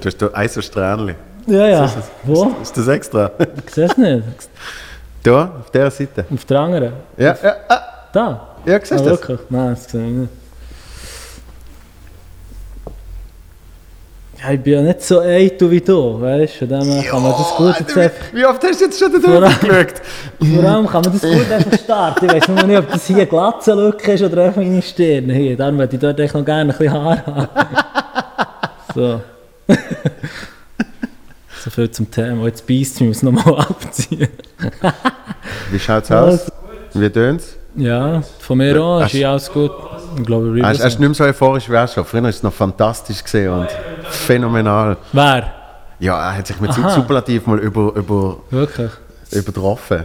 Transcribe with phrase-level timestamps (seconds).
[0.00, 1.14] Du hast da ein so Strähnchen.
[1.46, 1.84] Ja, ja.
[1.84, 2.50] Ist das- Wo?
[2.62, 3.30] Ist das extra?
[3.66, 4.22] Ich sehe es nicht.
[5.22, 6.24] Da, auf dieser Seite.
[6.32, 6.92] Auf der anderen.
[7.16, 7.80] Ja, ja, ah,
[8.12, 8.48] Da.
[8.64, 9.20] ja, siehst Ah, du das?
[9.20, 9.40] wirklich?
[9.50, 10.30] Nein, das sehe ich nicht.
[14.42, 16.66] Ja, ich bin ja nicht so eitel wie du, weißt du?
[16.66, 18.24] Von dem her kann man das gut jetzt einfach...
[18.32, 20.00] wie, oft hast du jetzt schon da Vor allem- drüber geschaut?
[20.54, 22.24] Vor allem kann man das gut einfach starten.
[22.24, 25.28] Ich weiß nur nicht, ob das hier eine Glatzenlücke ist oder einfach meine Stirn.
[25.28, 27.48] Hier, darum würde ich dort echt noch gerne ein bisschen Haar haben.
[28.94, 29.20] So.
[31.64, 32.46] so viel zum Thema.
[32.46, 34.28] Jetzt beißt es mich, ich muss nochmal abziehen.
[35.70, 36.50] Wie schaut's aus?
[36.94, 37.56] Wie tönt's?
[37.76, 39.70] Ja, von mir an ist ja alles gut.
[40.18, 42.04] Ich glaube, wir Hast hast du nicht mehr so euphorisch wie er schon?
[42.04, 43.68] Früher war es noch fantastisch gesehen und
[44.10, 44.96] phänomenal.
[45.12, 45.52] Wer?
[46.00, 46.90] Ja, er hat sich mit Aha.
[46.90, 48.90] Superlativ mal über, über, Wirklich?
[49.30, 50.04] übertroffen.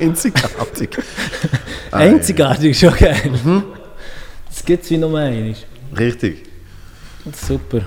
[0.00, 0.98] Einzigartig.
[1.90, 3.30] Einzigartig ist schon geil.
[4.48, 5.54] Das gibt es wie nur einmal.
[5.98, 6.42] Richtig.
[7.32, 7.82] Super.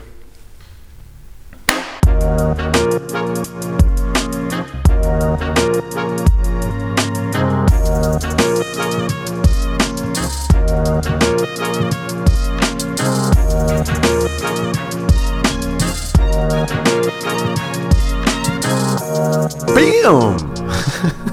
[19.76, 20.38] Bam!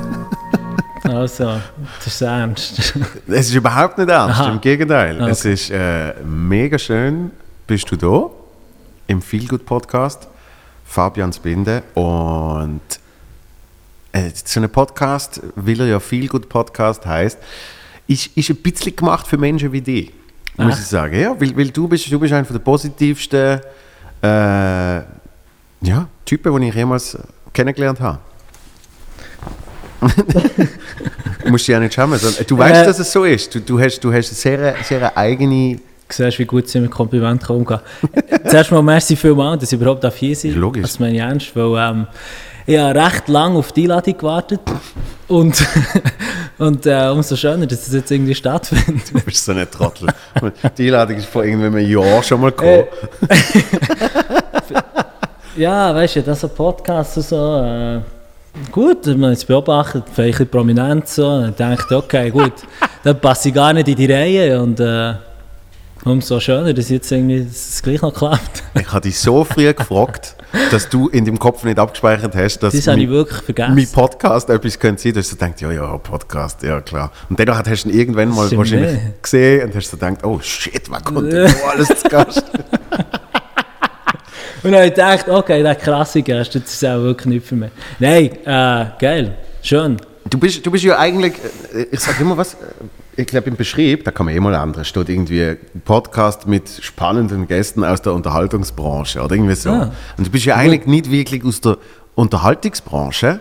[1.15, 1.61] Also,
[1.99, 2.95] das ist ernst.
[3.29, 4.51] Es ist überhaupt nicht ernst, Aha.
[4.51, 5.21] im Gegenteil.
[5.21, 7.31] Ah, Es ist äh, mega schön,
[7.67, 8.31] bist du da
[9.07, 10.27] im Feelgood Podcast,
[10.85, 11.85] Fabian Spinde.
[11.95, 12.81] Und
[14.13, 17.39] äh, so ein Podcast, weil er ja Feelgood Podcast heißt,
[18.09, 20.13] ist, ist ein bisschen gemacht für Menschen wie dich,
[20.57, 21.19] muss ich sagen.
[21.19, 23.61] Ja, weil, weil du bist, du bist einer der positivsten
[24.21, 24.97] äh,
[25.81, 27.17] ja, Typen, die ich jemals
[27.53, 28.19] kennengelernt habe.
[31.45, 32.19] du musst dich ja nicht schämen.
[32.19, 32.87] sondern Du weißt, Äh.
[32.87, 33.55] dass es so ist.
[33.55, 35.77] Du, du hast, du hast eine sehr, sehr eigene.
[35.77, 37.81] Du siehst, wie gut sie mit Komplimenten umgehen
[38.47, 40.83] Zuerst mal merci vielmals, dass ich überhaupt auf hier sein Logisch.
[40.83, 42.07] Das meine ich ernst, weil ähm,
[42.67, 44.61] ich habe recht lange auf die Einladung gewartet.
[45.29, 45.67] Und,
[46.59, 49.03] und äh, umso schöner, dass es jetzt irgendwie stattfindet.
[49.15, 50.09] Du bist so ein Trottel.
[50.77, 52.85] Die Einladung ist vor irgendwann einem Jahr schon mal gekommen.
[55.57, 57.37] Ja, weißt du, das so Podcasts und so.
[57.63, 58.01] Äh,
[58.71, 62.53] gut, man jetzt beobachtet, vielleicht prominent so, dann denkt okay, gut,
[63.03, 65.15] dann passe ich gar nicht in die Reihe und äh,
[66.05, 68.63] umso schöner, dass jetzt irgendwie dass es gleich noch klappt.
[68.75, 70.37] Ich habe dich so früh gefragt,
[70.71, 73.09] dass du in deinem Kopf nicht abgespeichert hast, dass Das mein,
[73.75, 77.11] mein Podcast etwas könnte sein, dass du denkst, ja, ja, Podcast, ja klar.
[77.29, 79.23] Und dann hast du ihn irgendwann mal wahrscheinlich nicht.
[79.23, 82.45] gesehen und hast so gedacht, oh shit, was kommt denn da alles zu Gast?
[84.65, 87.71] Und dann habe ich gedacht, okay, der Klassiker, das ist auch wirklich nicht für mich.
[87.99, 89.99] Nein, äh, geil, schön.
[90.31, 91.35] Du bist, du bist ja eigentlich,
[91.75, 92.57] äh, ich sage immer was, äh,
[93.15, 97.47] ich glaube im Beschrieb, da kann man eh mal ändern, steht irgendwie Podcast mit spannenden
[97.47, 99.69] Gästen aus der Unterhaltungsbranche oder irgendwie so.
[99.69, 99.93] Ah.
[100.17, 101.77] Und du bist ja eigentlich nicht wirklich aus der
[102.15, 103.41] Unterhaltungsbranche,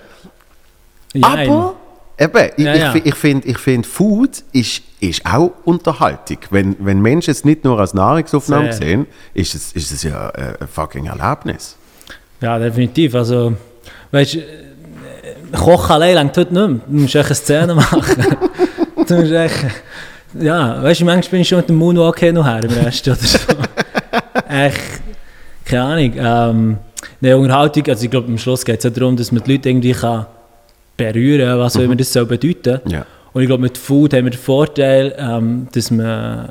[1.13, 1.50] Jein.
[1.50, 1.75] aber
[2.18, 2.96] eben, ich, Ja, ich, ja.
[3.03, 6.38] ich finde, ich find, Food ist, ist auch Unterhaltung.
[6.50, 8.88] Wenn, wenn Menschen es nicht nur als Nahrungsaufnahme Sehr.
[8.88, 11.75] sehen, ist es, ist es ja äh, ein fucking Erlebnis.
[12.41, 13.16] Ja, definitiv.
[13.16, 13.53] Also,
[14.12, 14.44] weißt du, äh,
[15.57, 16.79] Kochen allein langt heute nicht mehr.
[16.88, 18.25] Du musst echt eine Szene machen.
[19.07, 19.66] du musst echt,
[20.40, 23.07] ja, weißt du, manchmal bin ich schon mit dem Moonwalk hin und her im Rest
[23.07, 23.38] oder so.
[24.50, 24.79] echt,
[25.66, 26.13] keine Ahnung.
[26.16, 26.78] Ähm,
[27.22, 29.69] eine Unterhaltung, also ich glaube, am Schluss geht es ja darum, dass man die Leute
[29.69, 30.25] irgendwie kann
[30.98, 32.80] berühren kann, was auch immer das soll bedeuten.
[32.88, 33.06] Ja.
[33.34, 36.50] Und ich glaube, mit Food haben wir den Vorteil, ähm, dass man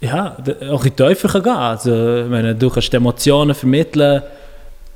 [0.00, 0.36] ja,
[0.70, 4.22] auch in die kann gehen also, ich meine, Du kannst Emotionen vermitteln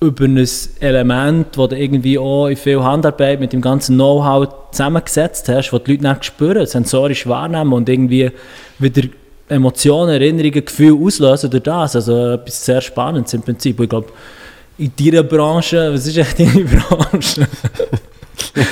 [0.01, 0.49] über ein
[0.81, 5.83] Element, das du irgendwie auch in viel Handarbeit mit dem ganzen Know-how zusammengesetzt hast, das
[5.85, 8.31] die Leute dann spüren, sensorisch wahrnehmen und irgendwie
[8.79, 9.03] wieder
[9.49, 11.97] Emotionen, Erinnerungen, Gefühle auslösen durch das.
[11.97, 13.79] Also etwas sehr Spannendes im Prinzip.
[13.79, 14.09] Und ich glaube,
[14.83, 17.47] in deiner Branche, was ist echt deine Branche?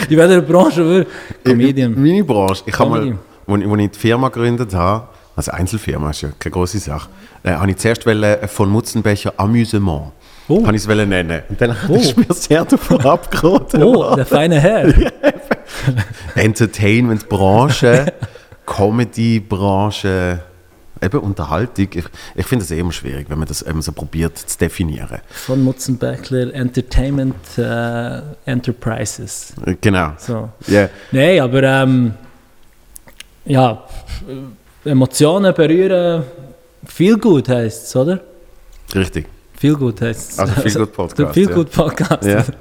[0.08, 1.06] in welcher Branche würde
[1.44, 1.94] Comedian?
[1.96, 2.62] Meine Branche.
[2.66, 6.52] Ich habe mal, als ich, ich die Firma gegründet habe, also Einzelfirma ist ja keine
[6.52, 7.08] große Sache,
[7.42, 10.12] äh, habe ich zuerst wollen, von Mutzenbecher Amüsement.
[10.48, 10.66] Oh.
[10.66, 11.42] Habe ich es wollen nennen.
[11.48, 11.94] Und dann Oh.
[11.94, 13.82] ist mir sehr davon abgeraten.
[13.84, 14.92] Oh, der feine Herr.
[16.34, 18.12] Entertainment-Branche,
[18.66, 20.40] Comedy-Branche,
[21.02, 21.88] eben Unterhaltung.
[21.92, 22.04] Ich,
[22.34, 25.18] ich finde es eh immer schwierig, wenn man das eben so probiert zu definieren.
[25.30, 29.52] Von Mutzenbeckler Entertainment äh, Enterprises.
[29.80, 30.12] Genau.
[30.18, 30.50] So.
[30.66, 30.88] Ja.
[31.12, 32.14] Nein, aber ähm,
[33.44, 33.84] ja,
[34.84, 36.24] Emotionen berühren,
[36.86, 38.20] viel gut heisst es, oder?
[38.94, 39.26] Richtig.
[39.56, 40.38] Viel gut heisst es.
[40.38, 41.54] Also Feel Good Podcast, Der Feel ja.
[41.54, 42.24] Good Podcast.
[42.24, 42.44] Ja.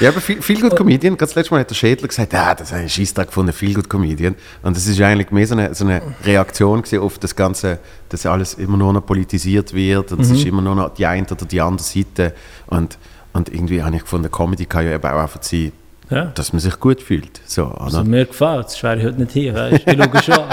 [0.00, 1.16] Ja, aber viel, viel gut Comedian.
[1.16, 3.74] Ganz letztes Mal hat der Schädler gesagt, ja, das ist ein Scheisstag von einem viel
[3.74, 4.34] gut Comedian.
[4.62, 7.78] Und das ist eigentlich mehr so eine, so eine Reaktion auf das Ganze,
[8.08, 11.26] dass alles immer nur noch politisiert wird und es ist immer nur noch die eine
[11.30, 12.34] oder die andere Seite.
[12.66, 12.98] Und,
[13.32, 15.72] und irgendwie habe ich gefunden, Comedy kann ja eben auch einfach sein,
[16.10, 16.24] Ja.
[16.34, 17.40] dass man sich gut fühlt.
[17.46, 17.80] So, oder?
[17.82, 19.54] Also mir gefällt es, wäre ich heute nicht hier.
[19.54, 19.82] Weißt?
[19.86, 20.44] Ich schaue schon,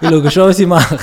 [0.00, 0.98] ich schaue schon, was ich mache.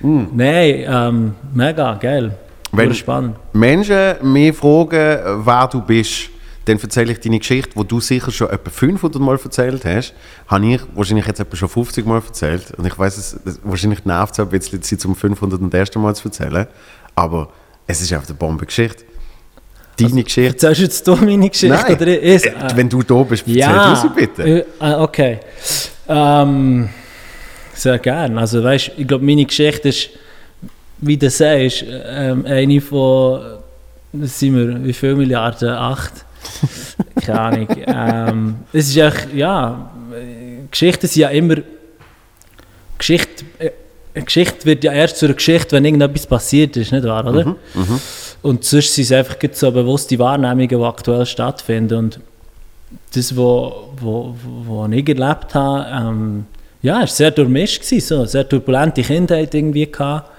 [0.00, 2.36] Nein, ähm, mega, geil.
[2.70, 3.36] Wenn- Wenn, spannend.
[3.52, 6.28] Menschen mich fragen, wer du bist,
[6.68, 10.14] dann erzähle ich deine Geschichte, die du sicher schon etwa 500 Mal erzählt hast,
[10.46, 12.72] habe ich wahrscheinlich jetzt etwa schon 50 Mal erzählt.
[12.76, 15.94] Und ich weiß es, wahrscheinlich nervt es ein bisschen, sie zum 501.
[15.96, 16.66] Mal zu erzählen.
[17.14, 17.48] Aber
[17.86, 19.04] es ist einfach eine Bombengeschichte.
[19.96, 20.66] Deine Geschichte.
[20.66, 21.74] Erzählst du jetzt du meine Geschichte?
[21.74, 24.42] Nein, Oder ist, äh, wenn du da bist, erzähl du sie bitte.
[24.42, 25.40] äh, äh, okay.
[26.06, 26.88] Ähm,
[27.74, 28.38] sehr gern.
[28.38, 30.10] Also weißt, ich glaube, meine Geschichte ist,
[30.98, 33.40] wie du sagst, ähm, eine von,
[34.12, 35.70] was sind wir, wie viele Milliarden?
[35.70, 36.24] Acht?
[37.20, 37.68] Keine Ahnung.
[37.86, 39.90] ähm, es ist echt, ja,
[40.70, 41.56] Geschichten sind ja immer,
[42.98, 43.70] Geschichte, äh,
[44.14, 47.56] eine Geschichte wird ja erst zu einer Geschichte, wenn irgendetwas passiert ist, nicht wahr, oder?
[48.42, 51.98] Und sonst sind es einfach so bewusste Wahrnehmungen, die aktuell stattfinden.
[51.98, 52.20] Und
[53.14, 56.46] das, was wo, wo, wo ich erlebt habe, ähm,
[56.82, 60.30] ja, es war sehr durchmischt, gewesen, so, sehr turbulente Kindheit irgendwie gehabt.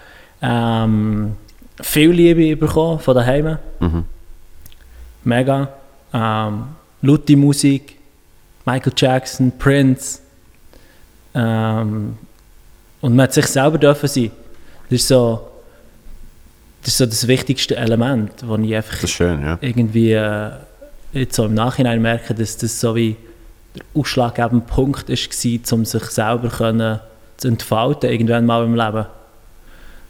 [0.42, 1.36] Ähm,
[1.81, 3.57] viel Liebe bekommen von daheim.
[3.80, 4.06] Mhm.
[5.24, 5.69] Mega.
[6.13, 6.63] Ähm,
[7.01, 7.97] laute Musik,
[8.65, 10.19] Michael Jackson, Prince.
[11.33, 12.17] Ähm,
[13.01, 14.31] und man hat sich selber dürfen sein.
[14.89, 15.50] Das ist so
[16.81, 19.57] das, ist so das wichtigste Element, das ich einfach schön, ja.
[19.61, 20.51] irgendwie äh,
[21.13, 23.15] jetzt so im Nachhinein merke, dass das so wie
[23.75, 27.00] der ausschlaggebende Punkt war, um sich selber können
[27.38, 29.05] zu entfalten, irgendwann mal im Leben.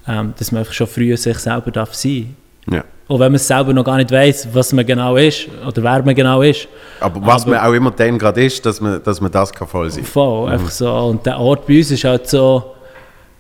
[0.08, 2.36] Ähm, dass man einfach schon früher sich selber darf sein
[2.72, 2.84] ja.
[3.08, 6.14] Auch wenn man selber noch gar nicht weiß, was man genau ist oder wer man
[6.14, 6.68] genau ist.
[7.00, 9.68] Aber was Aber- man auch immer dann gerade ist, dass man, dass man das kann
[9.68, 10.92] voll sein Voll, einfach so.
[10.94, 12.76] Und der Ort bei uns ist halt so,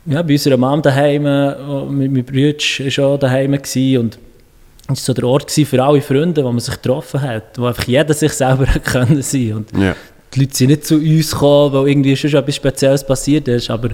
[0.08, 2.58] ja, bei unserer Mom daheim, äh, mit meinem Bruder
[2.98, 6.60] war auch daheim gewesen und es war so der Ort für alle Freunde, wo man
[6.60, 9.96] sich getroffen hat, wo einfach jeder sich selber können sein und Ja.
[10.34, 13.90] die Leute sind nicht zu uns gekommen, weil irgendwie schon etwas Spezielles passiert ist, aber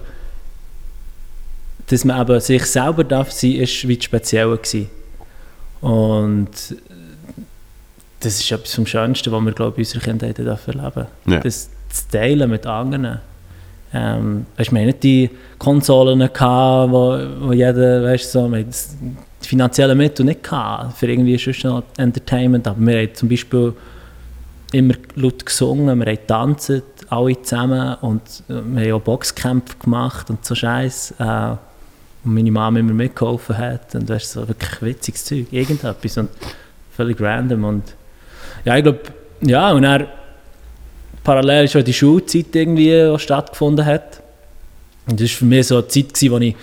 [1.87, 4.89] dass man eben sich selber darf sein, ist wie das Spezielle gewesen.
[5.85, 6.49] Und
[8.21, 11.39] das ist etwas vom Schönsten, was wir, glaube ich, in unserer Kindheit dürfen erleben Ja.
[11.41, 13.19] Das zu teilen mit anderen.
[13.93, 15.29] Ähm, weißt, wir hatten nicht die
[15.59, 17.17] Konsolen, gehabt, wo,
[17.47, 18.95] wo jeder, weißt, so, wir das-
[19.43, 23.73] die finanziellen Mittel nicht gehabt, für irgendwie noch Entertainment, aber wir haben zum Beispiel
[24.73, 26.73] immer laut gesungen, wir haben getanzt,
[27.09, 31.13] alle zusammen und äh, wir haben auch Boxkämpfe gemacht und so Scheiß.
[31.19, 31.55] Äh,
[32.25, 33.95] und meine Mama immer mitgeholfen hat.
[33.95, 36.17] Und weißt, so wirklich witziges Zeug, irgendetwas.
[36.17, 36.29] Und
[36.95, 37.63] völlig random.
[37.63, 37.83] Und
[38.65, 38.99] ja, ich glaube,
[39.41, 40.07] ja, und dann
[41.23, 44.21] parallel ist auch die Schulzeit irgendwie, die stattgefunden hat.
[45.07, 46.55] Und das war für mich so eine Zeit, wo ich,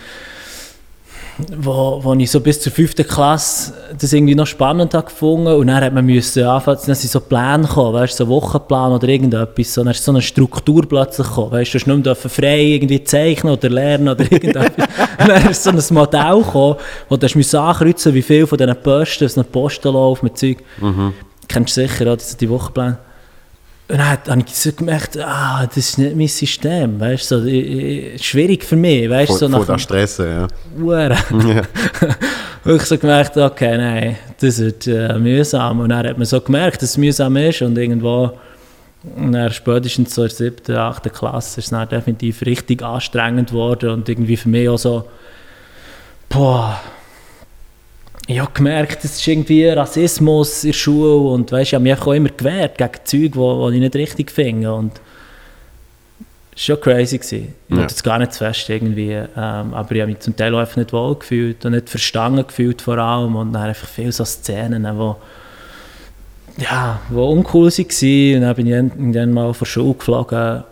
[1.57, 5.55] wo, wo ich so bis zur fünften Klasse das irgendwie noch spannend habe gefunden.
[5.55, 9.09] Und dann hat man müssen anfangen, dann sind so Pläne gekommen, weißt, so Wochenplan oder
[9.09, 12.61] irgendetwas, so, dann ist so eine Struktur plötzlich gekommen, weißt, du hast nicht mehr frei
[12.61, 14.89] irgendwie zeichnen oder lernen oder irgendetwas.
[15.19, 16.77] und dann ist so ein Modell gekommen,
[17.09, 20.59] wo du müssen ankreuzen, wie viel von diesen Posten, so ein Postenlauf mit Zeug,
[21.49, 22.99] kennst du sicher, oder, die Wochenpläne.
[23.93, 28.15] Und dann habe ich so gemerkt, ah, das ist nicht mein System, weißt so, ich-
[28.15, 30.49] ich- schwierig für mich, weißt du, so nach der Stressen, ja.
[30.81, 31.11] Hure.
[31.47, 31.63] ja.
[32.65, 35.81] wirklich so gemerkt, okay, nein, das wird äh, mühsam.
[35.81, 38.31] Und dann hat man so gemerkt, dass es mühsam ist und irgendwo,
[39.17, 43.51] und dann spätestens so in der siebten, achten Klasse ist es dann definitiv richtig anstrengend
[43.51, 45.05] geworden und irgendwie für mich auch so,
[46.31, 46.81] boah,
[48.27, 51.99] ich habe gemerkt, es ist irgendwie Rassismus in der Schule und weißt, ich habe mich
[52.01, 54.93] auch immer gewehrt gegen Zeug, wo, wo ich nicht richtig finde und
[56.55, 57.19] es war schon crazy.
[57.19, 57.55] Gewesen.
[57.69, 57.85] Ich Ja.
[57.85, 60.77] es gar nicht zu fest irgendwie, ähm, aber ich habe mich zum Teil auch einfach
[60.77, 64.87] nicht wohl gefühlt und nicht verstanden gefühlt vor allem und dann einfach viele so Szenen,
[64.97, 65.17] wo
[66.59, 70.65] ja, wo uncool waren und dann bin ich irgendwann mal von der Schule geflogen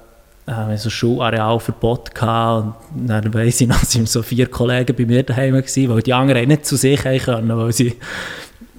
[0.50, 5.22] äh, so Schularealverbot gehabt und dann weiss ich noch, sind so vier Kollegen bei mir
[5.22, 7.96] daheim gewesen, weil die anderen nicht zu sich haben können, weil sie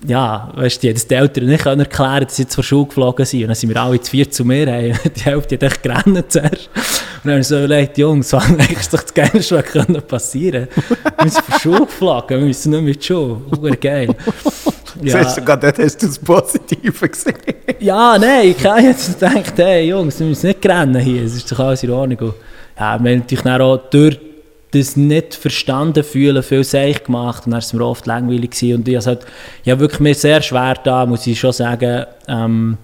[0.08, 3.42] ja, weißt du, die den Eltern nicht können erklären, dass sie zur Schule geflogen sind.
[3.42, 6.32] Und dann sind wir alle zu vier zu mir, hey, die Hälfte hat echt gerannt
[6.32, 6.70] zuerst.
[6.74, 10.68] Und dann haben wir so überlegt, Jungs, was eigentlich doch das Geilste, was passieren
[11.22, 13.42] Wir sind von Schule geflogen, wir müssen nicht mit Schule.
[15.02, 15.24] Super geil.
[15.24, 15.30] Ja.
[15.30, 17.36] Sogar dort hast du das Positive gesehen.
[17.80, 21.52] Ja, nein, ich habe jetzt gedacht, hey Jungs, wir müssen nicht rennen hier, es ist
[21.52, 22.34] doch alles in Ordnung.
[22.80, 24.20] Ja, wir haben natürlich dann auch durch
[24.72, 28.76] das nicht verstanden fühlen, viel seich gemacht und dann war es mir oft langweilig gewesen.
[28.78, 29.26] und ich habe halt,
[29.64, 32.78] ja wirklich mir sehr schwer da, muss ich schon sagen, ähm,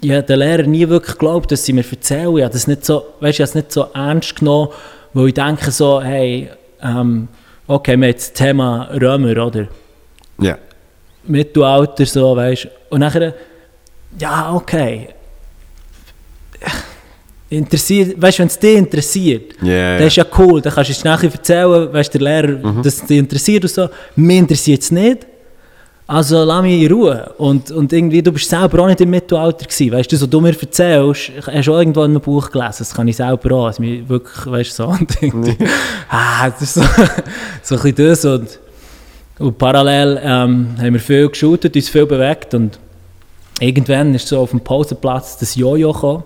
[0.00, 2.84] ich habe den Lehrer nie wirklich geglaubt, dass sie mir erzählen, ich habe das nicht
[2.84, 4.68] so, weißt, ich habe es nicht so ernst genommen,
[5.12, 6.48] weil ich denke so, hey,
[6.82, 7.28] ähm,
[7.66, 9.66] okay, wir haben jetzt das Thema Römer, oder?
[10.38, 10.58] Ja.
[11.26, 13.34] Mittelalter, so, weißt Und nachher,
[14.18, 15.08] ja, okay.
[17.50, 20.92] Interessiert, weißt du, wenn es dich interessiert, Ja, das ist ja cool, dann kannst du
[20.92, 23.88] es nachher erzählen, weißt der Lehrer, dass es dich interessiert und so.
[24.16, 25.26] Mir interessiert es nicht.
[26.06, 27.32] Also lass mich in Ruhe.
[27.38, 30.40] Und, und irgendwie, du bist selber auch nicht im Mittelalter gewesen, weißt du, so du
[30.40, 33.66] mir erzählst, hast du auch irgendwo in einem Buch gelesen, das kann ich selber auch,
[33.66, 35.56] also mich wirklich, weißt du, so, und irgendwie,
[36.10, 36.82] ah, das ist so,
[37.62, 38.58] so ein bisschen das und,
[39.38, 42.78] und parallel ähm, haben wir viel geshootet, uns viel bewegt und
[43.60, 46.24] irgendwann ist so auf dem Pausenplatz das Jojo gekommen.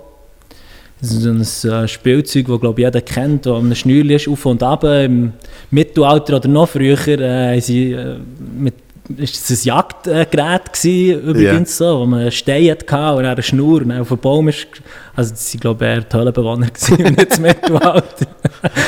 [1.00, 4.28] Das ist so ein äh, Spielzeug, das glaube ich jeder kennt, das am Schnürli ist,
[4.28, 4.82] auf und ab.
[4.82, 5.32] Im
[5.70, 8.16] Mittelalter oder noch früher äh, sie, äh,
[8.56, 8.74] mit,
[9.16, 13.82] ist das ein Jagdgerät gewesen, übrigens so, wo man einen Stein hatte und eine Schnur
[13.82, 14.66] und auf den Baum ist.
[15.14, 18.26] Also das waren glaube ich eher die Höhlenbewohner gewesen, und nicht das Mittelalter.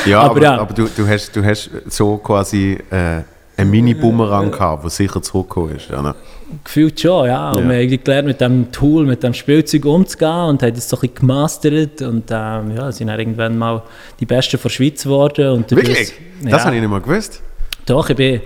[0.05, 0.57] Ja, Aber aber, ja.
[0.59, 3.21] aber du, du, hast, du hast so quasi äh,
[3.57, 5.89] einen Mini-Boomerang gehabt, der sicher zurückgekommen ist.
[5.89, 6.15] Ja, ne?
[6.63, 7.51] Gefühlt schon, ja.
[7.51, 7.69] Und Ja.
[7.69, 11.01] wir haben gelernt, mit dem Tool, mit dem Spielzeug umzugehen und haben das so ein
[11.01, 13.83] bisschen gemastert und ähm, ja, sind dann irgendwann mal
[14.19, 15.49] die Besten der Schweiz geworden.
[15.49, 16.13] Und Wirklich?
[16.43, 16.49] Ja.
[16.51, 17.41] Das habe ich nicht mal gewusst.
[17.85, 18.41] Doch, ich bin,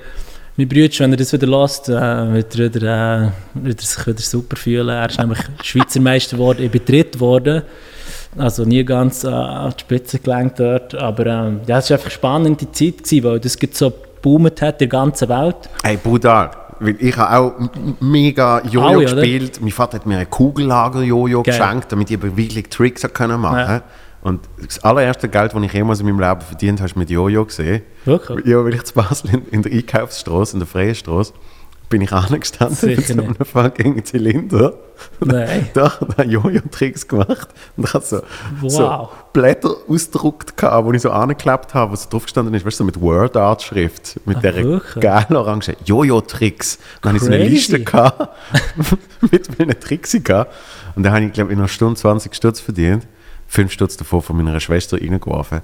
[0.58, 1.92] mein Bruder, wenn er das wieder lässt, äh,
[2.34, 3.24] wird, er wieder,
[3.56, 4.90] äh, wird er sich wieder super fühlen.
[4.90, 7.64] Er ist nämlich Schweizer Meister geworden, ich bin Dritt geworden.
[8.38, 10.94] Also nie ganz äh, an die Spitze gelenkt dort.
[10.96, 13.94] Aber ähm, ja, es war einfach eine spannende Zeit, gewesen, weil das gerade so
[14.26, 15.70] geboomt hat in der ganzen Welt.
[15.84, 16.00] Hey.
[16.78, 17.54] Weil ich habe auch
[18.02, 19.16] mega Jojo Alle, oder?
[19.16, 19.62] gespielt.
[19.62, 23.82] Mein Vater hat mir ein Kugellager-Jojo geschenkt, damit ich wirklich Tricks machen können machen Ja.
[24.22, 27.46] Und das allererste Geld, das ich jemals in meinem Leben verdient habe, ist mit Jojo
[27.46, 27.84] gesehen.
[28.06, 28.46] Wirklich?
[28.46, 31.32] Ja, weil ich zu Basel in, in der Einkaufsstraße, in der Freien Straße,
[31.90, 33.48] bin ich angestanden mit Sicher so einem nicht.
[33.48, 34.74] fucking Zylinder.
[35.20, 35.68] Nein.
[35.74, 37.50] Da hat er Jojo-Tricks gemacht.
[37.76, 38.22] Und ich hatte so,
[38.68, 39.10] so Wow.
[39.34, 42.86] Blätter ausgedruckt, wo ich so angeklebt habe, wo so drauf gestanden ist, weißt du, so
[42.86, 46.80] mit Word-Art-Schrift, mit Ah, der geilen Orange Jojo-Tricks.
[47.02, 47.44] Dann habe ich so eine.
[47.46, 48.30] Liste gehabt,
[49.32, 50.54] mit meinen Tricks gehabt.
[50.96, 53.06] Und dann habe ich, glaube ich, in einer Stunde 20 Stutz verdient.
[53.48, 55.62] Fünf Stutz davon von meiner Schwester reingeworfen.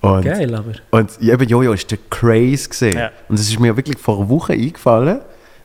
[0.00, 0.72] Und, Geil, aber.
[0.92, 2.96] und eben Jojo ist der Craze gesehen.
[2.96, 3.10] Ja.
[3.28, 5.20] Und es ist mir wirklich vor einer Woche eingefallen,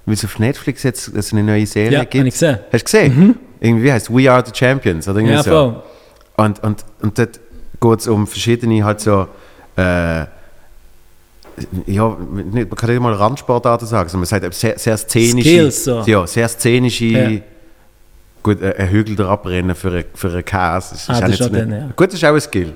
[0.05, 2.15] weil es auf Netflix jetzt es eine neue Serie Ja, gibt.
[2.15, 2.59] habe ich gesehen.
[2.71, 3.39] Hast du gesehen?
[3.59, 5.49] Irgendwie heißt We Are the Champions oder irgendwie Ja, so.
[5.51, 5.83] voll.
[6.37, 7.39] Und, und, und dort
[7.81, 9.27] geht es um verschiedene halt so,
[9.77, 10.25] äh,
[11.87, 12.17] ja,
[12.51, 15.83] nicht, man kann nicht mal Randsportarten sagen, sondern man sagt eben sehr, sehr szenische, Skills,
[15.85, 16.03] so.
[16.05, 17.29] ja, sehr szenische, Ja.
[18.43, 20.89] gut, äh, ein Hügel da abrennen für, eine- für einen Käse.
[20.91, 21.87] Das ist Ah, auch das nicht ist auch eine- dann, ja.
[21.95, 22.73] Gut, das ist auch ein Skill.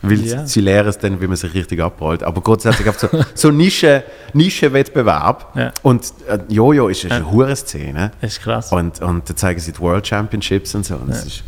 [0.00, 0.46] Weil Ja.
[0.46, 2.22] sie lehren es dann, wie man sich richtig abrollt.
[2.22, 5.52] Aber grundsätzlich auf so, so Nische, Nischenwettbewerb.
[5.56, 5.72] Ja.
[5.82, 8.12] Und äh, Jojo ist, ist eine hure Szene.
[8.20, 8.72] Das ist krass.
[8.72, 10.94] Und, und da zeigen sie die World Championships und so.
[10.96, 11.42] Und es ist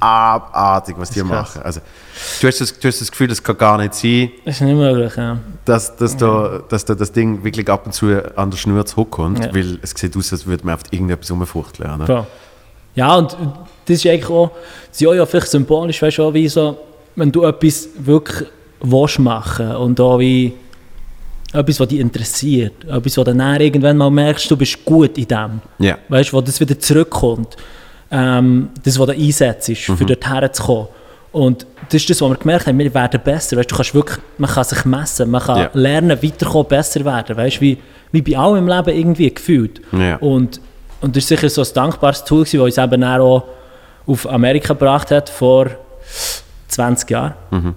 [0.00, 1.54] abartig, was die ist krass.
[1.54, 1.62] machen.
[1.62, 1.80] Also,
[2.40, 4.74] du, hast das, du hast das Gefühl, das kann gar nicht sein, Das ist nicht
[4.74, 5.38] möglich, ja.
[5.64, 9.44] dass, dass, da, dass da das Ding wirklich ab und zu an der Schnur zurückkommt,
[9.44, 9.54] Ja.
[9.54, 12.00] weil es sieht aus, als würde man auf irgendetwas rumfuchteln.
[12.00, 12.26] Oder?
[12.96, 13.36] Ja, und
[13.86, 14.50] das ist eigentlich auch,
[14.90, 16.76] das Jojo vielleicht symbolisch, weißt du, auch wie so,
[17.16, 18.48] wenn du etwas wirklich
[18.80, 20.52] willst machen und auch wie
[21.52, 25.28] etwas, was dich interessiert, etwas, was du dann irgendwann mal merkst, du bist gut in
[25.28, 25.60] dem.
[25.78, 25.98] Ja.
[26.08, 27.56] Weißt du, wo das wieder zurückkommt.
[28.10, 29.96] Ähm, das, was du einsetzt, Mhm.
[29.96, 30.88] für dort herzukommen.
[31.32, 33.56] Und das ist das, was wir gemerkt haben, wir werden besser.
[33.56, 35.70] Weißt, du kannst wirklich, man kann sich messen, man kann Ja.
[35.72, 37.36] lernen, weiterkommen, besser werden.
[37.36, 37.78] Weißt, wie,
[38.12, 39.80] wie bei allem im Leben irgendwie gefühlt.
[39.92, 40.16] Ja.
[40.16, 40.60] Und,
[41.00, 43.44] und das ist sicher so ein dankbares Tool, das uns eben auch
[44.06, 45.68] auf Amerika gebracht hat, vor
[46.72, 47.34] 20 Jahren.
[47.50, 47.74] Mhm.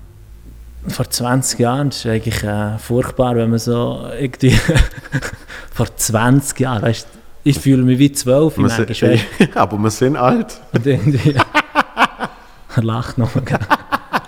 [0.88, 4.52] Vor 20 Jahren, das ist eigentlich äh, furchtbar, wenn man so irgendwie
[5.74, 7.08] vor 20 Jahren, weißt,
[7.44, 9.02] ich fühle mich wie 12 Wir manchmal, sind,
[9.40, 10.60] weißt, aber wir sind alt.
[10.74, 11.36] und irgendwie,
[12.76, 13.32] er lacht noch.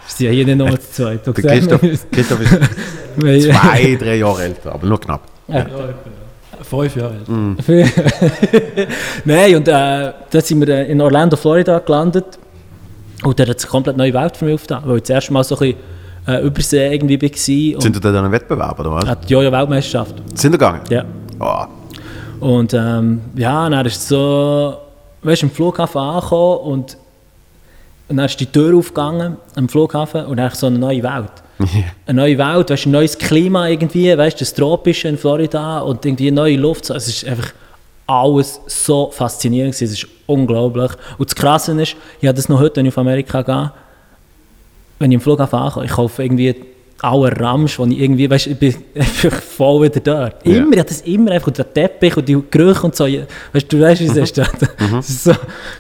[0.08, 1.28] sind ja hier nicht nur zu zweit.
[1.28, 2.08] Du Der Christoph, ist
[3.20, 5.22] zwei, drei Jahre älter, aber nur knapp.
[6.64, 7.30] Fünf Jahre alt.
[7.30, 7.58] Mhm.
[9.26, 12.40] Nein, und äh, dann sind wir äh, in Orlando, Florida gelandet.
[13.28, 14.84] Und da hat sich eine komplett neue Welt für mich aufgetan.
[14.86, 15.78] Weil ich das erste Mal so ein bisschen
[16.28, 17.82] äh, Übersee irgendwie war.
[17.82, 19.06] Sind du da dann ein Wettbewerb oder was?
[19.06, 20.16] hat die Jojo-Weltmeisterschaft.
[20.34, 20.82] Sind du gegangen?
[20.90, 21.04] Ja.
[21.40, 21.66] Oh,
[22.46, 24.78] Und ähm, ja, dann ist so,
[25.24, 26.98] weißt du, im Flughafen angekommen und,
[28.08, 31.32] und dann ist die Tür aufgegangen am Flughafen und dann so eine neue Welt.
[32.06, 36.06] Eine neue Welt, weißt, ein neues Klima irgendwie, weißt, du, das Tropische in Florida und
[36.06, 36.86] irgendwie eine neue Luft.
[36.86, 37.52] So, Es ist einfach
[38.08, 39.74] alles so faszinierend.
[39.74, 40.92] Es ist unglaublich.
[41.18, 43.72] Und das Krasse ist, ich habe das noch heute, wenn ich auf Amerika gehe,
[45.00, 46.56] wenn ich im Flughafen ankomme, ich kaufe irgendwie
[47.02, 50.46] aller Ramsch, wo ich irgendwie, weißt, ich bin einfach voll wieder dort.
[50.46, 50.58] Ja.
[50.58, 53.72] Immer, ich hatte das immer einfach, und der Teppich und die Gerüche und so, weißt
[53.72, 54.56] du, weißt, wie es ist dort?
[54.92, 55.34] Das ist so,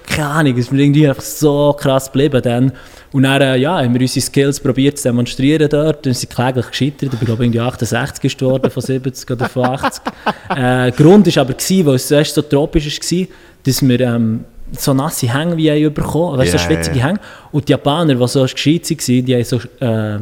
[0.06, 2.72] keine Ahnung, es ist mir irgendwie einfach so krass geblieben dann.
[3.12, 6.70] Und dann, äh, ja, haben wir unsere Skills probiert zu demonstrieren dort, dann sind kläglich
[6.70, 10.04] gescheitert, ich bin glaube irgendwie 68 geworden von 70 oder von 80.
[10.56, 13.28] äh, Grund war aber, gewesen, weil es zuerst so tropisch war,
[13.64, 14.44] dass wir ähm,
[14.74, 17.06] so nasse Hänge wie haben bekommen, weißt, Ja, so schwitzige ja.
[17.06, 17.20] Hänge.
[17.52, 20.20] Und die Japaner, die so gescheit waren, die haben so äh,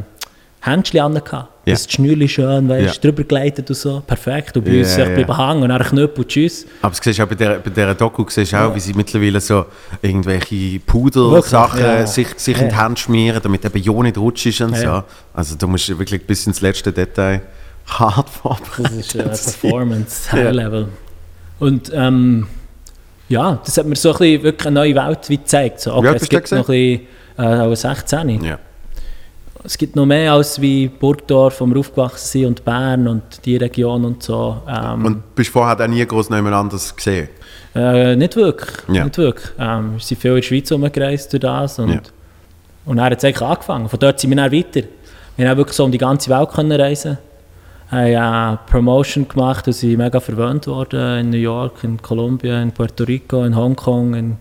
[0.66, 1.14] Händchen an.
[1.14, 1.48] Ja.
[1.64, 3.00] Das Schnürli schön, weißt, Ja.
[3.00, 4.56] drüber geleitet und so, perfekt.
[4.56, 6.66] Und bei Ja, uns yeah, bleiben hängen und dann Knüppel und tschüss.
[6.82, 8.74] Aber du siehst auch bei dieser, bei dieser Doku, siehst du auch, Ja.
[8.74, 9.66] wie sie mittlerweile so
[10.02, 10.78] irgendwelche?
[10.80, 12.06] Pudersachen Ja.
[12.06, 12.76] sich, sich in die.
[12.76, 15.02] Hände schmieren, damit eben ja nicht rutschig und so.
[15.34, 17.42] Also da musst du wirklich bis ins letzte Detail
[17.86, 19.54] hart Das vorbereitet ist äh, sein.
[19.60, 20.32] Performance.
[20.32, 20.88] High Level.
[21.58, 22.46] Und ähm,
[23.28, 25.80] ja, das hat mir so ein bisschen wirklich eine neue Welt wie gezeigt.
[25.80, 27.06] So, okay, es du gibt noch ein bisschen,
[27.38, 28.44] äh, auch 16.
[28.44, 28.58] Ja.
[29.66, 33.56] Es gibt noch mehr als wie Burgdorf, wo wir aufgewachsen sind und Bern und die
[33.56, 34.62] Region und so.
[34.68, 37.28] Ähm, Und bist vorher auch nie groß nebeneinander gesehen?
[37.74, 38.70] Äh, nicht wirklich.
[38.92, 39.02] Ja.
[39.04, 39.50] Nicht wirklich.
[39.58, 41.80] Ähm, wir sind viel in der Schweiz rumgereist durch das.
[41.80, 42.00] Und, Ja.
[42.84, 43.88] und dann hat es eigentlich angefangen.
[43.88, 44.82] Von dort sind wir dann weiter.
[45.36, 47.18] Wir haben wirklich so um die ganze Welt können reisen.
[47.90, 52.62] Wir haben äh, Promotion gemacht und sind mega verwöhnt worden in New York, in Kolumbien,
[52.62, 54.36] in Puerto Rico, in Hongkong, in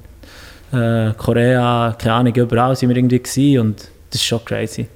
[0.72, 3.80] äh, Korea, keine Ahnung, überall sind wir irgendwie gewesen und
[4.12, 4.88] das ist schon crazy.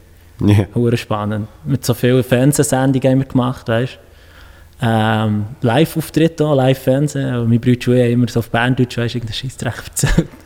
[0.41, 0.65] Ja.
[0.75, 1.47] Hure spannend.
[1.65, 3.99] Mit so vielen Fernsehsendungen haben wir gemacht, weißt
[4.81, 7.35] ähm, Live-Auftritt auch, Live-Fernsehen.
[7.35, 10.27] Und Mein Bruder haben immer so auf Berndeutsch, weißt du, irgendeinen Scheissdreck erzählt.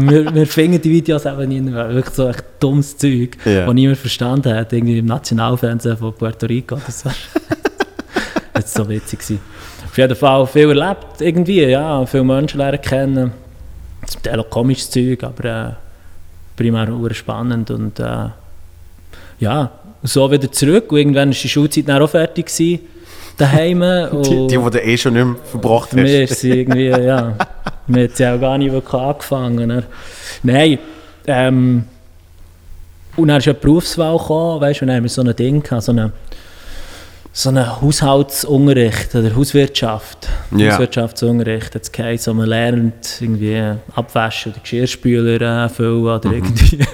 [0.00, 1.92] Wir, wir finden die Videos eben nicht mehr.
[1.94, 3.66] Wirklich so echt dummes Zeug, Ja.
[3.66, 4.72] das niemand verstanden hat.
[4.72, 7.10] Irgendwie im Nationalfernsehen von Puerto Rico oder so.
[8.54, 9.18] das war so witzig.
[9.20, 9.40] Gewesen.
[9.84, 12.04] Auf jeden Fall viel erlebt irgendwie, ja.
[12.06, 13.32] Viele Menschen lernen kennen.
[14.06, 15.72] Zum Teil auch komisches Zeug, aber äh,
[16.56, 17.70] primär spannend.
[17.70, 18.28] Und äh,
[19.38, 19.70] ja,
[20.02, 20.90] so wieder zurück.
[20.92, 22.46] Und irgendwann war die Schulzeit dann auch fertig.
[22.46, 22.80] Gewesen,
[23.38, 23.80] daheim.
[24.12, 25.98] Die, und- die, die du eh schon nicht mehr verbracht hast.
[26.10, 27.36] ist sie irgendwie, ja,
[27.86, 29.66] mir hat sie auch gar nicht wirklich angefangen.
[29.68, 29.82] ne?
[30.42, 30.78] Nein,
[31.26, 31.84] ähm,
[33.16, 35.34] und dann ist ja die Berufswahl gekommen, weißt du, und dann haben wir so ein
[35.36, 36.12] Ding gehabt, so eine,
[37.36, 40.28] so einen Haushaltsunterricht oder Hauswirtschaft.
[40.56, 40.72] Ja.
[40.72, 43.60] Hauswirtschaftsunterricht, jetzt geheißen, so man lernt irgendwie
[43.96, 46.88] abwaschen oder Geschirrspüler äh, füllen oder irgendwie, wie Mhm.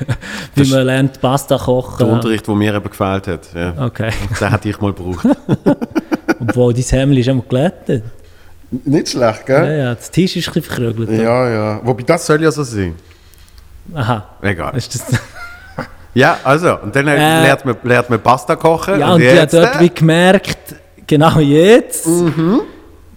[0.54, 1.98] Das- man lernt Pasta kochen.
[2.06, 3.48] Der Unterricht, der mir eben gefällt hat.
[3.54, 3.74] Ja.
[3.86, 4.10] Okay,
[4.40, 5.26] Den hätte ich mal gebraucht.
[6.40, 8.02] obwohl dein Hemd ist immer glättet.
[8.84, 9.78] Nicht schlecht, Ja, gell?
[9.78, 11.10] ja, das Tisch ist ein bisschen verkrügelt.
[11.20, 11.80] Ja, ja.
[11.84, 12.94] Wobei, das soll ja so sein.
[13.92, 14.74] Aha, Egal.
[14.76, 15.20] ist das...
[16.14, 18.98] Ja, also, und dann äh, Äh, lernt, man, lernt man Pasta kochen.
[18.98, 20.74] Ja, und ich habe dort äh, wie gemerkt,
[21.06, 22.06] genau jetzt,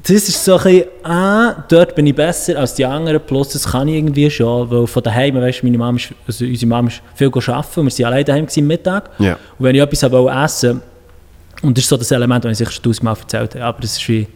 [0.04, 3.72] das ist so ein bisschen, ah, dort bin ich besser als die anderen, plus das
[3.72, 6.90] kann ich irgendwie schon, weil von daheim, weißt du, meine Mama ist, also unsere Mama
[6.90, 9.10] ist viel arbeiten und wir waren alleine daheim am Mittag.
[9.20, 9.34] Ja.
[9.34, 10.82] Und wenn ich etwas wollte essen
[11.62, 13.94] und das ist so das Element, das ich sicher schon tausendmal erzählt habe, aber das
[13.98, 14.28] ist wie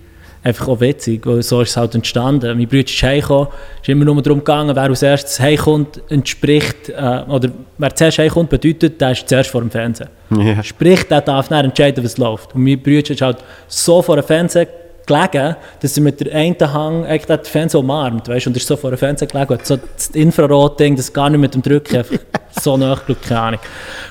[0.44, 2.58] einfach auch witzig, weil so ist es halt entstanden.
[2.58, 3.48] Mein Bruder ist heimgekommen,
[3.82, 8.50] ist immer nur darum gegangen, wer als erstes heimkommt, entspricht, äh, oder wer zuerst heimkommt,
[8.50, 10.10] bedeutet, der ist zuerst vor dem Fernsehen.
[10.30, 10.62] Ja.
[10.64, 12.54] Sprich, der darf dann entscheiden, was läuft.
[12.56, 14.68] Und mein Bruder ist halt so vor dem Fernseher
[15.08, 18.68] gelegen, dass er mit der einen Hang eigentlich den Fernseher umarmt, weißt, und er ist
[18.68, 21.62] so vor dem Fernseher gelegen und hat so das Infrarot-Ding, das gar nicht mit dem
[21.62, 22.18] Drücken, einfach
[22.62, 23.60] so nachgeschaut, keine Ahnung.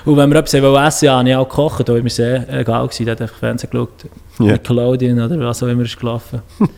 [0.05, 2.87] Und wenn wir etwas essen ja, habe ich auch gekocht, da war mir sehr egal
[2.87, 4.05] gewesen, der hat einfach Fernsehen geschaut.
[4.39, 4.53] Ja.
[4.53, 6.41] Nickelodeon oder was auch immer ist gelaufen.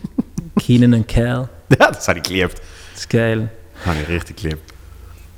[0.59, 1.47] Keenan und Kel,
[1.79, 2.61] ja, das habe ich geliebt.
[2.93, 3.49] das ist geil.
[3.75, 4.73] Das habe ich richtig geliebt.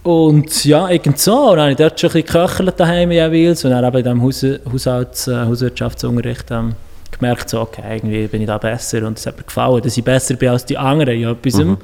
[0.04, 1.52] Und ja, irgend so.
[1.52, 3.64] Und dann habe ich dort schon ein bisschen geköchelt daheim jeweils.
[3.64, 6.74] Und dann eben in diesem Haus, Haushalts, äh, Hauswirtschaftsunterricht ähm,
[7.12, 9.06] gemerkt, so, okay, irgendwie bin ich da besser.
[9.06, 11.58] Und es hat mir gefallen, dass ich besser bin als die anderen in etwas.
[11.58, 11.80] Ja, und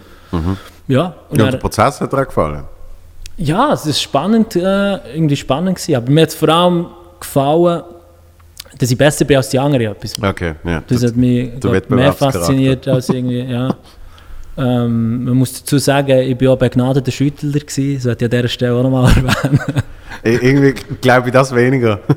[0.88, 2.64] Ja, und der Prozess hat dir gefallen.
[3.38, 4.60] ja, es ist spannend, äh,
[5.14, 5.96] irgendwie spannend gewesen.
[5.96, 6.86] Aber mir hat es vor allem
[7.20, 7.84] gefallen,
[8.80, 10.22] dass ich besser bin als die anderen in etwas.
[10.22, 10.84] Okay, ja.
[10.88, 13.76] Das hat mich glaub, mehr fasziniert als irgendwie, ja.
[14.60, 18.48] Ähm, man muss dazu sagen, ich war auch begnadeter Schüttler, gewesen, sollte ich an dieser
[18.50, 19.60] Stelle auch nochmal erwähnen.
[20.24, 22.00] Ir- Irgendwie glaube ich das weniger.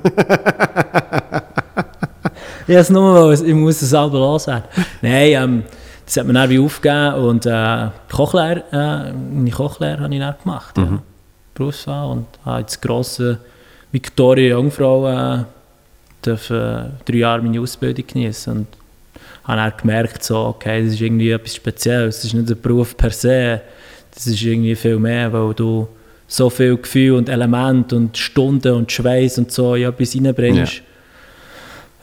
[2.70, 4.68] Ja, es nur ich muss es selber loswerden.
[5.02, 5.62] Nein, ähm,
[6.06, 10.36] das hat mir dann wie aufgegeben und äh, Kochlehre, äh, meine Kochlehre habe ich dann
[10.40, 10.78] gemacht.
[10.78, 11.02] Ja.
[11.52, 13.40] Berufswahl und habe jetzt grosse
[13.90, 15.44] Victoria Jungfrau äh,
[16.24, 18.66] dürfen, äh, drei Jahre meine Ausbildung genießen und
[19.42, 22.96] habe dann gemerkt, so, okay, das ist irgendwie etwas Spezielles, das ist nicht ein Beruf
[22.96, 23.62] per se,
[24.14, 25.88] das ist irgendwie viel mehr, weil du
[26.28, 30.82] so viel Gefühl und Element und Stunden und Schweiß und so in etwas reinbringst.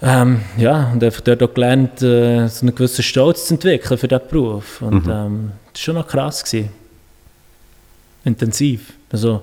[0.02, 4.08] Ähm, ja, und einfach dort auch gelernt, äh, so einen gewissen Stolz zu entwickeln für
[4.08, 4.82] diesen Beruf.
[4.82, 6.44] Und ähm, das war schon noch krass.
[6.44, 6.70] Gewesen.
[8.24, 8.94] Intensiv.
[9.12, 9.42] Also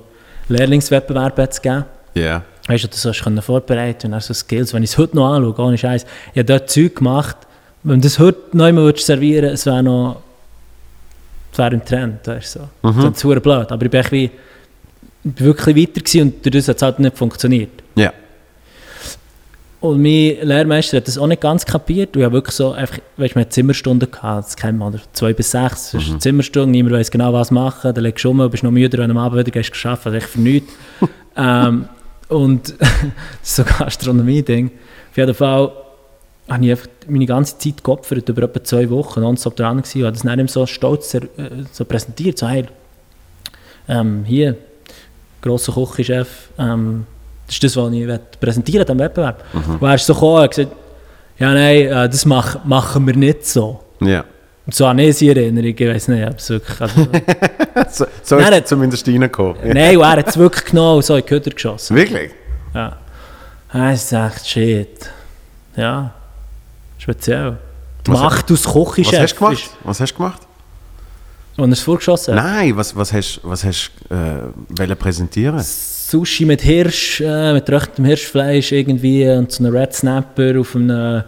[0.48, 1.84] Lehrlingswettbewerbe hat es gegeben.
[2.14, 2.44] Ja.
[2.68, 5.32] weißt du, das hast du vorbereiten und dann so Skills, wenn ich es heute noch
[5.32, 7.36] anschaue, ohne Scheiß, ich habe dort Zeug gemacht,
[7.82, 10.22] wenn du das heute noch einmal servieren würdest, es wäre noch,
[11.52, 12.60] es wäre im Trend, weißt so.
[12.82, 13.12] Mhm.
[13.12, 14.30] Das ist blöd, aber ich bin, wie, ich
[15.34, 17.82] bin wirklich weiter und durch das hat es halt nicht funktioniert.
[17.96, 18.12] Ja.
[19.84, 22.16] Und mein Lehrmeister hat das auch nicht ganz kapiert.
[22.16, 25.34] Und ich habe wirklich so, einfach, weißt, man hat Zimmerstunden gehabt, das kennt man, zwei
[25.34, 28.50] bis sechs, das ist eine Zimmerstunde, niemand weiß genau, was machen, dann legst du um,
[28.50, 30.72] bist noch müde, wenn du am Abend wieder gehst, geschafft, also echt für nichts.
[31.36, 31.86] ähm,
[32.28, 32.88] und das
[33.42, 34.70] ist so ein Gastronomie-Ding.
[35.10, 35.72] Auf jeden Fall
[36.48, 40.04] habe ich einfach meine ganze Zeit geopfert, über etwa zwei Wochen, nonstop dran gewesen, und
[40.06, 41.20] habe das dann eben so stolz äh,
[41.72, 42.64] so präsentiert, so, hey,
[43.88, 44.56] ähm, hier,
[45.42, 47.04] grosser Küchenchef, ähm,
[47.46, 48.06] das ist das, was ich
[48.40, 49.44] präsentieren am Wettbewerb.
[49.52, 49.74] Mhm.
[49.76, 50.72] Und er ist so gekommen und gesagt,
[51.38, 53.80] ja nein, äh, das mach, machen wir nicht so.
[54.00, 54.24] Ja.
[54.66, 56.80] Und so an eine Erinnerung, ich weiß nicht, ob es wirklich...
[56.80, 57.06] Also,
[57.90, 59.56] so so ist es zumindest reingekommen.
[59.62, 61.94] Nein, und er hat es wirklich genommen und so in die Köder geschossen.
[61.96, 62.30] Wirklich?
[62.74, 62.96] Ja.
[63.72, 65.10] Er echt shit.
[65.76, 66.14] Ja,
[66.96, 67.56] speziell.
[68.06, 69.20] Die Was- Macht aus Was Küchenchef.
[69.20, 69.70] hast du gemacht?
[69.82, 70.42] Was hast du gemacht?
[71.56, 72.44] Und er es vorgeschossen hat.
[72.44, 75.60] Nein, was, was hast du was hast, äh, präsentieren?
[75.60, 81.22] Sushi mit Hirsch, äh, mit röchtem Hirschfleisch irgendwie und so einem Red Snapper auf einem,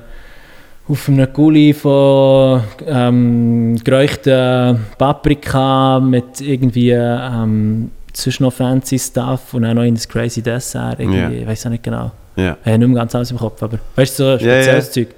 [0.88, 9.64] auf einem Gulli von ähm, geräuchter Paprika mit irgendwie ähm, sonst noch fancy Stuff und
[9.64, 10.98] auch noch in das crazy Dessert.
[11.00, 11.30] Irgendwie, Ja.
[11.30, 12.10] Ich weiß auch nicht genau.
[12.36, 12.56] Ja.
[12.64, 14.62] Ich habe nicht mehr ganz alles im Kopf, aber weißt du, so ein Ja, ja.
[14.62, 15.08] spezielles Zeug.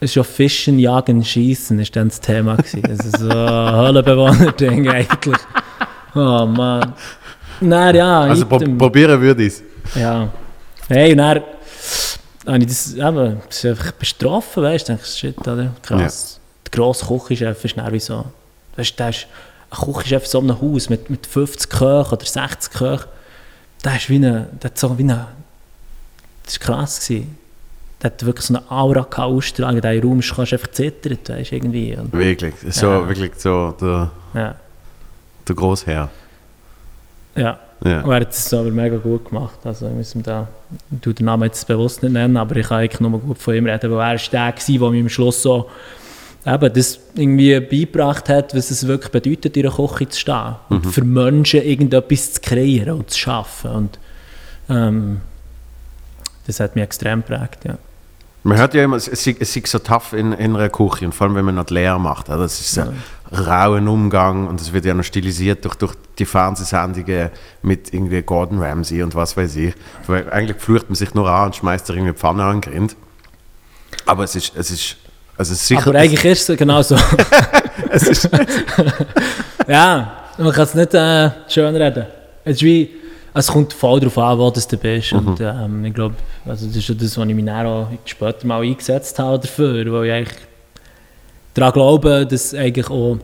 [0.00, 2.82] Es ist ja Fischen, Jagen, Schießen ist dann das Thema gewesen.
[2.82, 5.40] Das ist so ein Höhlenbewohner-Ding eigentlich.
[6.14, 6.94] Oh Mann.
[7.60, 8.78] Nein, ja, Also item.
[8.78, 9.62] probieren würde ich es.
[9.96, 10.28] Ja.
[10.88, 11.42] Hey, und dann
[12.46, 15.72] habe ich das eben, das ist einfach bestrafen, weißt du, denkst du, shit, oder?
[15.82, 16.38] Krass.
[16.64, 18.24] Der grosse Küchenchef ist dann wie so,
[18.76, 19.26] weißt du, der ist
[19.70, 23.04] ein Küchenchef in so einem Haus mit, mit 50 Köchen oder 60 Köchen,
[23.84, 25.26] der ist wie der hat so wie eine,
[26.44, 27.37] das war krass gewesen.
[28.02, 31.52] Der hat wirklich so eine Aura ausstrahlen, in diesem Raum kannst du einfach zittern, weißt
[31.52, 31.96] irgendwie.
[31.96, 32.54] Und, Wirklich.
[32.70, 33.08] So, Ja.
[33.08, 34.54] wirklich so der, ja,
[35.46, 36.08] der Großherr.
[37.36, 37.58] ja.
[37.84, 38.00] Ja.
[38.00, 39.60] Und er hat es aber mega gut gemacht.
[39.62, 40.48] Also ich muss ihm da,
[40.90, 43.54] ich tue den Namen jetzt bewusst nicht nennen, aber ich kann eigentlich nur gut von
[43.54, 45.70] ihm reden, weil er ist der gewesen, der mir am Schluss so
[46.44, 50.56] eben das irgendwie beigebracht hat, was es wirklich bedeutet, in einer Küche zu stehen.
[50.70, 53.70] Und für Menschen irgendetwas zu kreieren und zu schaffen.
[53.70, 53.98] Und
[54.68, 55.20] ähm,
[56.48, 57.78] das hat mich extrem geprägt, ja.
[58.48, 61.14] Man hört ja immer, es, es, es sei so tough in, in einer Küche und
[61.14, 62.30] vor allem, wenn man noch die Lehre macht.
[62.30, 62.94] Also es ist so ein
[63.30, 67.28] rauer Umgang und es wird ja noch stilisiert durch, durch die Fernsehsendungen
[67.60, 69.74] mit irgendwie Gordon Ramsay und was weiß ich.
[70.06, 72.96] Weil eigentlich flucht man sich nur an und schmeißt da irgendwie Pfanne an den Grind.
[74.06, 74.96] Aber es ist, es ist,
[75.36, 75.86] also es ist sicher...
[75.86, 76.96] Aber eigentlich ist es genau so.
[77.90, 78.30] es ist,
[79.68, 82.06] ja, man kann es nicht äh, schön reden.
[82.46, 82.96] Es, ist wie,
[83.38, 85.12] es kommt voll darauf an, wo das du bist.
[85.12, 86.14] Und ähm, ich glaube,
[86.46, 90.06] also das ist ja das, was ich mich auch später mal eingesetzt habe dafür, weil
[90.06, 90.38] ich eigentlich
[91.54, 93.18] daran glaube, dass eigentlich auch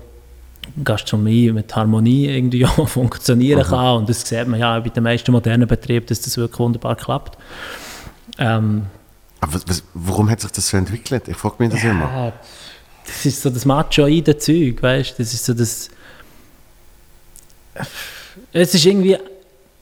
[0.83, 3.99] Gastronomie mit Harmonie irgendwie auch funktionieren kann.
[3.99, 7.39] Und das sieht man ja bei den meisten modernen Betrieben, dass das wirklich wunderbar klappt.
[8.39, 8.87] Ähm,
[9.41, 11.29] aber was, warum hat sich das so entwickelt?
[11.29, 12.05] Ich frage mich das immer.
[12.05, 12.33] ja,
[13.07, 15.23] das ist so das machoide Zeug, weißt du?
[15.23, 15.91] Das ist so das.
[18.53, 19.19] Es ist irgendwie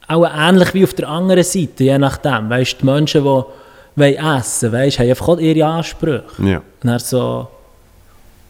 [0.08, 2.50] auch ähnlich wie auf der anderen Seite, je nachdem.
[2.50, 6.24] Weißt die Menschen, die wollen essen weißt, haben einfach auch ihre Ansprüche.
[6.38, 6.58] Ja.
[6.58, 7.48] Und dann so,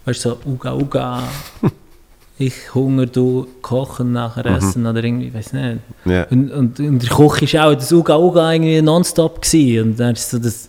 [0.04, 1.22] weißt so, Uga, Uga,
[2.38, 5.78] ich Hunger, du kochen nachher essen oder irgendwie, ich weiß nicht.
[6.04, 6.24] Ja.
[6.30, 9.90] Und, und, und der Koch war auch das Uga Uga irgendwie nonstop gewesen.
[9.90, 10.68] und dann ist so das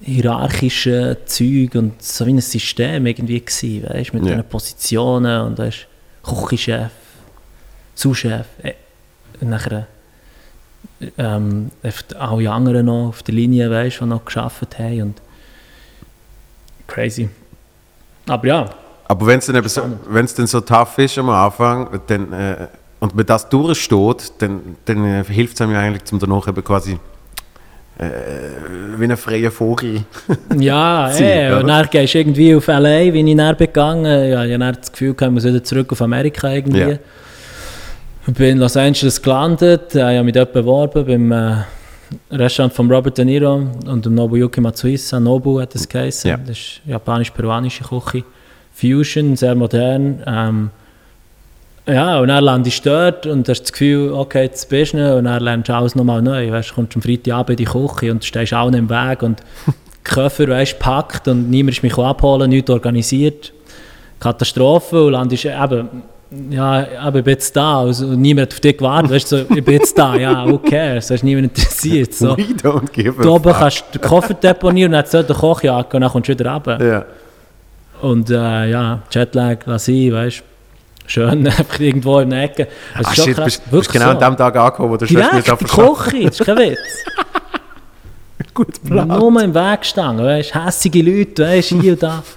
[0.00, 4.36] hierarchische Zeug und so wie ein System irgendwie gewesen, weißt, mit Ja.
[4.36, 5.86] den Positionen und da ist
[6.22, 6.90] Küchenchef,
[7.94, 8.74] Zuschef, äh,
[9.40, 9.86] und nachher
[11.16, 11.70] ähm,
[12.18, 15.22] alle anderen noch auf der Linie, weißt, die noch geschafft haben und
[16.86, 17.28] crazy.
[18.26, 18.70] Aber ja,
[19.06, 22.66] Aber wenn es dann, so, dann so tough ist am Anfang dann, äh,
[23.00, 26.62] und man das durchsteht, dann, dann äh, hilft es einem ja eigentlich, zum danach eben
[26.62, 26.98] quasi
[27.98, 28.08] äh,
[28.96, 30.04] wie ein freier Vogel.
[30.58, 31.60] Ja, Ziel, ey, oder?
[31.60, 34.04] und dann gehst du irgendwie auf L.A., wie ich dann bin gegangen.
[34.04, 36.80] Ja, ich habe dann das Gefühl, ich muss wieder zurück auf Amerika irgendwie.
[36.80, 36.98] Ja.
[38.28, 41.64] Ich bin in Los Angeles gelandet, äh, ich habe mich dort beworben beim äh,
[42.30, 45.18] Restaurant von Robert De Niro und dem Nobuyuki Matsuhisa.
[45.18, 46.28] Nobu hat das geheißen.
[46.28, 46.36] Ja.
[46.36, 48.24] Das ist japanisch-peruanische Küche.
[48.74, 50.22] Fusion, sehr modern.
[50.26, 50.70] Ähm,
[51.86, 55.10] ja, und dann landest du dort und hast das Gefühl, okay, jetzt bist du nicht.
[55.10, 56.52] und dann lernst du alles nochmal neu.
[56.52, 59.42] Weißt, du kommst am Freitagabend in die Küche und stehst auch im Weg und
[60.04, 63.54] Koffer weißt, packt und niemand ist mich abholen, nichts organisiert.
[64.20, 65.88] Katastrophe und landest eben
[66.50, 69.54] ja, aber ich bin jetzt da, also niemand hat auf dich gewartet, weißt du, so,
[69.54, 72.12] ich bin jetzt da, ja, okay, das ist niemand interessiert.
[72.14, 72.36] So.
[72.36, 73.58] We don't give Da a oben fuck.
[73.58, 76.84] kannst du den Koffer deponieren, dann soll der Kochjacke und dann kommst du wieder runter.
[76.86, 77.04] Ja.
[78.02, 80.42] Und äh, ja, Jetlag, lass sein, weißt du.
[81.10, 82.68] Schön, einfach irgendwo in der Ecke.
[83.00, 84.18] Es Ah, shit, krass, bist, bist wirklich genau so.
[84.18, 86.78] an dem Tag angekommen, wo du Direkt, nicht die Küche, das ist kein Witz.
[88.54, 89.08] gut geplant.
[89.08, 92.22] Nur im Weg gestanden, weißt du, hässige Leute, weißt hier und da.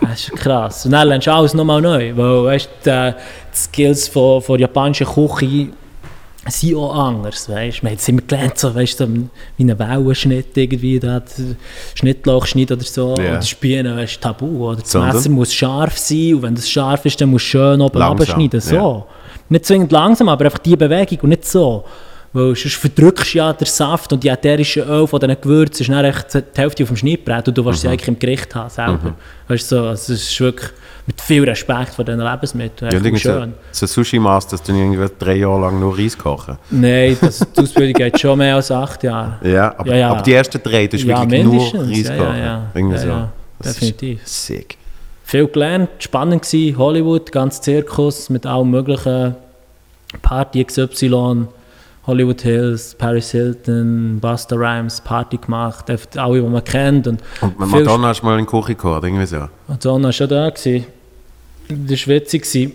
[0.00, 0.86] Das ist krass.
[0.86, 4.66] Und dann lernst du alles nochmal neu, weil, weißt die, die Skills von, von der
[4.68, 5.68] japanischen Küche
[6.48, 7.82] sind auch anders, weißt.
[7.82, 11.56] Man hat es immer gelernt, so, weißt so wie ein Wellenschnitt irgendwie, da, der
[11.94, 13.32] Schnittlauchschnitt oder so, Ja.
[13.32, 15.14] oder Spielen, du, tabu, oder das Sondern?
[15.16, 18.60] Messer muss scharf sein und wenn das scharf ist, dann musst du schön oben abschneiden,
[18.60, 18.74] so.
[18.74, 19.04] ja.
[19.50, 21.84] Nicht zwingend langsam, aber einfach die Bewegung und nicht so.
[22.32, 25.88] Weil sonst verdrückst du ja den Saft und die ätherischen Öl von diesen Gewürzen ist
[25.90, 27.92] dann echt die Hälfte auf dem Schnittbrett und du willst sie Mhm.
[27.94, 29.14] eigentlich im Gericht haben selber.
[29.48, 30.70] Weißt du, so, also es ist wirklich
[31.08, 32.92] mit viel Respekt vor diesen Lebensmitteln.
[32.92, 33.54] Ja, schön.
[33.72, 36.56] so, so Sushi-Master, dass du irgendwie drei Jahre lang nur Reis kochen.
[36.70, 39.38] Nein, das, die Ausbildung geht schon mehr als acht Jahre.
[39.42, 40.10] Ja, aber, Ja, ja.
[40.12, 41.74] aber die ersten drei, du hast Ja, wirklich nur.
[41.88, 42.36] Reis Ja, kochen.
[42.36, 42.62] ja, ja.
[42.74, 43.28] Irgendwie Ja,
[43.60, 43.68] so.
[43.68, 44.20] definitiv.
[44.24, 44.76] Sick.
[45.24, 49.34] Viel gelernt, spannend gewesen, Hollywood, ganz Zirkus mit allem möglichen
[50.22, 51.46] Party XY,
[52.06, 57.06] Hollywood Hills, Paris Hilton, Busta Rhymes, Party gemacht, einfach alle, die man kennt.
[57.06, 59.48] Und Und Madonna hast du mal in die Küche gekocht, irgendwie so.
[59.68, 60.48] Madonna war schon da.
[60.50, 60.86] Gewesen.
[61.68, 62.42] Das war witzig.
[62.42, 62.72] gewesen.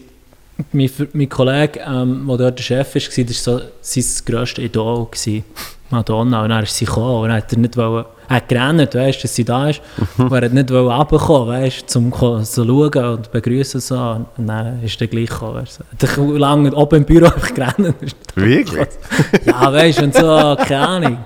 [0.72, 5.06] Mein, mein Kollege, ähm, der dort der Chef war, war so sein grösstes Idol.
[5.12, 5.44] Gewesen.
[5.90, 6.44] Madonna.
[6.44, 7.24] Und dann ist sie gekommen.
[7.24, 9.82] Und dann hat er nicht wollen, er hat gerannt, weißt, dass sie da ist.
[10.18, 12.12] Und er hat nicht runterkommen, weißt, um
[12.44, 13.80] so schauen und begrüßen.
[13.82, 14.26] So.
[14.38, 15.56] Und dann ist er gleich gekommen.
[15.56, 15.80] Weißt.
[16.00, 17.96] Er hat lange oben im Büro einfach gerannt.
[18.36, 18.88] Wirklich?
[19.46, 21.18] ja, weißt du, und so, keine Ahnung.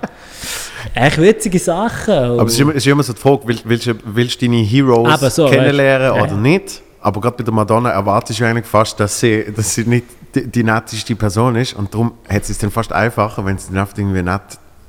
[0.93, 2.13] Echt witzige Sachen.
[2.13, 4.57] Aber es ist immer, es ist immer so die Frage, willst, du- willst du deine
[4.61, 6.37] Heroes so, kennenlernen weißt oder Ja.
[6.37, 6.81] nicht?
[7.01, 10.47] Aber gerade bei der Madonna erwartest du eigentlich fast, dass sie, dass sie nicht die,
[10.47, 11.73] die netteste Person ist.
[11.73, 14.41] Und darum hat sie es dann fast einfacher, wenn sie dann einfach irgendwie nett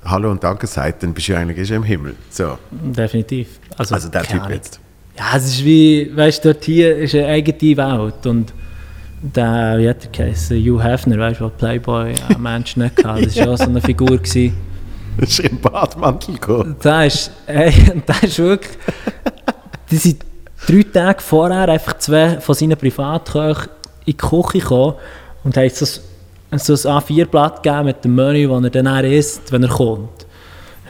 [0.05, 2.17] Hallo und Danke sagt, dann bist du eigentlich schon im Himmel.
[2.31, 3.61] So, Definitiv.
[3.77, 4.53] Also, also der Typ Ahnung.
[4.53, 4.81] jetzt.
[5.19, 8.53] Ja, es ist wie, weißt du, dort hier ist eine eigene Welt und
[9.23, 13.27] der, wie hat er geheißen, Hugh Hefner, weißt du, der Playboy ein Mensch nicht hatte,
[13.27, 14.17] das war auch so eine Figur.
[14.17, 14.57] Gewesen.
[15.19, 16.77] Das ist im Badmantel gekommen.
[16.83, 17.71] Der ist, ey,
[18.09, 18.79] der ist wirklich,
[19.91, 20.25] die sind
[20.67, 23.69] drei Tage vorher einfach zwei von seinen Privatköchen
[24.07, 24.95] in die Küche gekommen
[25.45, 26.01] und haben so,
[26.59, 30.27] so ein A4-Blatt gegeben mit dem Menü, das er dann isst, wenn er kommt.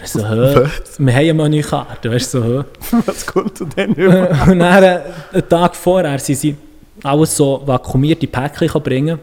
[0.05, 0.21] So?
[0.21, 0.99] Was?
[0.99, 2.65] Wir haben eine Menükarte, weißt du, so?
[3.07, 4.31] Was kommt denn über?
[4.49, 5.01] Und dann, äh,
[5.33, 6.57] einen Tag vorher, sind sie
[7.03, 9.19] alles so vakuumierte Päckchen bringen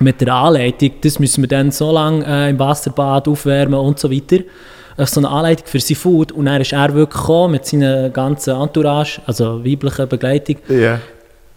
[0.00, 4.10] mit der Anleitung, das müssen wir dann so lange äh, im Wasserbad aufwärmen und so
[4.10, 4.38] weiter.
[4.96, 6.32] Äh, So eine Anleitung für sein Food.
[6.32, 10.56] Und dann ist er wirklich gekommen mit seiner ganzen Entourage, also weiblicher Begleitung.
[10.68, 11.00] Ja.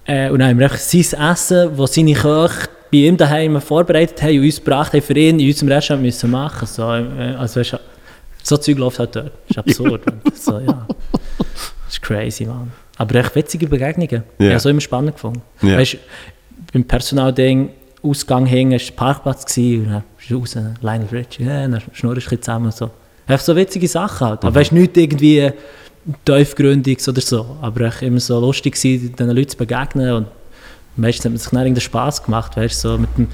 [0.06, 4.40] Äh, und dann haben wir sein Essen, das seine Köche bei ihm daheim vorbereitet haben
[4.40, 6.68] und uns gebracht haben, für ihn in unserem Restaurant müssen machen.
[6.68, 7.80] So, äh, also, weißt,
[8.44, 9.32] so Zeug läuft halt dort.
[9.48, 10.02] Das ist absurd.
[10.34, 10.88] So, ja.
[11.86, 12.72] Das ist crazy, man.
[12.98, 14.10] Aber echt witzige Begegnungen.
[14.12, 14.22] Ja.
[14.38, 15.42] Ich habe es immer spannend gefunden.
[15.62, 15.78] Ja.
[15.78, 15.98] Weißt,
[16.74, 17.70] beim Personalding,
[18.04, 22.42] Ausgang hing, war Parkplatz gewesen, und dann raus, Lionel Richie, ja, dann schnurrst du ein
[22.42, 22.72] zusammen.
[22.72, 22.90] So.
[23.28, 24.44] Einfach so witzige Sachen halt.
[24.44, 25.52] Aber weißt, nicht irgendwie
[26.26, 27.58] tiefgründiges oder so.
[27.62, 30.14] Aber echt immer so lustig gewesen, diesen Leuten zu begegnen.
[30.14, 30.28] Und
[30.96, 33.28] meistens hat man sich dann irgendeinen Spass gemacht, weißt so mit dem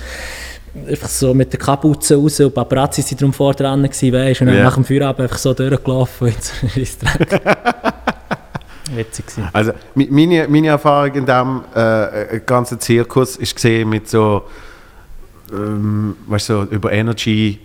[0.89, 4.47] einfach so mit der Kapuze raus und Paparazzi sind drum vor dran gewesen, weißt, und
[4.47, 4.63] dann Ja.
[4.63, 6.53] nach dem Feierabend einfach so durchgelaufen und so.
[8.95, 9.49] Witzig gewesen.
[9.53, 14.43] Also meine, meine Erfahrung in diesem äh, ganzen Zirkus ist gesehen mit so,
[15.51, 17.59] ähm, weißt so über Energy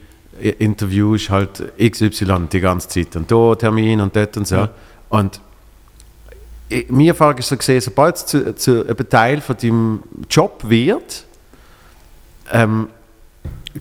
[0.58, 4.56] Interview ist halt XY die ganze Zeit und da Termin und dort und so.
[4.56, 4.68] Ja.
[5.10, 5.40] Und
[6.88, 11.24] meine Erfahrung ist so gesehen, sobald es zu, zu einem Teil von deinem Job wird,
[12.52, 12.88] ähm,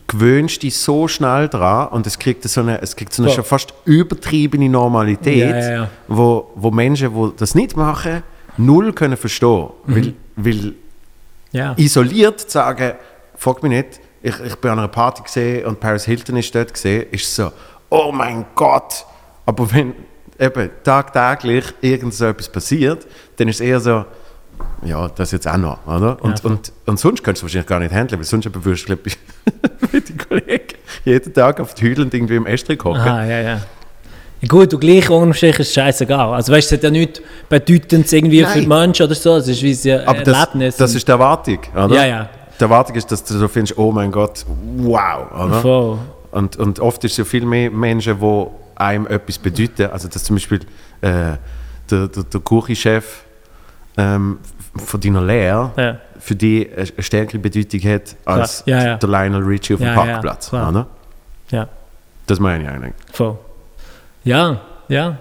[0.07, 3.31] gewöhnst du dich so schnell dran und es kriegt so eine, es kriegt so eine
[3.31, 5.89] schon fast übertriebene Normalität, Ja, ja, ja.
[6.07, 8.23] Wo, wo Menschen, die das nicht machen,
[8.57, 9.69] null können verstehen.
[9.85, 9.95] Mhm.
[9.95, 10.73] Weil, weil
[11.77, 12.93] isoliert zu sagen,
[13.35, 16.73] frag mich nicht, ich, ich bin an einer Party gesehen und Paris Hilton ist dort
[16.73, 17.51] gesehen, ist so,
[17.89, 19.05] oh mein Gott.
[19.45, 19.93] Aber wenn
[20.41, 23.05] eben tagtäglich irgend so etwas passiert,
[23.37, 24.05] dann ist es eher so,
[24.83, 26.17] ja, das jetzt auch noch, oder?
[26.21, 26.51] Und, voll.
[26.51, 28.97] und, und sonst könntest du wahrscheinlich gar nicht handeln, weil sonst eben würdest du,
[29.91, 30.75] mit den Kollegen
[31.05, 33.01] jeden Tag auf die Hüdeln irgendwie im Estrich hocken.
[33.01, 33.61] Aha, ja, ja.
[34.41, 36.33] Ja, gut, und gleich unterm Strich ist es scheißegal.
[36.33, 39.35] Also weißt du, es hat ja nichts Bedeutendes irgendwie für die Menschen oder so.
[39.35, 40.77] Es ist wie ein Aber das, Erlebnis.
[40.77, 41.95] das ist die Erwartung, oder?
[41.95, 42.29] Ja, ja.
[42.59, 44.43] Die Erwartung ist, dass du so findest, oh mein Gott,
[44.77, 45.61] wow, oder?
[45.61, 45.97] Voll.
[46.31, 48.45] Und, und oft ist es ja viel mehr Menschen, die
[48.75, 49.89] einem etwas bedeuten.
[49.91, 50.59] Also dass zum Beispiel
[51.01, 51.37] äh,
[51.89, 53.23] der, der, der Küchenchef
[53.97, 54.39] ähm,
[54.75, 55.97] von deiner Lehre Ja.
[56.19, 58.95] für dich eine stärkere Bedeutung hat als Ja, ja.
[58.97, 60.51] der Lionel Richie auf dem Parkplatz.
[60.53, 60.87] oder?
[61.49, 61.67] Ja.
[62.27, 62.93] Das meine ich eigentlich.
[63.11, 63.37] Voll.
[64.23, 65.17] Ja, ja.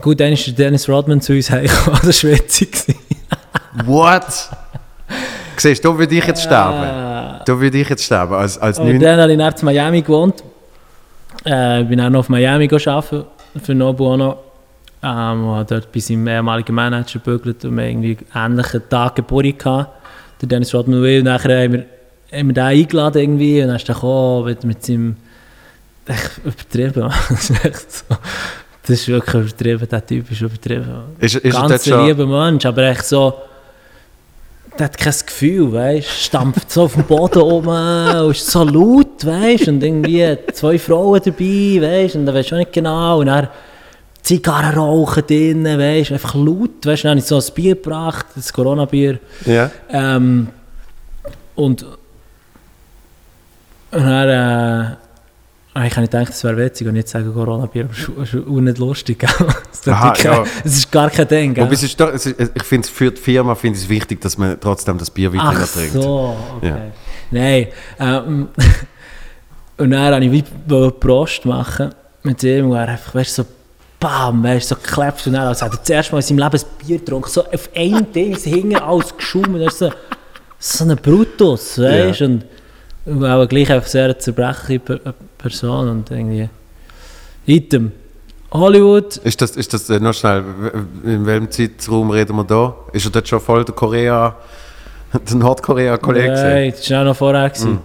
[0.00, 2.66] Gut, dann ist Dennis Rodman zu uns heimgekommen, der Schweizer.
[2.66, 2.94] gewesen.
[3.84, 4.24] What?
[5.56, 6.82] Siehst du, da würde ich jetzt sterben.
[7.40, 8.34] Äh, Da würde ich jetzt sterben.
[8.34, 10.42] Als, als Und dann habe ich in Miami gewohnt.
[11.44, 13.24] Äh, bin auch noch auf Miami arbeiten
[13.62, 14.38] für Nobuono.
[15.02, 19.58] Ähm, und habe dort bei seinem ehemaligen Manager gebügelt und wir irgendwie ähnlichen Tag Geburt
[19.58, 19.92] gehabt.
[20.40, 21.86] Der Dennis Rodman nachher haben wir,
[22.32, 25.16] haben wir den eingeladen irgendwie und dann ist er gekommen mit, mit seinem...
[26.06, 27.12] Echt übertrieben.
[27.28, 28.04] das, ist echt so,
[28.82, 30.86] das ist wirklich übertrieben, der Typ ist übertrieben.
[31.18, 33.34] ist, ist Ganz lieber Mensch, aber echt so...
[34.78, 36.12] Der hat kein Gefühl, weißt du?
[36.12, 39.70] Stampft so auf dem Boden rum und ist so laut, weißt du?
[39.72, 42.18] Und irgendwie zwei Frauen dabei, weißt du?
[42.20, 43.18] Und dann weißt du auch nicht genau.
[43.20, 43.48] Und dann
[44.22, 46.12] Zigarren rauchen drinnen, weißt?
[46.12, 47.08] Einfach laut, weißt du?
[47.08, 49.18] Dann habe ich so ein Bier gebracht, das Corona-Bier.
[49.46, 49.70] Ja?
[49.90, 50.48] Ähm,
[51.56, 51.96] und, und
[53.90, 55.07] dann, äh,
[55.74, 58.46] eigentlich habe ich gedacht, das wäre witzig und nicht sagen Corona-Bier, aber es ist- es
[58.46, 59.24] auch nicht lustig.
[59.72, 59.84] Es
[60.24, 60.44] ja.
[60.64, 61.54] es ist gar kein Ding.
[61.54, 61.68] gell?
[61.70, 64.36] Es ist doch, es ist, ich finde, für die Firma finde ich es wichtig, dass
[64.36, 65.92] man trotzdem das Bier weiter Ach trinkt.
[65.92, 66.66] so, okay.
[66.68, 66.78] Ja.
[67.30, 67.66] Nein.
[68.00, 68.48] Ähm,
[69.76, 73.48] und dann wollte ich wie Prost machen mit ihm und er einfach, weißt du, so
[74.00, 76.38] bam, weißt du, so geklebt und dann, als hätte er das erste Mal in seinem
[76.38, 79.90] Leben ein Bier getrunken, so auf ein Ding, es hing alles geschoben, das ist so,
[80.58, 82.44] so ein Brutus, weißt du, und,
[83.22, 86.48] auch gleich einfach sehr eine zerbrechliche Per- Person und irgendwie,
[87.46, 87.92] Item,
[88.52, 90.42] Hollywood, Ist das, ist das äh, noch schnell,
[91.04, 92.74] in welchem Zeitraum reden wir da?
[92.92, 94.34] Ist er dort schon voll der Korea,
[95.28, 96.32] der Nordkorea-Kollege?
[96.32, 97.48] Nein, das war auch noch vorher.
[97.50, 97.78] gewesen.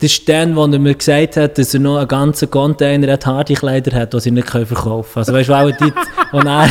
[0.00, 3.26] Das ist dann, wo er mir gesagt hat, dass er noch einen ganzen Container hat
[3.26, 5.04] Hardy-Kleider hat, die sie nicht verkaufen können.
[5.14, 5.92] Also weißt du, auch die,
[6.32, 6.68] wo er...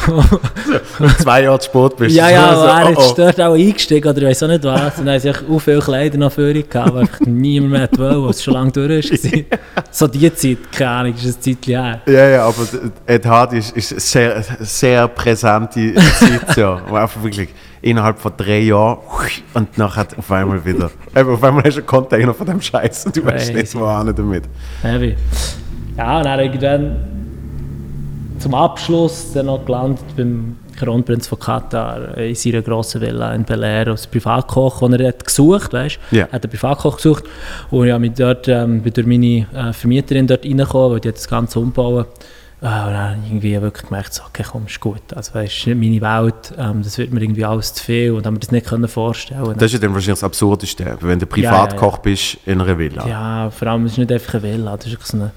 [1.22, 2.16] Zwei Jahre spät bist.
[2.16, 4.48] ja, ja, ist wo so, er oh, ist dort auch eingestiegen oder ich weiß auch
[4.48, 4.98] nicht was.
[4.98, 8.28] Und dann haben sie auch viele Kleider noch ihn gehabt, weil einfach niemand mehr wollte,
[8.28, 9.58] was schon lange durch war.
[9.90, 12.00] so die Zeit, keine Ahnung, ist ein Zeitchen her.
[12.06, 12.10] oh.
[12.10, 12.66] Ja, ja, aber
[13.06, 16.76] Ed Hardy ist, ist sehr, sehr präsente Zeit, ja.
[16.86, 17.50] Einfach wirklich
[17.82, 18.98] innerhalb von drei Jahren
[19.54, 20.90] und nachher auf einmal wieder.
[21.16, 23.52] Eben, auf einmal hast du einen Container von dem Scheiß und du weißt Crazy.
[23.54, 24.44] nicht, wohin damit.
[24.82, 25.16] Heavy.
[25.96, 27.19] Ja, und dann irgendwann
[28.40, 33.62] zum Abschluss dann noch gelandet beim Kronprinz von Katar in seiner grossen Villa in Bel
[33.62, 36.24] Air als Privatkoch, den er hat gesucht weißt Ja.
[36.24, 37.24] Er hat einen Privatkoch gesucht
[37.70, 41.16] und ich mich dort, ähm, bin durch meine äh, Vermieterin dort reingekommen, weil die hat
[41.16, 42.06] das Ganze umbauen.
[42.62, 45.00] Äh, und dann irgendwie wirklich gemerkt, so, okay, komm, ist gut.
[45.14, 48.40] Also, weißt, meine Welt, ähm, das wird mir irgendwie alles zu viel und habe mir
[48.40, 51.50] das nicht können vorstellen Das ist ja dann wahrscheinlich das Absurdeste, wenn du Ja, ja,
[51.50, 53.06] Privatkoch bist in einer Villa.
[53.08, 55.30] Ja, vor allem, es ist nicht einfach eine Villa, das ist so eine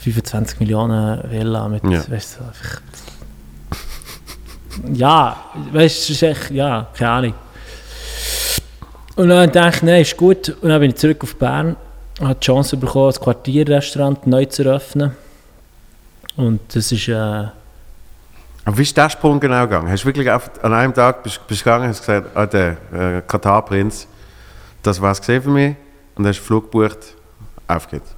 [0.00, 2.08] 25 Millionen Villa mit, Ja.
[2.10, 2.80] weißt du, einfach...
[4.92, 5.36] Ja,
[5.72, 7.34] weißt du, ist echt, ja, keine Ahnung.
[9.16, 10.48] Und dann dachte ich, nein, ist gut.
[10.62, 11.76] Und dann bin ich zurück auf Bern,
[12.20, 15.12] habe die Chance bekommen, das Quartierrestaurant neu zu eröffnen.
[16.36, 17.52] Und das ist, äh, Aber
[18.78, 19.90] wie ist der Sprung genau gegangen?
[19.90, 22.76] Hast du wirklich auf, an einem Tag bist, bist gegangen und hast gesagt, ah, der
[22.92, 24.06] äh, Katar-Prinz,
[24.82, 25.76] das war es für mich
[26.14, 27.14] und hast Flug gebucht,
[27.68, 28.14] auf geht's.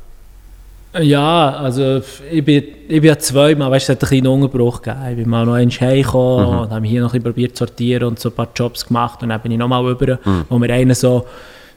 [1.01, 4.83] Ja, also ich bin, ich bin ja zweimal, weißt du, es hat einen kleinen Unterbruch
[4.83, 5.07] gegeben.
[5.11, 8.09] Ich bin mal noch einmal heimgekommen und habe hier noch ein bisschen probiert zu sortieren
[8.09, 10.95] und so ein paar Jobs gemacht und dann bin ich nochmal rüber, wo mir einer
[10.95, 11.27] so...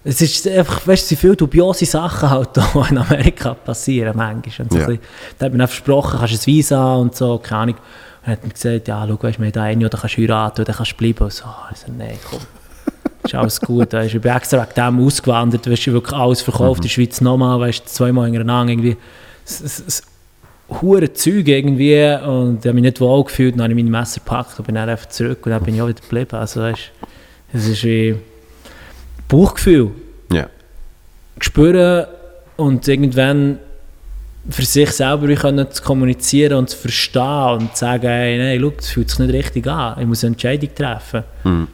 [0.08, 4.66] Es ist einfach, weißt du, viele dubiose Sachen halt die in Amerika passieren manchmal.
[4.66, 4.86] Und so Ja.
[4.86, 5.02] bisschen,
[5.40, 7.76] da hat mir auch versprochen, kannst du ein Visa und so, keine Ahnung.
[7.76, 7.82] Und
[8.26, 10.62] dann hat mir gesagt, ja, schau, weißt, wir haben da einen, oder kannst du heiraten
[10.62, 11.24] oder kannst du bleiben.
[11.24, 12.40] Und so, ich so, nein, komm.
[13.26, 13.94] Ist alles gut.
[13.94, 14.14] Weißt.
[14.16, 17.22] Ich bin extra wegen dem ausgewandert, weißt, ich habe wirklich alles verkauft, in der Schweiz
[17.22, 18.98] nochmal, weißt, zweimal hintereinander irgendwie.
[19.46, 20.04] Es, es, es,
[20.82, 24.20] hure Zeug irgendwie und ich habe mich nicht wohl gefühlt, dann habe ich meine Messer
[24.20, 26.36] gepackt und bin dann einfach zurück und dann bin ich auch wieder geblieben.
[26.36, 26.92] Also weißt,
[27.54, 28.16] es ist wie
[29.28, 29.92] Bauchgefühl,
[30.32, 30.48] Ja.
[31.40, 32.08] spüren
[32.58, 33.60] und irgendwann
[34.50, 38.60] für sich selber wie können zu kommunizieren und zu verstehen und zu sagen, hey, nein,
[38.62, 41.24] schau, das fühlt sich nicht richtig an, ich muss eine Entscheidung treffen.
[41.44, 41.68] Hm.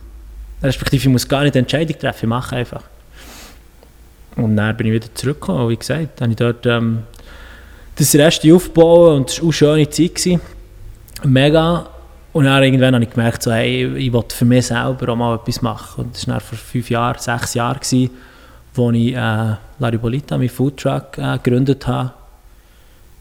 [0.63, 2.84] Respektive, ich muss gar nicht eine Entscheidung treffen, ich mache einfach.
[4.36, 7.04] Und dann bin ich wieder zurückgekommen, wie gesagt, habe ich dort ähm,
[7.95, 10.15] das Rest aufbauen und es war eine schöne Zeit.
[10.15, 10.41] Gewesen.
[11.24, 11.88] Mega.
[12.34, 15.36] Und dann irgendwann habe ich gemerkt, so, hey, ich will für mich selber auch mal
[15.36, 16.06] etwas machen.
[16.06, 18.10] Und das war vor fünf Jahren, sechs Jahren, gewesen,
[18.74, 22.13] wo ich äh, Larry Bolita, meinen Foodtruck, äh, gegründet habe.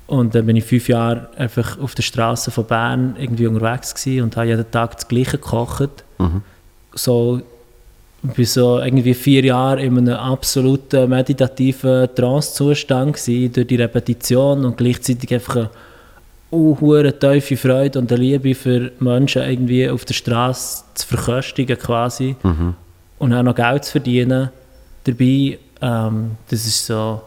[0.07, 4.25] Und dann bin ich fünf Jahre einfach auf der Straße von Bern irgendwie unterwegs gewesen
[4.25, 6.05] und habe jeden Tag das Gleiche gekocht.
[6.19, 6.43] Mhm.
[6.95, 7.41] So,
[8.23, 14.65] ich war so irgendwie vier Jahre in einem absoluten meditativen Trance-Zustand gewesen, durch die Repetition
[14.65, 15.71] und gleichzeitig einfach eine
[16.51, 22.37] eine tiefe Freude und eine Liebe für Menschen irgendwie auf der Straße zu verköstigen quasi
[22.43, 22.75] Mhm.
[23.19, 24.51] und auch noch Geld zu verdienen
[25.05, 25.59] dabei.
[25.81, 27.23] Ähm, das ist so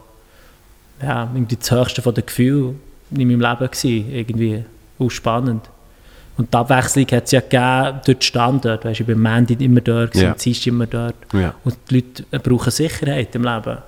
[1.02, 4.64] ja, das höchste von den Gefühlen in meinem Leben gewesen, irgendwie
[4.98, 5.68] auch spannend.
[6.36, 8.84] Und die Abwechslung hat es ja gegeben durch den Standort.
[8.84, 10.32] Weißt, ich bin am Montag immer dort, Ja.
[10.32, 11.14] am Dienstag immer dort.
[11.32, 11.54] Ja.
[11.64, 13.78] Und die Leute brauchen Sicherheit im Leben.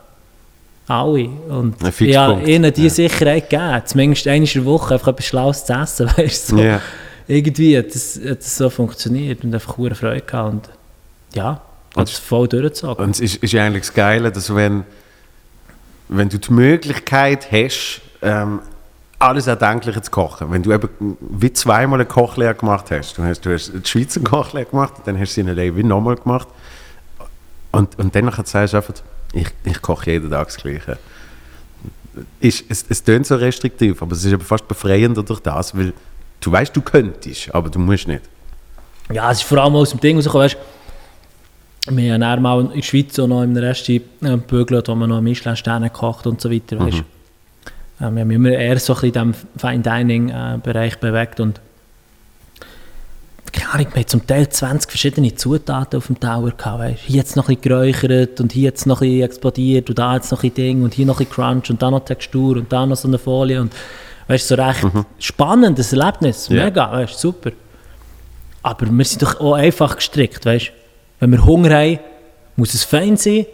[0.88, 1.28] Alle.
[1.28, 2.46] Und ja, Fixpunkt.
[2.48, 3.08] ihnen diese Ja.
[3.08, 3.82] Sicherheit gegeben.
[3.86, 6.06] Zumindest einmal in der Woche einfach etwas Schlaues zu essen.
[6.16, 6.58] Weißt, so.
[6.58, 6.80] Ja.
[7.26, 10.52] Irgendwie hat das, hat das so funktioniert und einfach hohe Freude gehabt.
[10.52, 10.68] Und
[11.34, 11.60] ja,
[11.96, 13.04] hat es voll durchgezogen.
[13.04, 14.84] Und es ist, ist eigentlich das Geile, dass wenn,
[16.08, 18.60] wenn du die Möglichkeit hast, ähm,
[19.18, 23.40] alles Erdenkliche zu kochen, wenn du eben wie zweimal eine Kochlehre gemacht hast, du hast,
[23.46, 26.48] du hast die Schweizer Kochlehre gemacht, dann hast du sie in LA wie nochmal gemacht
[27.72, 28.94] und, und dann sagst du einfach,
[29.32, 30.98] ich, ich koche jeden Tag das Gleiche.
[32.40, 35.92] Ist, es, es klingt so restriktiv, aber es ist eben fast befreiender durch das, weil
[36.40, 38.22] du weißt, du könntest, aber du musst nicht.
[39.12, 40.56] Ja, es ist vor allem aus dem Ding rausgekommen, weißt
[41.88, 45.20] wir haben mal in der Schweiz auch noch im Restaurant äh, gebügelt, wo man noch
[45.20, 47.04] Michelin-Sterne kocht und so weiter, weißt
[48.00, 51.60] äh, Wir haben immer eher so ein bisschen in diesem Fine-Dining-Bereich bewegt und
[53.52, 57.16] keine Ahnung, wir haben zum Teil 20 verschiedene Zutaten auf dem Tower gehabt, weißt Hier
[57.16, 60.30] jetzt noch ein bisschen geräuchert und hier jetzt noch ein bisschen explodiert und da jetzt
[60.30, 62.96] noch ein Ding und hier noch ein Crunch und da noch Textur und da noch
[62.96, 63.72] so eine Folie und
[64.28, 64.84] weißt so recht
[65.18, 67.52] spannendes Erlebnis, mega, weißt super.
[68.62, 70.72] Aber wir sind doch auch einfach gestrickt, weißt
[71.20, 71.98] Wenn wir Hunger haben,
[72.56, 73.46] muss es fein sein,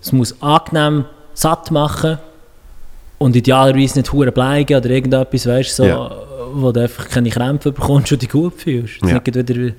[0.00, 2.18] es muss angenehm satt machen
[3.20, 6.10] und idealerweise nicht hure bleiben oder irgendetwas, weißt so, Ja.
[6.54, 8.96] wo du einfach keine Krämpfe bekommst und dich gut fühlst.
[9.04, 9.14] Ja.
[9.14, 9.74] Nicht wieder, du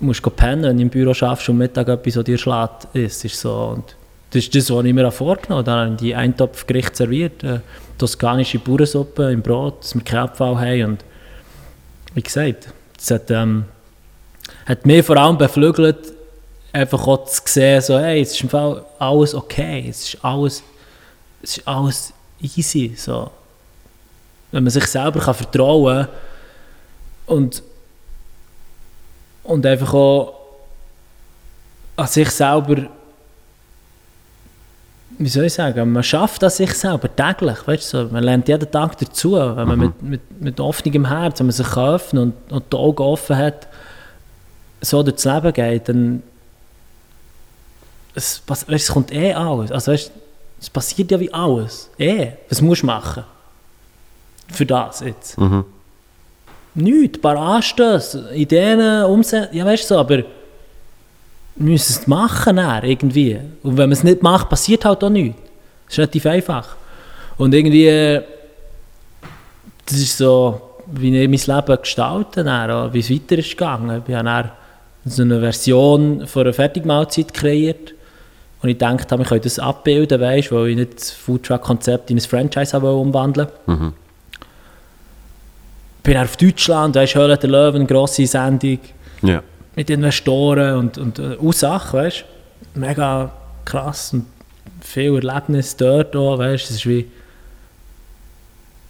[0.00, 3.24] musst go pennen, wenn du im Büro schaffst und Mittag etwas, das dir schlägt, ist,
[3.26, 3.52] ist so.
[3.76, 3.94] Und
[4.30, 5.64] das ist das, was ich mir vorgenommen habe.
[5.64, 7.60] Dann habe ich die Eintopfgericht serviert, äh,
[7.98, 11.04] toskanische Bauernsuppe im Brot, dass wir keinen Abfall haben und
[12.14, 13.66] wie gesagt, das hat, ähm,
[14.64, 15.98] hat mich vor allem beflügelt,
[16.72, 20.62] einfach auch zu sehen, so, hey, es ist im Fall alles okay, es ist alles,
[21.42, 23.30] es ist alles easy, so.
[24.52, 26.08] Wenn man sich selber kann vertrauen
[27.26, 27.62] und,
[29.42, 30.34] und einfach auch
[31.96, 32.88] an sich selber,
[35.18, 38.12] wie soll ich sagen, man schafft an sich selber täglich, weißt du, so.
[38.12, 41.68] man lernt jeden Tag dazu, wenn man mit, mit, mit offenem Herz, wenn man sich
[41.68, 43.66] kann öffnen und, und die Augen offen hat,
[44.80, 46.22] so durchs Leben geht, dann
[48.14, 49.70] es, weißt, es kommt eh alles.
[49.70, 50.10] Also, weißt,
[50.60, 51.90] es passiert ja wie alles.
[51.98, 52.28] Eh.
[52.48, 53.24] Was musst du machen?
[54.48, 55.38] Für das jetzt.
[55.38, 55.64] Mhm.
[56.74, 57.18] Nichts.
[57.18, 59.56] Ein paar Anstöße, Ideen umsetzen.
[59.56, 60.24] Ja, weißt du so, aber wir
[61.56, 63.38] müssen es machen dann, irgendwie.
[63.62, 65.38] Und wenn man es nicht macht, passiert halt auch nichts.
[65.86, 66.76] Das ist relativ einfach.
[67.38, 68.20] Und irgendwie,
[69.86, 74.02] das ist so, wie ich mein Leben gestalte, dann, auch, wie es weiter ist gegangen.
[74.06, 74.50] Ich habe dann
[75.04, 77.94] so eine Version von einer Fertigmahlzeit kreiert.
[78.66, 82.20] Und ich dachte, ich könnte das abbilden, weißt, weil ich nicht das Foodtruck-Konzept in ein
[82.20, 83.92] Franchise umwandeln Mhm.
[86.02, 88.80] Bin auf Deutschland, weißt, Höhle der Löwen, eine grosse Sendung
[89.22, 89.40] Ja.
[89.76, 92.24] mit Investoren und, und äh, Ursachen, weißt
[92.74, 93.30] Mega
[93.64, 94.26] krass und
[94.80, 97.06] viel Erlebnis dort auch, weißt Es ist wie...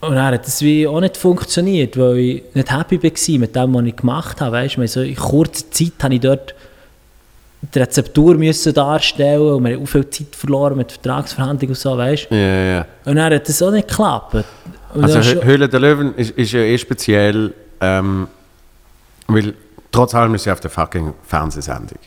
[0.01, 3.73] Und dann hat das wie auch nicht funktioniert, weil ich nicht happy war mit dem,
[3.75, 4.77] was ich gemacht habe, weißt.
[4.87, 6.55] So in kurzer Zeit habe ich dort
[7.61, 11.97] die Rezeptur müssen darstellen und wir haben auch viel Zeit verloren mit Vertragsverhandlungen und so,
[11.97, 12.85] weißt Ja, ja.
[13.05, 14.45] Und dann hat das auch nicht geklappt.
[14.93, 18.27] Und Also Höhle der Löwen ist, ist ja eh speziell, ähm,
[19.27, 19.53] weil
[19.91, 21.99] trotz allem ist sie auf der fucking Fernsehsendung.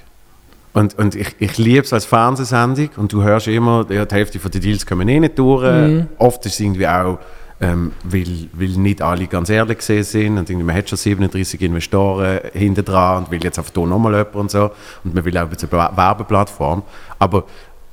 [0.72, 4.38] Und, und ich, ich liebe es als Fernsehsendung und du hörst immer, ja, die Hälfte
[4.38, 5.64] den Deals kommen eh nicht durch.
[5.64, 6.06] Mhm.
[6.18, 7.18] Oft ist es irgendwie auch,
[7.60, 11.60] ähm, weil, weil nicht alle ganz ehrlich gesehen sind und irgendwie, man hat schon 37
[11.60, 14.70] Investoren hinter dran und will jetzt auf hier nochmal jemanden und so
[15.04, 16.82] und man will auch eine Be- Werbeplattform.
[17.18, 17.44] Aber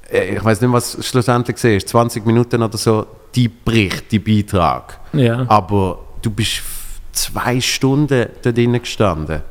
[0.10, 3.06] äh, ich weiß nicht, was schlussendlich gesehen ist, 20 Minuten oder so,
[3.36, 5.00] die Bericht, die Beitrag.
[5.14, 5.46] Ja.
[5.50, 6.62] Aber du bist
[7.12, 9.42] zwei Stunden da drinnen gestanden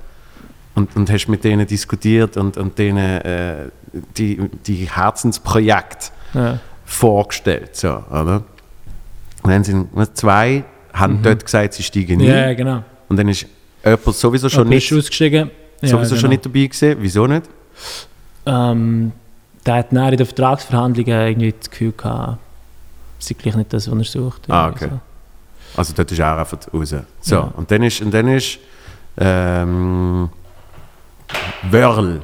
[0.74, 3.68] und, und hast mit denen diskutiert und, und denen äh,
[4.16, 6.58] die, die Herzensprojekte ja.
[6.84, 7.76] vorgestellt.
[7.76, 8.42] So, oder?
[9.46, 12.18] Und dann sind zwei haben dort gesagt, sie steigen.
[12.18, 12.24] Mhm.
[12.26, 12.82] ja, genau.
[13.08, 13.46] Und dann ist
[13.84, 15.50] jemand sowieso schon, bist nicht, ausgestiegen?
[15.82, 16.30] Ja, sowieso schon genau.
[16.30, 16.96] nicht dabei gewesen.
[17.00, 17.44] Wieso nicht?
[18.46, 19.12] Ähm,
[19.64, 22.38] der hat dann in den Vertragsverhandlungen irgendwie das Gefühl gehabt,
[23.20, 24.50] ist gleich nicht das, was er sucht.
[24.50, 24.88] Ah, okay.
[24.90, 25.00] so.
[25.76, 26.94] Also dort ist er einfach raus.
[27.20, 27.52] So, Ja.
[27.56, 28.58] und dann ist, und dann ist
[29.18, 30.28] ähm,
[31.70, 32.22] Wörl,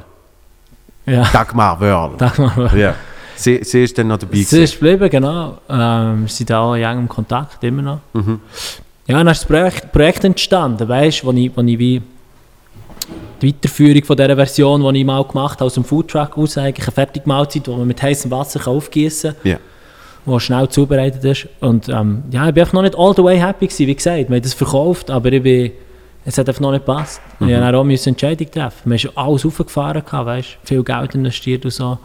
[1.05, 2.11] Ja, Dagmar Wörl.
[2.19, 2.77] sag mal.
[2.77, 2.95] Ja.
[3.35, 4.35] Sie, sie ist dann noch dabei.
[4.37, 4.63] Sie gewesen.
[4.63, 5.57] ist geblieben, genau.
[5.69, 7.99] Ähm, wir sind auch in engem Kontakt, immer noch.
[8.13, 8.39] Mhm.
[9.07, 12.01] ja, dann ist das Projekt, Projekt entstanden, weißt du, wo ich, wo ich wie
[13.41, 16.87] die Weiterführung von dieser Version, die ich mal gemacht habe, aus dem Foodtruck aus, eigentlich
[16.87, 19.57] eine fertige Mahlzeit, die man mit heißem Wasser aufgießen kann, Ja.
[20.25, 21.47] die schnell zubereitet ist.
[21.59, 24.29] Und ähm, ja, ich bin einfach noch nicht all the way happy gewesen, wie gesagt.
[24.29, 25.71] Wir haben das verkauft, aber ich bin,
[26.23, 27.19] es hat einfach noch nicht gepasst.
[27.39, 27.49] Mhm.
[27.49, 28.81] Ich musste auch eine Entscheidung treffen.
[28.85, 31.97] Wir haben schon alles aufgefahren, gehabt, weißt, viel Geld investiert und so.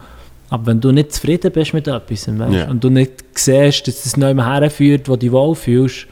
[0.51, 2.67] Aber wenn du nicht zufrieden bist mit etwas weißt, Ja.
[2.69, 6.07] und du nicht siehst, dass es nicht mehr herführt, wo du dich wohlfühlst,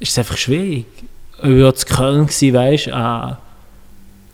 [0.00, 0.86] ist es einfach schwierig.
[1.42, 3.36] Ich war in Köln, weißt, äh, das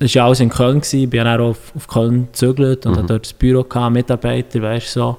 [0.01, 2.97] war ja alles in Köln, ich bin dann auch auf, auf Köln gezögert und Mhm.
[2.99, 5.17] hatte dort das Büro, gehabt, Mitarbeiter, weißt, so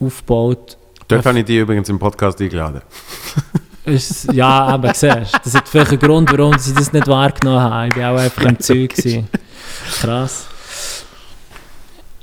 [0.00, 0.76] aufgebaut.
[1.08, 1.28] Dort Ja.
[1.30, 2.80] habe ich dich übrigens im Podcast eingeladen.
[3.84, 7.90] Ist, ja, aber siehst das hat vielleicht einen Grund, warum sie das nicht wahrgenommen haben.
[7.90, 8.94] Ich war auch einfach im Zeug.
[8.96, 9.28] gewesen.
[10.00, 10.46] Krass.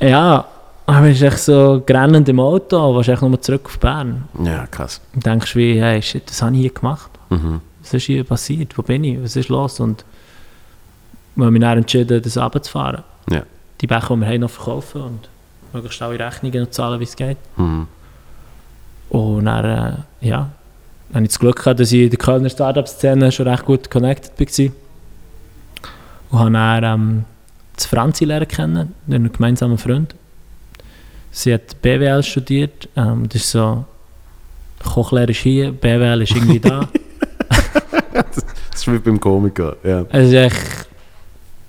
[0.01, 0.45] Ja,
[0.85, 4.27] aber es ist echt so grennend im Auto, warst echt nochmal zurück auf Bern.
[4.43, 4.99] Ja, krass.
[5.13, 7.11] Und denkst wie, hey, shit, das habe ich hier gemacht.
[7.29, 7.61] Mhm.
[7.81, 8.77] Was ist hier passiert?
[8.77, 9.21] Wo bin ich?
[9.21, 9.79] Was ist los?
[9.79, 10.03] Und
[11.35, 13.03] wir haben mich dann entschieden, das runterzufahren.
[13.29, 13.43] Ja.
[13.79, 15.29] Die Becher, die wir haben, noch verkaufen und
[15.73, 17.37] möglichst alle Rechnungen noch zahlen, wie es geht.
[17.57, 17.87] Mhm.
[19.09, 19.65] Und dann,
[20.21, 20.49] äh, ja,
[21.13, 24.31] habe ich das Glück gehabt, dass ich in der Kölner Startup-Szene schon recht gut connected
[24.39, 24.71] war.
[26.31, 27.25] Und habe dann ähm,
[27.81, 30.15] das Franzi lernen kennen, durch einen gemeinsamen Freund.
[31.31, 33.85] Sie hat BWL studiert, ähm, das ist so,
[34.83, 36.87] Kochlehrer ist hier, BWL ist irgendwie da.
[38.13, 38.43] Das
[38.87, 39.75] ist wie beim Komiker.
[39.83, 40.05] Ja.
[40.09, 40.87] Es ist echt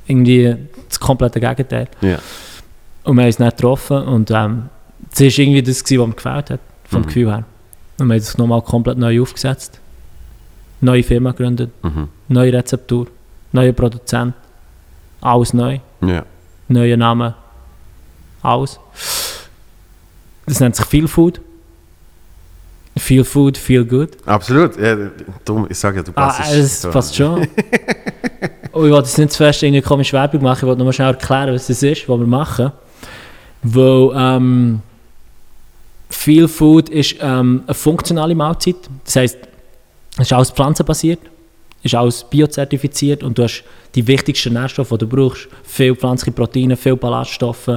[0.06, 0.56] irgendwie
[0.88, 1.88] das komplette Gegenteil.
[2.00, 2.18] Ja.
[3.04, 4.68] Und wir haben uns dann getroffen und ähm,
[5.10, 7.06] das war irgendwie das, gewesen, was mir gefällt hat, vom Mhm.
[7.06, 7.44] Gefühl her.
[7.98, 9.78] Und wir haben es nochmal komplett neu aufgesetzt.
[10.80, 12.08] Neue Firma gegründet, Mhm.
[12.28, 13.06] neue Rezeptur,
[13.52, 14.34] neuer Produzent,
[15.20, 16.24] alles neu, Ja.
[16.68, 17.34] neuer Name,
[18.42, 18.78] alles.
[20.46, 21.40] Das nennt sich Feel Food.
[22.98, 24.10] Feel Food, Feel Good.
[24.26, 24.76] Absolut.
[24.78, 24.96] Ja,
[25.44, 26.52] darum, ich sage ja, du Ah, passt.
[26.52, 27.40] es passt schon.
[27.40, 31.08] Und ich wollte jetzt nicht zu fest irgendwie komische Werbung machen, ich wollte nur schnell
[31.08, 32.72] erklären, was das ist, was wir machen.
[33.62, 34.80] Weil ähm,
[36.10, 38.76] Feel Food ist ähm, eine funktionale Mahlzeit.
[39.04, 39.38] Das heisst,
[40.16, 41.20] es ist alles pflanzenbasiert,
[41.82, 43.64] ist alles biozertifiziert und du hast
[43.94, 45.48] die wichtigsten Nährstoffe, die du brauchst.
[45.64, 47.68] Viel pflanzliche Proteine, viel Ballaststoffe.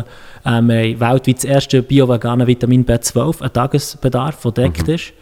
[0.45, 5.13] Ähm, wir haben weltweit das erste bio-vegane Vitamin B12, ein Tagesbedarf, der deckt ist.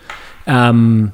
[0.45, 1.11] Ähm,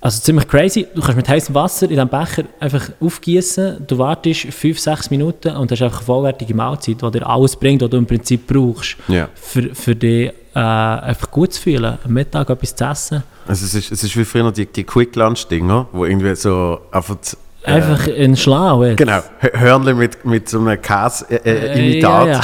[0.00, 0.84] also ziemlich crazy.
[0.92, 3.84] Du kannst mit heißem Wasser in diesem Becher einfach aufgießen.
[3.86, 7.90] Du wartest 5-6 Minuten und hast einfach eine vollwertige Mahlzeit, die dir alles bringt, was
[7.90, 9.28] du im Prinzip brauchst, Ja.
[9.34, 11.98] für, für dich äh, einfach gut zu fühlen.
[12.04, 13.22] Am Mittag etwas zu essen.
[13.46, 16.80] Also es, ist, es ist wie früher die, die Quick Lunch Dinger, wo irgendwie so
[16.90, 17.16] einfach.
[17.64, 18.82] Äh, Einfach in Schlau.
[18.82, 18.96] jetzt.
[18.96, 21.46] Genau, Hö- Hörnli mit, mit so einem Käse-Imitat.
[21.46, 22.26] Äh, Äh, Imitat.
[22.26, 22.40] Ja, ja.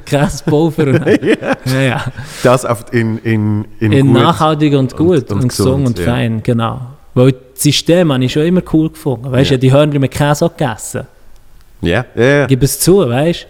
[0.04, 0.86] Käsepulver.
[0.88, 1.06] und-
[1.72, 2.04] ja, ja.
[2.42, 6.04] Das auf in, in, in, In nachhaltig und gut und, und gesund und gesund, ja.
[6.04, 6.82] fein, genau.
[7.14, 9.32] Weil das System habe ich schon immer cool gefunden.
[9.32, 9.58] Weißt du, Ja.
[9.58, 11.06] die Hörnli mit Käse auch gegessen.
[11.82, 12.46] Ja, ja, ja.
[12.46, 13.46] Gib es zu, weißt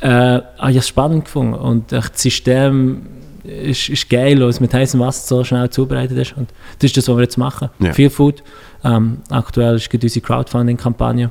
[0.00, 0.06] du?
[0.06, 1.54] Äh, ah, ich habe es spannend gefunden.
[1.54, 3.06] Und echt, das System
[3.44, 6.36] ist, ist geil, weil es mit heißem Wasser so schnell zubereitet ist.
[6.36, 7.70] Und das ist das, was wir jetzt machen.
[7.78, 7.92] Ja.
[7.92, 8.42] Viel Food.
[8.84, 11.30] Ähm, aktuell ist unsere Crowdfunding-Kampagne,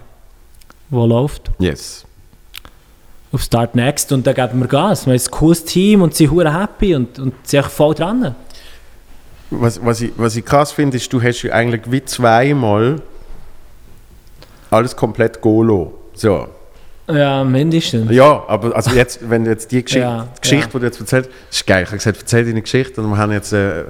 [0.89, 1.51] die läuft.
[1.59, 2.05] Yes.
[3.33, 4.11] Auf Start Next.
[4.13, 5.05] Und da geben wir Gas.
[5.05, 7.93] Wir haben ein cooles Team und sie sind hure happy und, und sind echt voll
[7.93, 8.35] dran.
[9.49, 13.01] Was, was, ich, was ich krass finde, ist, du hast eigentlich wie zweimal
[14.69, 16.00] alles komplett Golo.
[16.21, 16.47] So.
[17.07, 18.11] Ja, mindestens.
[18.11, 20.71] Ja, aber also jetzt, wenn jetzt die Geschichte, Ja, die Geschichte ja.
[20.73, 21.81] die du jetzt erzählst, das ist geil.
[21.83, 23.85] Ich habe gesagt, erzähl deine Geschichte und wir haben jetzt äh,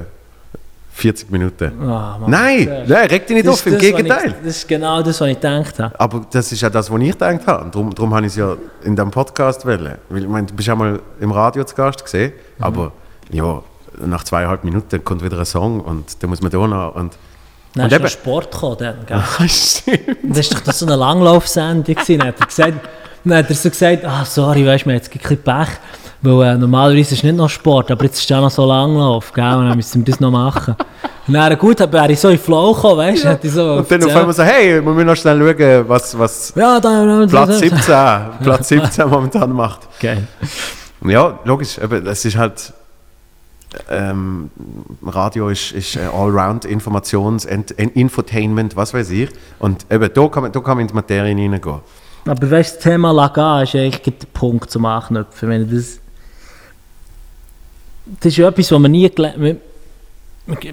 [0.94, 1.72] 40 Minuten.
[1.82, 2.32] Ah, Mann.
[2.32, 4.28] Nein, nein, reg dich nicht das auf, im das, Gegenteil.
[4.28, 6.00] Ich, das ist genau das, was ich gedacht habe.
[6.00, 7.70] Aber das ist ja das, was ich gedacht habe.
[7.70, 9.96] Darum, darum habe ich es ja in diesem Podcast wählen.
[10.10, 12.64] Weil ich meine, du bist ja mal im Radio zu Gast gesehen, Mhm.
[12.64, 12.92] aber
[13.30, 13.62] ja,
[14.06, 16.96] nach zweieinhalb Minuten kommt wieder ein Song und da muss man da noch.
[16.96, 17.14] Und,
[17.76, 18.78] Dann Und eben- ja Sport gekommen.
[18.80, 19.24] Dann, gell?
[19.50, 20.18] Stimmt.
[20.24, 21.96] Das war doch so eine Langlaufsendung.
[22.08, 22.74] Dann hat er gesagt,
[23.24, 25.68] dann hat er so gesagt, ah, sorry, weißt du, wir haben jetzt ein bisschen Pech.
[26.24, 29.34] Weil äh, normalerweise ist es nicht noch Sport, aber jetzt ist ja noch so Langlauf,
[29.34, 29.44] gell?
[29.56, 30.76] Und dann müssen wir das noch machen.
[31.28, 33.30] Und dann, gut, dann wäre ich so in den Flow gekommen, weißt du?
[33.30, 36.20] hätte ich So Und dann auf einmal so, hey, wir müssen noch schnell schauen, was,
[36.20, 37.80] was ja, da, Platz 17,
[38.44, 39.80] Platz 17 momentan macht.
[40.00, 40.28] Geil.
[41.06, 42.74] Ja, logisch, aber es ist halt.
[43.90, 44.52] Ähm,
[45.06, 49.30] Radio ist, ist äh, Allround Informations-, Ent- En- Infotainment, was weiß ich.
[49.60, 51.80] Und eben, da kann man, da kann man in die Materie hineingehen.
[52.26, 55.50] Aber weißt das Thema Laga ist eigentlich der Punkt zum Anknüpfen.
[55.50, 56.00] Wenn das,
[58.20, 59.56] das ist etwas, was wir nie gelernt wir,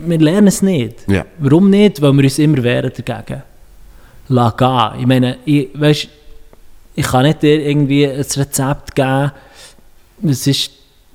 [0.09, 1.09] wir, lernen es nicht.
[1.09, 1.25] Ja.
[1.39, 2.03] Warum nicht?
[2.03, 3.43] Weil wir uns immer wehren dagegen.
[4.29, 4.95] Laga.
[4.99, 6.09] Ich meine, ich, weißt,
[6.97, 9.31] ich kann nicht dir irgendwie ein Rezept geben,
[10.25, 10.71] es ist,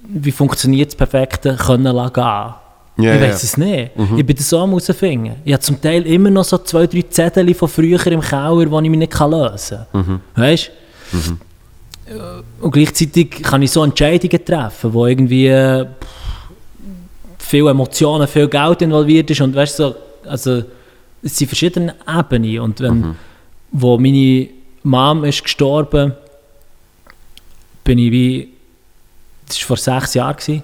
[0.08, 2.60] wie funktioniert das perfekte Können Laga.
[2.97, 3.28] Ja, ich ja.
[3.28, 3.91] weiß es nicht.
[4.18, 5.36] Ich bin das so am herausfinden.
[5.43, 8.86] Ich habe zum Teil immer noch so zwei, drei Zettel von früher im Keller, die
[8.86, 10.22] ich mich nicht lösen kann.
[10.36, 10.72] Weißt
[11.12, 11.38] du?
[12.62, 15.86] Und gleichzeitig kann ich so Entscheidungen treffen, wo irgendwie äh,
[17.39, 19.95] viel Emotionen, viel Geld involviert ist und weißt du, so,
[20.30, 20.64] also
[21.22, 23.16] es sind verschiedene Ebenen und wenn,
[23.72, 24.49] wo meine
[24.84, 26.14] Mom ist gestorben,
[27.84, 28.53] bin ich wie,
[29.48, 30.64] das war vor sechs Jahren, gewesen,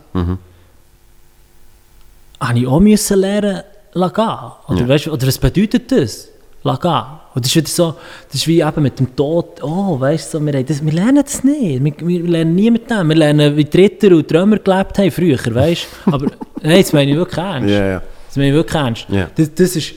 [2.40, 3.62] habe ich auch müssen lernen
[3.94, 4.22] lassen.
[4.68, 4.88] Oder, Ja.
[4.88, 6.28] weißt, oder was bedeutet das?
[6.64, 6.88] Lassen.
[7.36, 7.96] Und das ist wieder so,
[8.28, 11.24] das ist wie eben mit dem Tod, oh, weißt du, so, wir, das, wir lernen
[11.24, 11.84] das nicht.
[11.84, 13.08] Wir, wir lernen nie mit dem.
[13.08, 16.12] Wir lernen, wie die Ritter und die Römer gelebt haben früher, weißt du.
[16.12, 16.26] Aber
[16.62, 17.70] nein, das meine ich wirklich ernst.
[17.70, 18.02] Ja, ja.
[18.28, 19.06] Das meine ich wirklich ernst.
[19.36, 19.94] Das, das ist.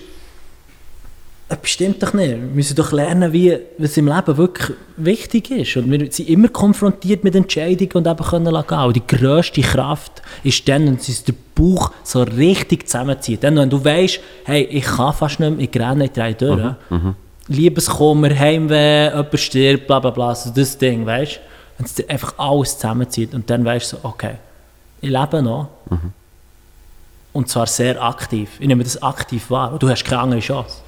[1.52, 2.30] Das bestimmt doch nicht.
[2.30, 5.76] Wir müssen doch lernen, wie, was im Leben wirklich wichtig ist.
[5.76, 8.78] Und wir sind immer konfrontiert mit Entscheidungen und eben können lassen gehen.
[8.78, 13.44] Und die grösste Kraft ist dann, wenn es der Bauch so richtig zusammenzieht.
[13.44, 16.74] Dann, wenn du weißt, hey, ich kann fast nicht mehr, ich renne, ich drehe durch.
[17.48, 21.38] Liebeskummer, Heimweh, jemand stirbt, bla bla bla, so das Ding, weißt du?
[21.76, 24.36] Wenn es dir einfach alles zusammenzieht und dann weißt du so, okay,
[25.02, 25.68] ich lebe noch.
[27.34, 28.48] Und zwar sehr aktiv.
[28.58, 29.78] Ich nehme das aktiv wahr.
[29.78, 30.78] Du hast keine andere Chance.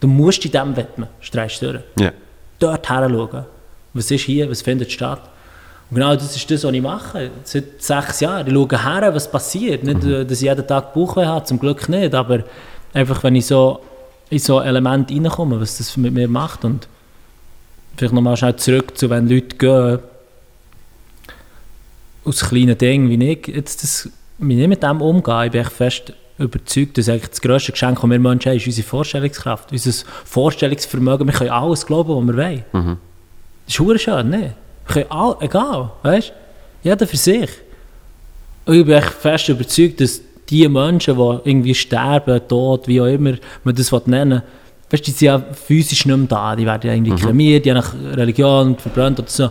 [0.00, 1.80] Du musst in dem widmen, streich durch.
[1.98, 2.12] Ja.
[2.58, 3.44] Dort her schauen.
[3.94, 5.22] Was ist hier, was findet statt.
[5.90, 7.30] Und genau das ist das, was ich mache.
[7.44, 8.46] Seit sechs Jahren.
[8.46, 9.84] Ich schaue her, was passiert.
[9.84, 12.14] Nicht, äh, dass ich jeden Tag Bauchweh habe, zum Glück nicht.
[12.14, 12.44] Aber
[12.92, 13.80] einfach, wenn ich so
[14.30, 16.64] in so Elemente reinkomme, was das mit mir macht.
[16.64, 16.86] Und
[17.96, 19.98] vielleicht nochmal schnell zurück zu, wenn Leute gehen,
[22.24, 25.72] aus kleinen Dingen, wie ich jetzt das, wie ich mit dem umgehe, ich bin echt
[25.72, 29.92] fest überzeugt, dass eigentlich das grösste Geschenk, das wir Menschen haben, ist unsere Vorstellungskraft, unser
[30.24, 31.26] Vorstellungsvermögen.
[31.26, 32.98] Wir können alles glauben, was wir wollen.
[33.66, 34.54] Das ist schön, ne?
[34.86, 36.88] Wir können all, egal, weißt du?
[36.88, 37.50] Jeder für sich.
[38.64, 43.06] Und ich bin echt fest überzeugt, dass die Menschen, die irgendwie sterben, tot, wie auch
[43.06, 43.34] immer
[43.64, 44.42] man das nennen will,
[44.90, 46.56] weißt, du, die sind ja physisch nicht mehr da.
[46.56, 49.50] Die werden ja irgendwie kremiert, je nach Religion verbrannt oder so.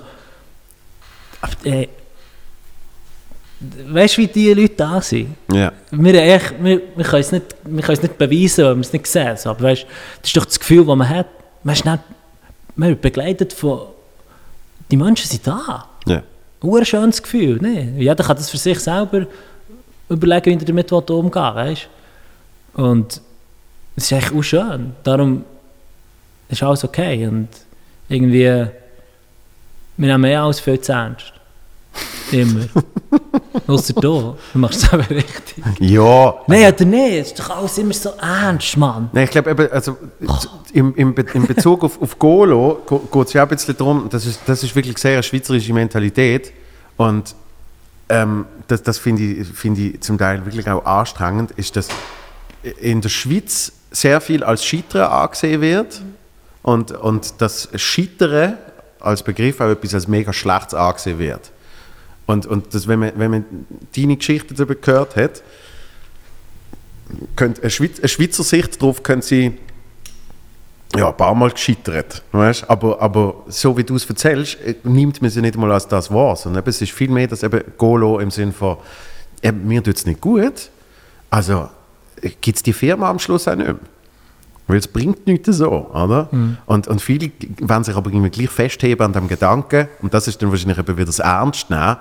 [1.42, 1.88] Aber, äh,
[3.60, 5.36] weißt du, wie die Leute da sind?
[5.52, 5.72] Ja.
[5.92, 8.94] Wir, echt, wir, wir können es nicht, wir können es nicht beweisen, weil wir es
[8.94, 9.38] nicht sehen.
[9.46, 9.86] Aber weißt,
[10.22, 11.28] das ist doch das Gefühl, das man hat.
[11.64, 12.00] Man, ist nicht,
[12.76, 13.82] man wird begleitet von...
[14.92, 15.90] Die Menschen sind da.
[16.06, 16.24] Ja.
[16.62, 17.58] Ein schönes Gefühl.
[17.62, 17.94] Ne?
[17.98, 19.26] Jeder kann das für sich selber
[20.08, 21.56] überlegen, wie er damit umgehen will.
[21.56, 21.90] Weißt?
[22.74, 23.22] Und
[23.96, 24.94] es ist echt auch schön.
[25.04, 25.44] Darum
[26.50, 27.28] ist alles okay.
[27.28, 27.50] Und
[28.08, 28.68] irgendwie...
[30.00, 31.34] Wir nehmen mehr als viel zu ernst.
[32.32, 32.66] Immer.
[33.68, 34.36] Außer du.
[34.54, 35.64] Du machst es aber richtig.
[35.80, 36.36] Ja.
[36.48, 37.14] Nein, oder nicht?
[37.14, 39.10] Es ist doch alles immer so ernst, Mann.
[39.14, 39.98] Nein, ich glaube, also,
[40.74, 42.82] im, im, Be- in Bezug auf, auf Golo
[43.12, 45.74] geht es ja auch ein bisschen darum, das ist, das ist wirklich sehr eine schweizerische
[45.74, 46.52] Mentalität.
[46.98, 47.36] Und
[48.10, 51.88] ähm, das, das finde ich, find ich zum Teil wirklich auch anstrengend, ist, dass
[52.82, 56.02] in der Schweiz sehr viel als Scheitern angesehen wird
[56.62, 58.58] und, und das Scheitern
[59.00, 61.52] als Begriff auch etwas als mega Schlechtes angesehen wird.
[62.28, 63.46] Und, und das, wenn, man, wenn man
[63.96, 65.42] deine Geschichte darüber gehört hat,
[67.36, 69.58] könnte eine, Schweiz, eine Schweizer Sicht darauf könnte sie
[70.96, 72.24] ja, ein paar Mal gescheitert.
[72.32, 72.70] Weißt?
[72.70, 76.12] Aber, aber so wie du es erzählst, äh, nimmt man sie nicht mal als das
[76.12, 76.38] wahr.
[76.66, 78.78] Es ist viel mehr, dass eben Golo im Sinn von,
[79.42, 80.70] eben, mir tut es nicht gut.
[81.30, 81.70] Also
[82.42, 83.80] gibt es die Firma am Schluss auch nicht mehr.
[84.68, 86.30] Weil es bringt nichts so, oder?
[86.66, 90.42] Und, und viele werden sich aber irgendwie gleich festheben an dem Gedanken, und das ist
[90.42, 91.96] dann wahrscheinlich eben wieder das Ernst nehmen,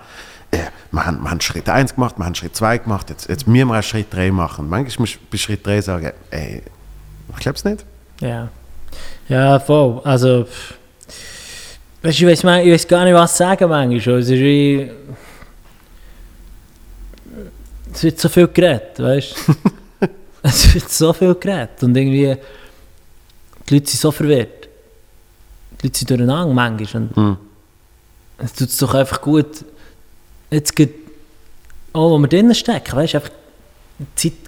[0.51, 0.59] äh,
[0.97, 3.79] haben, wir haben Schritt 1 gemacht, wir haben Schritt 2 gemacht, jetzt, jetzt müssen wir
[3.79, 4.69] auch Schritt 3 machen.
[4.69, 6.62] Manchmal musst du bei Schritt 3 sagen, ey,
[7.31, 7.85] ich glaube es nicht.
[8.21, 8.49] Ja.
[9.29, 10.01] Ja, voll.
[10.05, 10.47] Also,
[12.03, 14.19] weißt du, ich weiß, man- ich weiß gar nicht, was sagen manchmal.
[14.21, 14.91] Es ist wie.
[17.93, 19.55] Es wird so viel geredet, weißt du?
[20.43, 21.82] es wird so viel geredet.
[21.82, 22.37] Und irgendwie.
[23.68, 24.68] Die Leute sind so verwirrt.
[25.80, 27.03] Die Leute sind durcheinander manchmal.
[27.03, 27.37] Und Hm.
[28.39, 29.64] es tut es doch einfach gut.
[30.51, 30.95] Jetzt geht.
[31.93, 33.30] Oh, wo wir drinnen stecken, weißt du, einfach.
[33.99, 34.39] Die Zeit.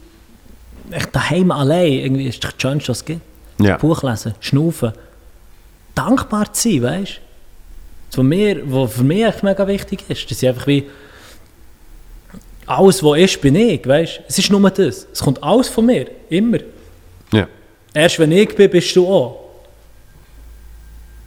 [0.91, 1.93] Echt daheim allein.
[1.93, 3.21] Irgendwie ist das Schönste, was es gibt.
[3.61, 3.77] Ja.
[3.77, 4.93] Buch lesen, schnaufen.
[5.95, 7.21] Dankbar zu sein, weißt
[8.13, 8.19] du?
[8.19, 10.89] Was mir, was für mich echt mega wichtig ist, dass ich einfach wie.
[12.69, 14.21] Alles, was ist, bin ich, weißt?
[14.29, 15.07] Es ist nur das.
[15.13, 16.59] Es kommt alles von mir, immer.
[17.33, 17.49] Ja.
[17.95, 19.45] Erst wenn ich bin, bist du auch.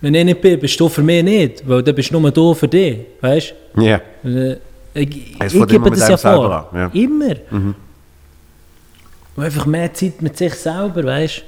[0.01, 2.53] Wenn ich nicht bin, bist du für mich nicht, weil dann bist du nur du
[2.53, 4.01] für dich, weißt Ja.
[4.23, 4.29] du?
[4.29, 4.57] Äh,
[4.93, 6.69] Ich, ich immer gebe das ja vor.
[6.73, 6.89] ja.
[6.93, 7.35] Immer.
[7.51, 11.43] Und einfach mehr Zeit mit sich selber, weißt?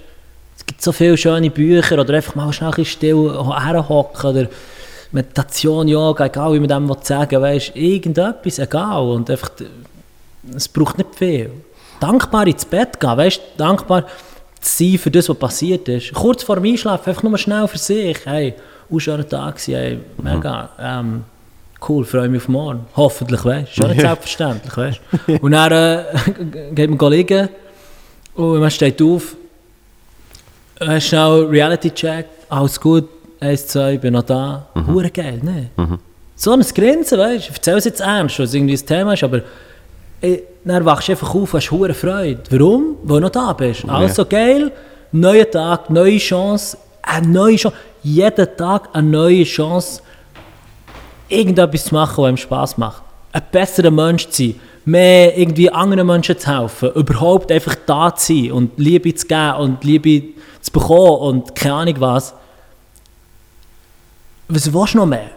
[0.58, 4.48] Es gibt so viele schöne Bücher oder einfach mal schnell ein bisschen still herhocken oder
[5.14, 7.80] Meditation, Yoga, egal wie man dem will sagen weißt du?
[7.80, 9.01] Irgendetwas, egal.
[9.03, 9.51] Und einfach,
[10.55, 11.51] es braucht nicht viel.
[12.03, 14.05] dankbar ins Bett gehen, weißt dankbar
[14.59, 16.14] zu sein für das, was passiert ist.
[16.14, 18.53] Kurz vor dem Einschlafen, einfach nur schnell für sich, hey,
[18.91, 21.24] auch schon ein Tag gewesen, hey, mega, ähm,
[21.88, 22.86] cool, freue mich auf morgen.
[22.95, 25.38] Hoffentlich, weißt du, schon nicht selbstverständlich, weißt du.
[25.38, 26.03] Und dann äh,
[26.76, 27.49] geht man liegen
[28.36, 29.36] und man steht auf,
[30.80, 33.07] äh, schnell Reality-Check, alles gut,
[33.44, 34.68] eins, zwei, ich bin noch da.
[34.74, 35.10] Mhm.
[35.14, 35.70] geil, ne?
[36.36, 39.24] So ein Grinsen, weißt du, ich erzähle es jetzt ernst, was irgendwie das Thema ist,
[39.24, 39.41] aber
[40.22, 42.41] ey, dann wachst du einfach auf hast hohe Freude.
[42.50, 42.98] Warum?
[43.04, 43.88] Weil du noch da bist.
[43.88, 44.72] Also geil,
[45.12, 50.02] neuer Tag, neue Chance, eine neue Chance, jeden Tag eine neue Chance,
[51.30, 53.04] irgendetwas zu machen, was einem Spass macht.
[53.32, 58.34] Ein besserer Mensch zu sein, mehr irgendwie anderen Menschen zu helfen, überhaupt einfach da zu
[58.34, 60.24] sein und Liebe zu geben und Liebe
[60.62, 62.34] zu bekommen und keine Ahnung was.
[64.48, 65.32] Was willst du noch mehr?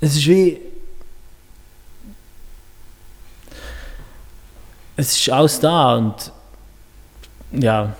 [0.00, 0.60] Es ist wie.
[4.96, 6.32] Es ist alles da und.
[7.52, 7.94] Ja.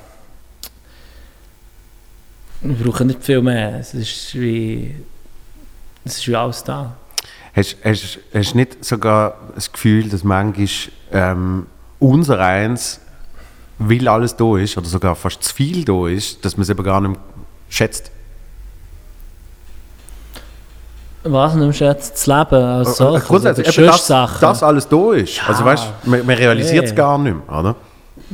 [2.60, 3.80] Wir brauchen nicht viel mehr.
[3.80, 4.94] Es ist wie.
[6.04, 6.96] Es ist wie alles da.
[7.54, 10.68] Hast du nicht sogar das Gefühl, dass manchmal
[11.12, 11.66] ähm,
[11.98, 13.00] unser Eins,
[13.78, 16.84] weil alles da ist, oder sogar fast zu viel da ist, dass man es eben
[16.84, 17.18] gar nicht
[17.68, 18.12] schätzt?
[21.24, 23.16] Was nimmst du jetzt das Leben als so?
[23.16, 25.36] Äh, grundsätzlich, also, das, das alles da ist.
[25.36, 25.42] Ja.
[25.48, 27.74] Also weißt man, man realisiert es gar nicht mehr, oder?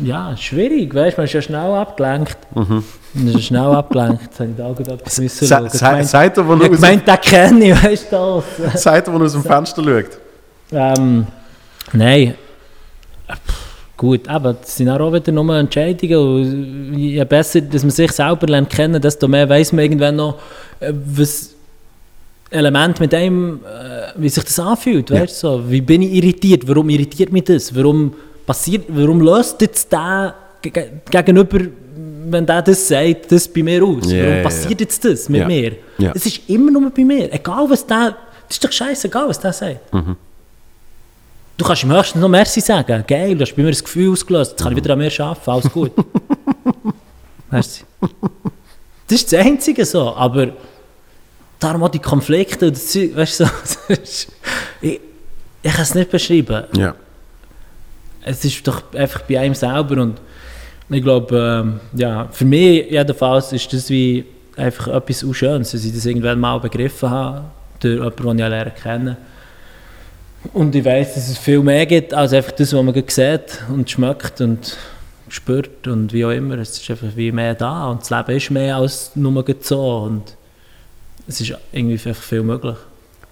[0.03, 2.37] Ja, schwierig, weißt man ist ja schnell abgelenkt.
[2.55, 2.85] Mhm.
[3.14, 4.22] Man ist ja schnell abgelenkt.
[4.22, 6.05] Jetzt habe ich da gut etwas müssen schauen.
[6.05, 8.82] Seid ihr, wo ich meinte, den kenne ich, weißt du das?
[8.82, 10.18] Seid ihr, wo aus dem Fenster schaut?
[10.72, 11.26] Ähm,
[11.93, 12.35] nein.
[13.97, 16.18] Gut, aber das sind auch wieder nur Entscheidungen.
[16.18, 20.39] Und je besser, dass man sich selber lernt kennen, desto mehr weiß man irgendwann noch,
[20.80, 21.54] äh, was
[22.55, 25.11] Element mit dem, äh, wie sich das anfühlt.
[25.11, 25.23] Ja.
[25.23, 25.63] Weißt, so.
[25.69, 26.67] Wie bin ich irritiert?
[26.67, 27.75] Warum irritiert mich das?
[27.75, 28.15] Warum,
[28.47, 31.59] passiert, warum löst jetzt der gegenüber,
[32.31, 34.11] wenn der das sagt, das bei mir aus?
[34.11, 34.81] Yeah, warum passiert yeah.
[34.81, 35.49] jetzt das mit yeah.
[35.49, 35.73] mir?
[36.15, 37.33] Es ist immer nur bei mir.
[37.33, 38.17] Egal was der,
[38.49, 39.93] das ist doch scheißegal, was der sagt.
[39.93, 40.17] Mhm.
[41.57, 43.05] Du kannst im höchsten noch Merci sagen.
[43.07, 44.53] Geil, du hast bei mir das Gefühl ausgelöst.
[44.53, 45.51] Jetzt kann ich wieder an mir arbeiten.
[45.51, 45.93] Alles gut.
[47.51, 47.85] Merci.
[49.07, 50.15] Das ist das Einzige so.
[50.15, 50.49] Aber
[51.65, 53.47] darum auch die Konflikte und das weißt du,
[54.81, 55.01] ich,
[55.62, 56.65] ich kann es nicht beschreiben.
[56.77, 56.95] Ja.
[58.23, 60.21] Es ist doch einfach bei einem selber und
[60.91, 64.25] ich glaube, ähm, ja, für mich jedenfalls ist das wie
[64.57, 67.45] einfach etwas Schönes, dass ich das irgendwann mal begriffen habe,
[67.81, 69.17] durch jemanden, den ich lernen kenne.
[70.53, 73.91] Und ich weiß, dass es viel mehr gibt, als einfach das, was man sieht und
[73.91, 74.77] schmeckt und
[75.29, 76.59] spürt und wie auch immer.
[76.59, 79.99] Es ist einfach wie mehr da und das Leben ist mehr als nur so.
[79.99, 80.37] Und
[81.27, 82.77] es ist irgendwie einfach viel möglich.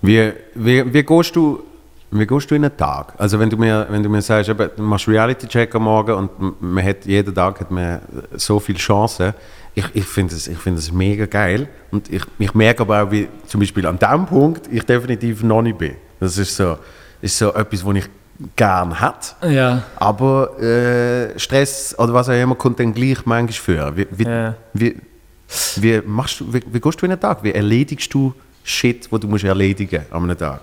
[0.01, 1.63] Wie, wie, wie, gehst du,
[2.11, 3.15] wie gehst du in einen Tag?
[3.19, 6.61] Also wenn du mir, wenn du mir sagst, eben, du machst Reality-Check am Morgen und
[6.61, 8.01] man hat, jeden Tag hat man
[8.33, 9.35] so viele Chancen.
[9.75, 11.69] Ich, ich finde es find mega geil.
[11.91, 15.63] Und ich, ich merke aber auch, wie zum Beispiel an diesem Punkt ich definitiv noch
[15.63, 15.95] nicht bin.
[16.21, 16.79] Das ist so,
[17.21, 18.09] ist so etwas, was ich
[18.57, 19.37] gerne hat.
[19.43, 19.85] Ja.
[19.97, 23.97] Aber äh, Stress oder was auch immer kommt dann gleich manchmal für.
[23.97, 24.55] Wie, wie, ja.
[24.73, 24.97] wie,
[25.77, 27.43] wie, machst du, wie, wie gehst du in den Tag?
[27.43, 28.35] Wie erledigst du
[28.65, 30.61] Shit, wo du musst erledigen an einem Tag?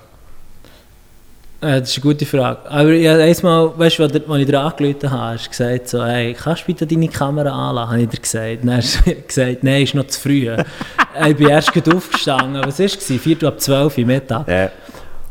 [1.61, 2.59] Äh, das ist eine gute Frage.
[2.69, 6.33] Aber ja, einmal, weißt du, als ich dir angerufen habe, hast du gesagt, so, hey,
[6.33, 8.59] kannst du bitte deine Kamera anlassen, habe ich dir gesagt.
[8.63, 10.49] Dann hast du gesagt, nein, ist noch zu früh.
[11.27, 12.63] ich bin erst aufgestanden.
[12.63, 12.95] Was war es?
[12.95, 14.47] Viertel ab zwölf Uhr Mittag.
[14.47, 14.71] Yeah.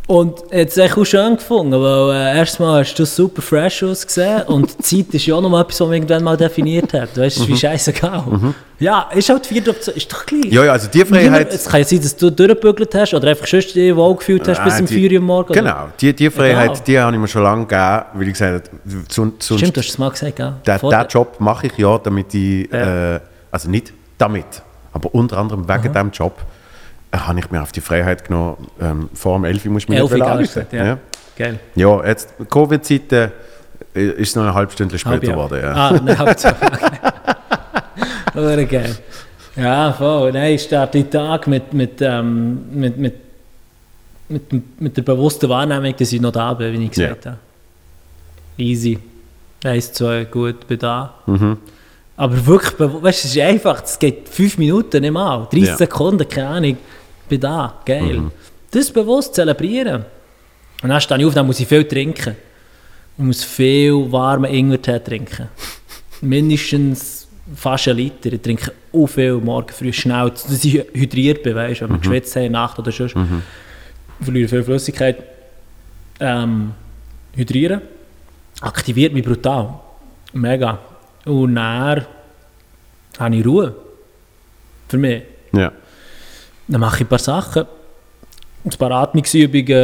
[0.09, 4.41] Und jetzt habe ich auch schön gefunden, weil äh, erstmal hast du super fresh ausgesehen
[4.45, 7.15] und die Zeit ist ja auch noch mal etwas, was man irgendwann mal definiert hat.
[7.15, 7.49] Weißt du, mhm.
[7.49, 8.25] wie scheißegal.
[8.27, 8.55] Mhm.
[8.79, 10.51] Ja, ist halt vier ist doch gleich.
[10.51, 11.53] Ja, ja, also die Freiheit...
[11.53, 14.61] Es kann ja sein, dass du durchgebügelt hast oder einfach schon dich wohl gefühlt hast
[14.61, 15.55] äh, bis um 4 Uhr morgens.
[15.55, 16.83] Genau, die, die Freiheit, Egal.
[16.87, 19.89] die habe ich mir schon lange gegeben, weil ich gesagt habe, sonst, Stimmt, du hast
[19.91, 20.59] es mal gesagt, ja.
[20.67, 23.17] Den, Job mache ich ja, damit ich, ja.
[23.17, 24.63] Äh, also nicht damit,
[24.95, 26.39] aber unter anderem wegen diesem Job,
[27.13, 30.01] habe ich mir auf die Freiheit genommen, ähm, vor dem 11 Uhr muss ich mich
[30.01, 30.67] nicht anrufen.
[30.73, 30.85] Ja.
[30.85, 30.99] Ja.
[31.37, 31.59] Geil.
[31.77, 33.31] ja, jetzt Covid-Zeiten
[33.95, 35.61] äh, ist es noch eine halbe Stunde später geworden.
[35.63, 35.73] Ja.
[35.73, 36.57] Ah, eine halbe Stunde.
[38.67, 38.97] Geil.
[39.57, 40.33] Ja, voll.
[40.33, 43.15] Nein, ich starte den Tag mit, mit, ähm, mit, mit,
[44.29, 47.31] mit, mit der bewussten Wahrnehmung, dass ich noch da bin, wie ich gesagt ja.
[47.33, 47.41] habe.
[48.57, 48.99] Easy.
[49.65, 51.15] Eins, zwei, gut, bin da.
[51.27, 51.59] Mhm.
[52.17, 55.77] Aber wirklich, weißt du, es ist einfach, es geht fünf Minuten nicht mal, 30 ja.
[55.77, 56.77] Sekunden, keine Ahnung
[57.29, 58.19] bin da, geil.
[58.19, 58.31] Mhm.
[58.71, 60.05] Das bewusst zelebrieren.
[60.83, 62.37] Und dann stehe ich auf, dann muss ich viel trinken.
[63.17, 65.49] Ich muss viel warmen Ingwertee trinken.
[66.21, 68.33] Mindestens fast einen Liter.
[68.33, 72.01] Ich trinke auch viel morgen früh schnell, dass ich hydriert bin, weißt, wenn wir mhm.
[72.01, 73.17] geschwitzt haben, Nacht oder sonst.
[73.17, 73.43] Mhm.
[74.21, 75.23] Ich verliere viel Flüssigkeit.
[76.21, 76.73] Ähm,
[77.35, 77.81] hydrieren.
[78.61, 79.81] aktiviert mich brutal.
[80.33, 80.79] Mega.
[81.25, 82.07] Und dann
[83.19, 83.75] habe ich Ruhe.
[84.89, 85.23] Für mich.
[85.53, 85.73] Ja.
[86.69, 87.65] Dann mache ich ein paar Sachen.
[88.65, 89.75] Ein paar Atmungsübungen,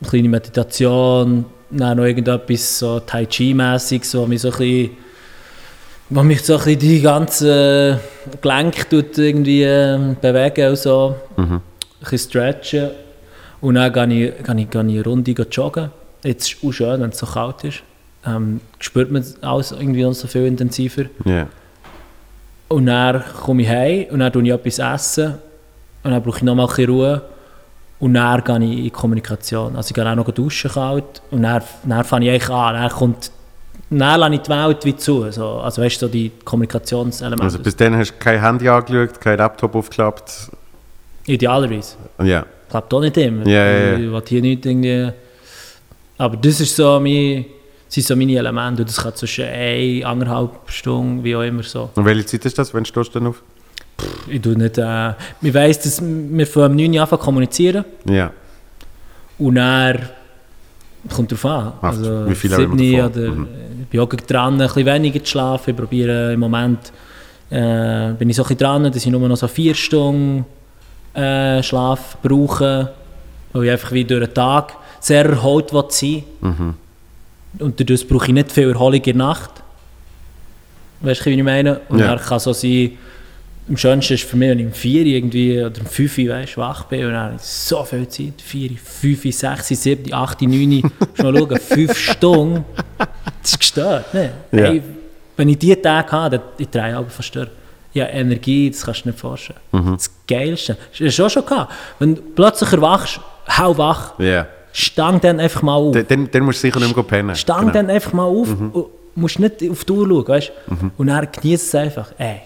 [0.00, 4.90] eine kleine Meditation, dann noch irgendetwas so Tai Chi-mässig, so mich so ein bisschen,
[6.10, 7.98] mich so ein bisschen die ganzen
[8.40, 11.16] Gelenke tut irgendwie äh, bewegen und so.
[11.36, 11.44] Mhm.
[11.52, 11.60] Ein
[12.00, 12.90] bisschen stretchen.
[13.60, 15.90] Und dann gehe ich, gehe ich, gehe ich eine Runde joggen.
[16.22, 17.82] Jetzt ist es auch schön, wenn es so kalt ist.
[18.26, 21.04] Ähm, spürt man alles irgendwie noch so viel intensiver.
[21.24, 21.46] Ja.
[22.68, 25.34] Und dann komme ich heim und dann tue ich etwas essen.
[26.06, 27.22] Und dann brauche ich nochmal ein bisschen Ruhe.
[27.98, 29.74] Und dann gehe ich in die Kommunikation.
[29.76, 31.22] Also ich gehe auch noch duschen kalt.
[31.30, 32.74] Und dann, dann fange ich eigentlich an.
[32.74, 33.30] Dann kommt...
[33.88, 35.30] Dann lasse ich die Welt wie zu.
[35.30, 37.44] So, also weißt du, so die Kommunikationselemente.
[37.44, 40.50] Also bis dann hast du kein Handy angeschaut, kein Laptop aufgeklappt.
[41.26, 41.96] Idealerweise.
[42.22, 42.44] Ja.
[42.68, 43.46] Klappt auch nicht immer.
[43.46, 43.92] Ja, ja, ja.
[43.94, 45.12] Ich will hier nicht irgendwie...
[46.18, 47.44] Aber das ist so mein,
[47.88, 48.82] sind so meine Elemente.
[48.82, 51.90] Und das kann zwischen eine, anderthalb Stunden, wie auch immer so.
[51.94, 53.42] Und welche Zeit ist das, wenn stehst du dann auf?
[54.28, 54.78] Ich tue nicht...
[54.78, 57.84] Äh, ich weiss, dass wir von um 9 Uhr anfangen kommunizieren.
[58.08, 58.30] Ja.
[59.38, 59.98] Und dann
[61.14, 61.72] kommt drauf an.
[61.82, 63.22] Also wie viel haben wir 7 davon?
[63.22, 63.48] oder Mhm.
[63.82, 65.70] ich bin auch dran, ein bisschen weniger zu schlafen.
[65.70, 66.92] Ich probiere im Moment,
[67.50, 70.44] äh, bin ich so ein bisschen dran, dass ich nur noch so vier Stunden
[71.14, 72.92] äh, Schlaf brauche,
[73.52, 76.74] weil ich einfach wie durch den Tag sehr erholt sein Mhm.
[77.58, 79.50] Und dadurch brauche ich nicht viel Erholung in der Nacht.
[81.00, 81.80] Weißt du, wie ich meine?
[81.88, 82.08] Und Ja.
[82.14, 82.92] dann kann so sein,
[83.68, 86.28] am schönsten ist für mich, wenn ich um 4 Uhr irgendwie oder um 5 Uhr
[86.28, 88.34] weißt, wach bin und dann habe ich so viel Zeit.
[88.42, 90.82] 4, 5, 6, 7, 8, 9,
[91.14, 92.64] schon mal schauen, 5 Stunden.
[93.42, 94.14] Das ist gestört.
[94.14, 94.32] Ne?
[94.52, 94.58] Ja.
[94.64, 94.82] Hey,
[95.36, 97.48] wenn ich diese Tage habe, dann ich drehe aber durch.
[97.92, 99.58] Ja, Energie, das kannst du nicht vorstellen.
[99.72, 100.76] Das Geilste.
[100.98, 101.72] Das hast du auch schon gehabt.
[101.98, 103.20] Wenn du plötzlich erwachst,
[103.56, 104.46] hau wach, Ja.
[104.72, 105.96] stang dann einfach mal auf.
[106.06, 107.34] Dann, dann, musst du sicher nicht mehr pennen.
[107.34, 107.72] Stang Genau.
[107.72, 110.90] dann einfach mal auf und musst nicht auf die Uhr schauen, weißt Mhm.
[110.98, 112.12] Und dann genießt es einfach.
[112.18, 112.42] Ey,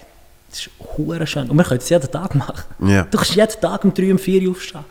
[0.50, 1.48] das ist hure schön.
[1.48, 2.64] Und wir können es jeden Tag machen.
[2.86, 3.04] Ja.
[3.04, 4.84] Du kannst jeden Tag um 3, um 4 Uhr aufstehen.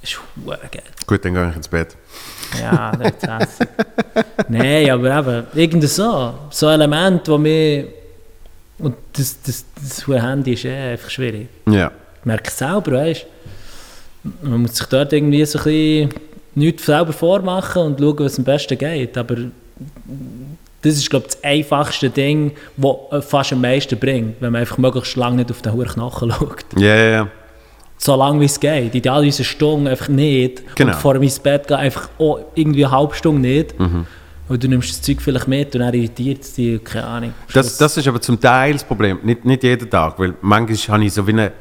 [0.00, 0.82] Das ist hure geil.
[1.06, 1.96] Gut, dann gehe ich ins Bett.
[2.60, 3.68] Ja, das ist.
[4.48, 6.34] Nein, aber eben, irgend so.
[6.50, 7.88] So ein Element, wo mir...
[8.78, 11.48] Und das, das, das Handy ist eh einfach schwierig.
[11.68, 11.90] Ja.
[12.20, 13.26] Ich merke es selber, weißt
[14.42, 16.10] Man muss sich dort irgendwie so ein bisschen
[16.54, 19.16] nichts selber vormachen und schauen, was am besten geht.
[19.16, 19.36] Aber
[20.86, 24.78] das ist, glaube ich, das einfachste Ding, das fast am meisten bringt, wenn man einfach
[24.78, 26.64] möglichst lange nicht auf den hohen Knochen schaut.
[26.76, 27.28] Ja, ja, ja.
[27.98, 28.94] So lange wie es geht.
[28.94, 30.62] Idealerweise eine Stunde einfach nicht.
[30.76, 30.92] Genau.
[30.92, 33.74] Und vor dem ins Bett gehen einfach auch irgendwie eine halbe Stunde nicht.
[34.48, 37.34] Und du nimmst das Zeug vielleicht mit und dann irritiert es dich, keine Ahnung.
[37.52, 39.18] Das, das ist aber zum Teil das Problem.
[39.22, 41.52] Nicht, nicht jeden Tag, weil manchmal habe ich so wie eine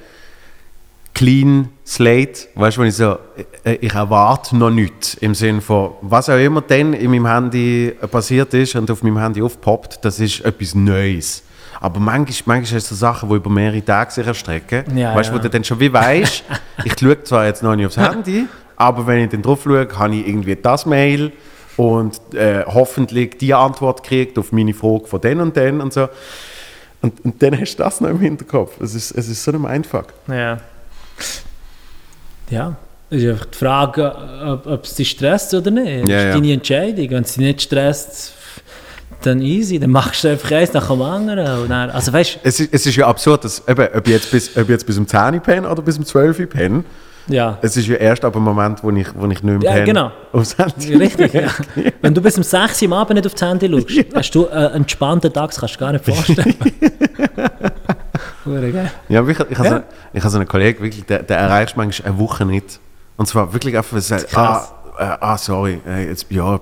[1.15, 3.17] clean slate, weißt du, wenn ich so,
[3.63, 7.95] äh, ich erwarte noch nichts im Sinne von, was auch immer dann in meinem Handy
[8.11, 11.41] passiert ist und auf meinem Handy aufpoppt, das ist etwas Neues.
[11.79, 14.97] Aber manchmal, manchmal hast du so Sachen, die über mehrere Tage sich erstrecken.
[14.97, 15.39] Ja, weißt du, ja.
[15.39, 16.43] wo du dann schon wie weißt,
[16.83, 18.45] ich schaue zwar jetzt noch nicht aufs Handy,
[18.75, 21.31] aber wenn ich dann drauf schaue, habe ich irgendwie das Mail
[21.77, 26.09] und äh, hoffentlich die Antwort gekriegt auf meine Frage von den und den und so.
[27.01, 28.81] Und, und dann hast du das noch im Hinterkopf.
[28.81, 30.07] Es ist, es ist so ein Mindfuck.
[30.27, 30.57] Ja.
[32.49, 32.75] Ja.
[33.09, 36.03] Es ist einfach die Frage, ob, ob es dich stresst oder nicht.
[36.03, 36.33] Das Ja, ist ja.
[36.33, 37.09] deine Entscheidung.
[37.11, 38.33] Wenn es dich nicht stresst,
[39.21, 39.79] dann easy.
[39.79, 41.61] Dann machst du einfach eins nach dem anderen.
[41.63, 44.31] Und dann, also weißt Es ist, es ist ja absurd, dass, eben, ob, ich jetzt
[44.31, 46.83] bis, ob ich jetzt bis um 10 Uhr penne oder bis um 12 Uhr penne,
[47.27, 47.57] ja.
[47.61, 49.85] es ist ja erst ab dem Moment, wo ich, wo ich nicht mehr Ja, penne,
[49.85, 50.11] genau.
[50.31, 50.95] aufs Handy.
[50.95, 51.49] Richtig, ja.
[52.01, 54.47] Wenn du bis um 6 Uhr am Abend nicht auf das Handy schaust, hast du
[54.49, 56.55] einen entspannten Tag, das kannst du gar nicht vorstellen.
[59.09, 59.77] Ja, aber ich, ich, habe Ja.
[59.77, 59.83] so,
[60.13, 62.79] ich habe so einen Kollegen, wirklich, der, der erreicht manchmal eine Woche nicht.
[63.17, 64.67] Und zwar wirklich einfach, weil er sagt, ah,
[64.99, 66.59] äh, ah, sorry, äh, jetzt, ja,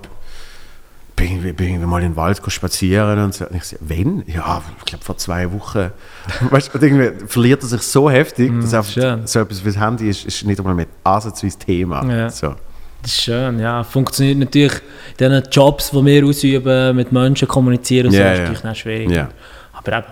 [1.16, 3.46] bin ich, bin ich mal in den Wald spazieren und so.
[3.46, 4.24] Und ich sage, wenn?
[4.28, 5.92] Ja, ich glaube vor zwei Wochen.
[6.50, 9.28] weißt du, und irgendwie verliert er sich so heftig, dass Mm, schön.
[9.28, 12.04] so etwas wie das Handy ist, ist nicht einmal mit ansatzweise Thema.
[12.06, 12.30] Ja.
[12.30, 12.56] So.
[13.04, 13.84] Das ist schön, ja.
[13.84, 14.74] Funktioniert natürlich
[15.20, 18.78] in diesen Jobs, die wir ausüben, mit Menschen kommunizieren und so, Ja, ist natürlich nicht
[18.80, 19.12] schwierig.
[19.12, 19.30] Ja.
[19.74, 20.08] Aber eben,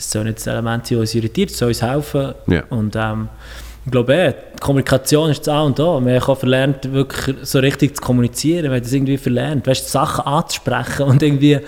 [0.00, 2.34] es soll nicht das Element sein, das uns irritiert, es soll uns helfen.
[2.46, 2.64] Ja.
[2.70, 3.28] Und ähm,
[3.84, 6.00] ich glaube, eh, die Kommunikation ist das A und O.
[6.04, 8.64] Wir haben auch verlernt, wirklich so richtig zu kommunizieren.
[8.64, 11.58] Wir haben das irgendwie verlernt, weißt, Sachen anzusprechen und irgendwie,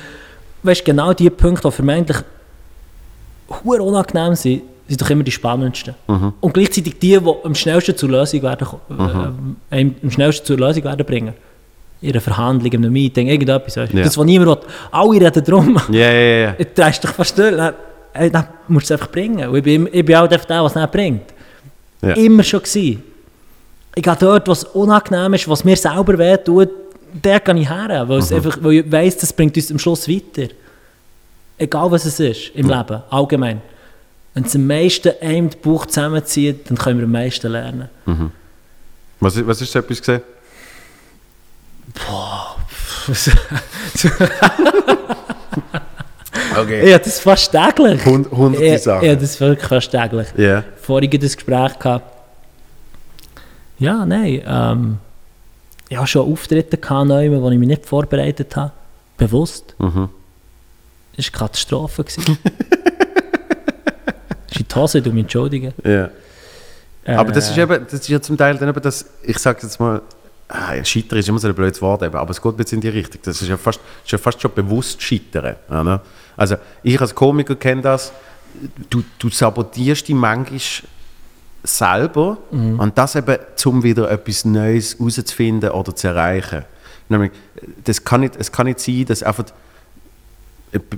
[0.62, 2.18] weißt, genau die Punkte, die vermeintlich
[3.64, 5.94] hure unangenehm sind, sind doch immer die spannendsten.
[6.06, 6.32] Mhm.
[6.40, 8.80] Und gleichzeitig die, die am schnellsten zur Lösung werden, ko-
[9.70, 11.34] äh, am schnellsten zur Lösung werden bringen.
[12.00, 13.76] In einer Verhandlung, in einem Meeting, irgendetwas.
[13.76, 13.92] Weißt?
[13.94, 14.02] Ja.
[14.02, 14.68] Das, was niemand will.
[14.90, 15.78] Alle reden drum.
[15.90, 16.52] Ja, ja, ja.
[16.58, 17.54] Du drehst dich fast durch.
[18.12, 19.48] Dann, ey, dann musst du es einfach bringen.
[19.48, 21.22] Und ich bin, ich bin auch der, der was es nicht bringt.
[22.02, 22.12] Ja.
[22.14, 23.02] Immer schon gewesen.
[23.94, 26.70] Ich gehe dort, was unangenehm ist, was mir selber wehtut,
[27.12, 30.08] der gehe ich her, weil, es einfach, weil ich weiss, das bringt uns am Schluss
[30.08, 30.48] weiter.
[31.58, 33.60] Egal was es ist im Leben, allgemein.
[34.34, 37.88] Wenn es am meisten einem den Bauch zusammenzieht, dann können wir am meisten lernen.
[39.20, 40.22] Was, ist- was ist so etwas gesehen?
[46.58, 46.88] Okay.
[46.90, 48.04] ja, das ist fast täglich.
[48.06, 49.06] Hund- hunderte ja, Sachen.
[49.06, 50.28] Ja, das ist wirklich fast täglich.
[50.36, 50.64] Ja.
[50.80, 52.04] Vorhin das Gespräch gehabt.
[53.78, 54.42] Ja, nein.
[54.46, 54.98] Ähm,
[55.88, 58.72] ich hatte schon Auftritte gehabt, neu, wo ich mich nicht vorbereitet habe.
[59.18, 59.74] Bewusst.
[59.78, 60.08] Mhm.
[61.16, 62.04] Das war eine Katastrophe.
[62.04, 62.38] gewesen.
[64.48, 65.72] Das ist in die Hose, du mich entschuldigen.
[65.84, 66.10] ja.
[67.06, 69.60] Aber das Äh, ist eben, das ist ja zum Teil dann eben das, ich sage
[69.62, 70.02] jetzt mal,
[70.52, 72.88] ah, Scheitern ist immer so ein blödes Wort, eben, aber es geht bisschen in die
[72.88, 73.20] Richtung.
[73.24, 75.56] Das ist ja fast, ist ja fast schon bewusst Scheitern.
[75.70, 76.00] Ja, ne?
[76.36, 78.12] Also ich als Komiker kenne das,
[78.90, 80.60] du, du sabotierst dich manchmal
[81.64, 86.64] selber und das eben, um wieder etwas Neues herauszufinden oder zu erreichen.
[87.08, 87.32] Nämlich,
[87.84, 89.44] das kann nicht, es kann nicht sein, dass einfach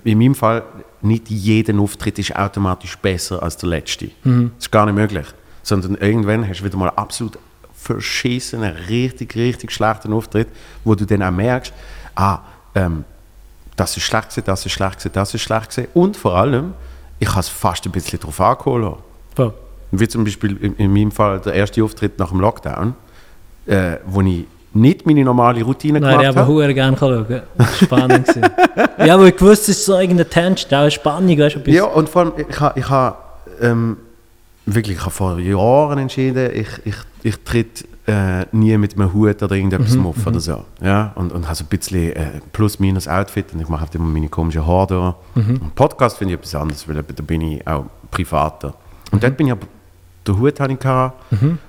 [0.05, 0.63] in meinem Fall
[1.03, 4.11] nicht jeder Auftritt ist automatisch besser als der letzte.
[4.23, 5.27] Das ist gar nicht möglich.
[5.63, 7.39] Sondern irgendwann hast du wieder mal absolut
[7.85, 10.49] verschissenen, richtig, richtig schlechten Auftritt,
[10.85, 11.72] wo du dann auch merkst,
[12.14, 12.39] ah,
[12.74, 13.05] ähm,
[13.76, 15.89] das ist schlecht gewesen, das ist schlecht gewesen, das ist schlecht gewesen.
[15.95, 16.74] Und vor allem,
[17.18, 18.99] ich habe es fast ein bisschen darauf angeholt.
[19.35, 19.53] voll.
[19.91, 22.95] Wie zum Beispiel in, in meinem Fall der erste Auftritt nach dem Lockdown,
[23.66, 26.59] äh, wo ich nicht meine normale Routine Nein, ich gemacht habe habe.
[26.59, 27.43] sehr gerne schauen.
[27.57, 28.26] Das war spannend.
[28.99, 31.85] ja, weil ich wusste, es ist so irgendeine Tension, da ist Spannung, weißt du, Ja,
[31.85, 33.16] und vor allem, ich habe ich ha,
[33.61, 33.99] ähm,
[34.66, 39.43] wirklich, ich habe vor Jahren entschieden, ich, ich, ich tritt äh, nie mit einem Hut
[39.43, 40.64] oder irgendetwas Mhm, auf oder so.
[40.83, 44.05] Ja, und, und habe so ein bisschen äh, plus-minus Outfit und ich mache halt immer
[44.05, 44.87] meine komischen Haare
[45.35, 45.41] da.
[45.41, 45.57] Mhm.
[45.57, 48.75] Und Podcast finde ich etwas anderes, weil da bin ich auch privater.
[49.11, 49.66] Und dort bin ich aber,
[50.27, 51.22] den Hut hatte ich gehabt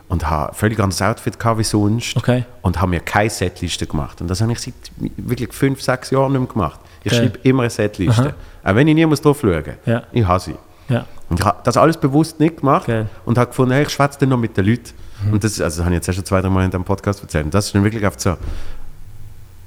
[0.10, 2.20] und habe ein völlig anderes Outfit gehabt wie sonst Mhm.
[2.22, 2.44] Okay.
[2.62, 4.20] und habe mir keine Setliste gemacht.
[4.22, 4.74] Und das habe ich seit
[5.18, 6.80] wirklich fünf, sechs Jahren nicht mehr gemacht.
[7.04, 7.22] Ich Okay.
[7.22, 8.22] schreibe immer eine Setliste.
[8.64, 8.72] Aha.
[8.72, 9.66] Auch wenn ich nie muss drauf schauen muss.
[9.86, 10.04] Ja.
[10.12, 10.56] Ich habe sie.
[10.90, 11.06] Ja.
[11.30, 13.08] Und ich habe das alles bewusst nicht gemacht Geil.
[13.26, 14.92] und habe gefunden, hey, ich schwätze dann noch mit den Leuten.
[15.26, 15.34] Mhm.
[15.34, 17.22] Und das, also, das habe ich jetzt erst schon zwei, drei Mal in diesem Podcast
[17.24, 17.46] erzählt.
[17.46, 18.32] Und das ist dann wirklich oft so,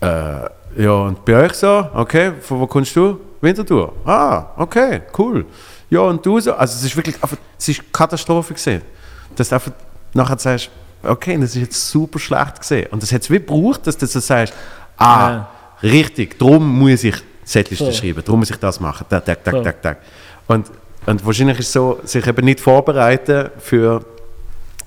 [0.01, 3.19] äh, ja, und bei euch so, okay, von wo kommst du?
[3.41, 3.93] Winterthur.
[4.05, 5.45] Ah, okay, cool.
[5.91, 6.55] Ja, und du so?
[6.55, 8.83] Also es ist wirklich, einfach, es ist Katastrophe gesehen.
[9.35, 9.73] Dass du einfach
[10.15, 10.71] nachher sagst,
[11.03, 12.87] okay, das ist jetzt super schlecht gesehen.
[12.91, 14.53] Und das hat es wie gebraucht, dass du so sagst,
[14.97, 15.49] ah, Ja.
[15.83, 17.95] richtig, darum muss ich Setliste Voll.
[17.95, 19.99] schreiben, darum muss ich das machen, tak, tak, tak, tak, tak.
[20.49, 20.67] Und,
[21.09, 24.05] und wahrscheinlich ist es so, sich eben nicht vorbereiten für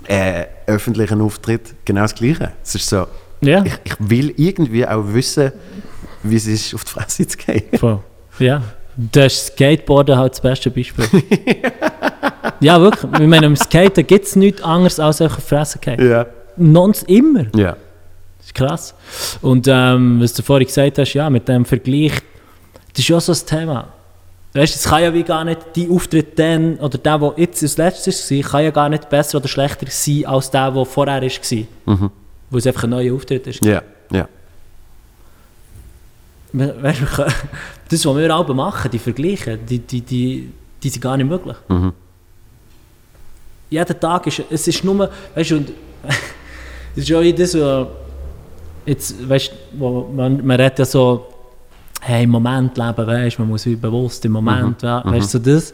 [0.08, 2.52] äh, öffentlichen Auftritt genau das Gleiche.
[2.64, 3.08] Es ist so,
[3.42, 3.64] Ja.
[3.64, 5.52] ich, ich will irgendwie auch wissen,
[6.24, 7.64] wie es ist, auf die Fresse zu gehen.
[7.80, 8.00] Voll.
[8.40, 8.62] Ja.
[8.96, 11.06] Da ist Skateboarden halt das beste Beispiel.
[12.60, 13.12] ja, wirklich.
[13.20, 16.08] Ich meine, im Skaten gibt es nichts anderes als auf die Fresse gehen.
[16.10, 16.26] Ja.
[16.58, 17.46] Nons immer.
[17.56, 17.78] Ja.
[18.38, 18.94] Das ist krass.
[19.42, 22.12] Und ähm, was du vorhin gesagt hast, ja, mit dem Vergleich,
[22.92, 23.88] das ist ja so das Thema.
[24.54, 27.78] Weißt es kann ja wie gar nicht die Auftritt dann oder der, der jetzt als
[27.78, 31.96] letztes war, kann ja gar nicht besser oder schlechter sein als der, der vorher war.
[31.96, 32.12] Mhm.
[32.50, 33.64] Wo es einfach ein neuer Auftritt ist.
[33.64, 33.82] Ja.
[34.12, 34.28] Ja.
[36.52, 37.06] Weißt du,
[37.90, 40.52] das, was wir alle machen, die Vergleiche, die, die, die,
[40.84, 41.56] die sind gar nicht möglich.
[41.70, 41.94] Mhm.
[43.70, 45.70] Jeden Tag ist es ist nur, weißt du, und
[46.96, 47.88] es ist ja wie das, wo,
[48.86, 51.31] jetzt, weißt du, wo man, man redet ja so,
[52.02, 55.44] hey, im Moment leben, weißt du, man muss bewusst im Moment, ja, weißt du, so
[55.44, 55.74] das.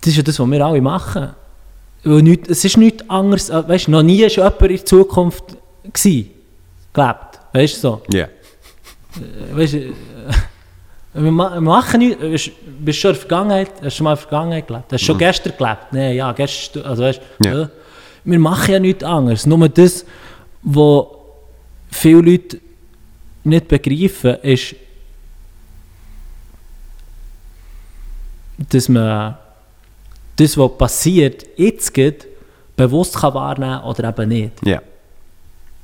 [0.00, 1.28] Das ist ja das, was wir alle machen.
[2.04, 4.84] Weil nicht, es ist nichts anderes, äh, weißt du, noch nie war jemand in der
[4.84, 5.44] Zukunft
[5.92, 6.30] gewesen,
[6.92, 8.02] gelebt, weißt du, so.
[8.12, 8.26] Ja.
[9.52, 9.92] Weißt du, äh,
[11.14, 12.20] wir ma- wir machen nichts.
[12.20, 12.50] Bist
[12.80, 13.70] bist schon in der Vergangenheit?
[13.76, 14.84] Hast du schon mal in der Vergangenheit gelebt?
[14.92, 15.78] Hast du schon gestern gelebt?
[15.92, 16.82] Nein, ja, gestern.
[16.82, 17.70] Also weißt, du, ja.
[18.24, 19.46] Wir machen ja nichts anderes.
[19.46, 20.04] Nur das,
[20.62, 21.04] was
[21.90, 22.60] viele Leute
[23.44, 24.74] nicht begreifen, ist,
[28.58, 29.36] dass man
[30.36, 32.26] das, was passiert, jetzt geht,
[32.76, 34.66] bewusst kann wahrnehmen oder eben nicht.
[34.66, 34.82] Ja.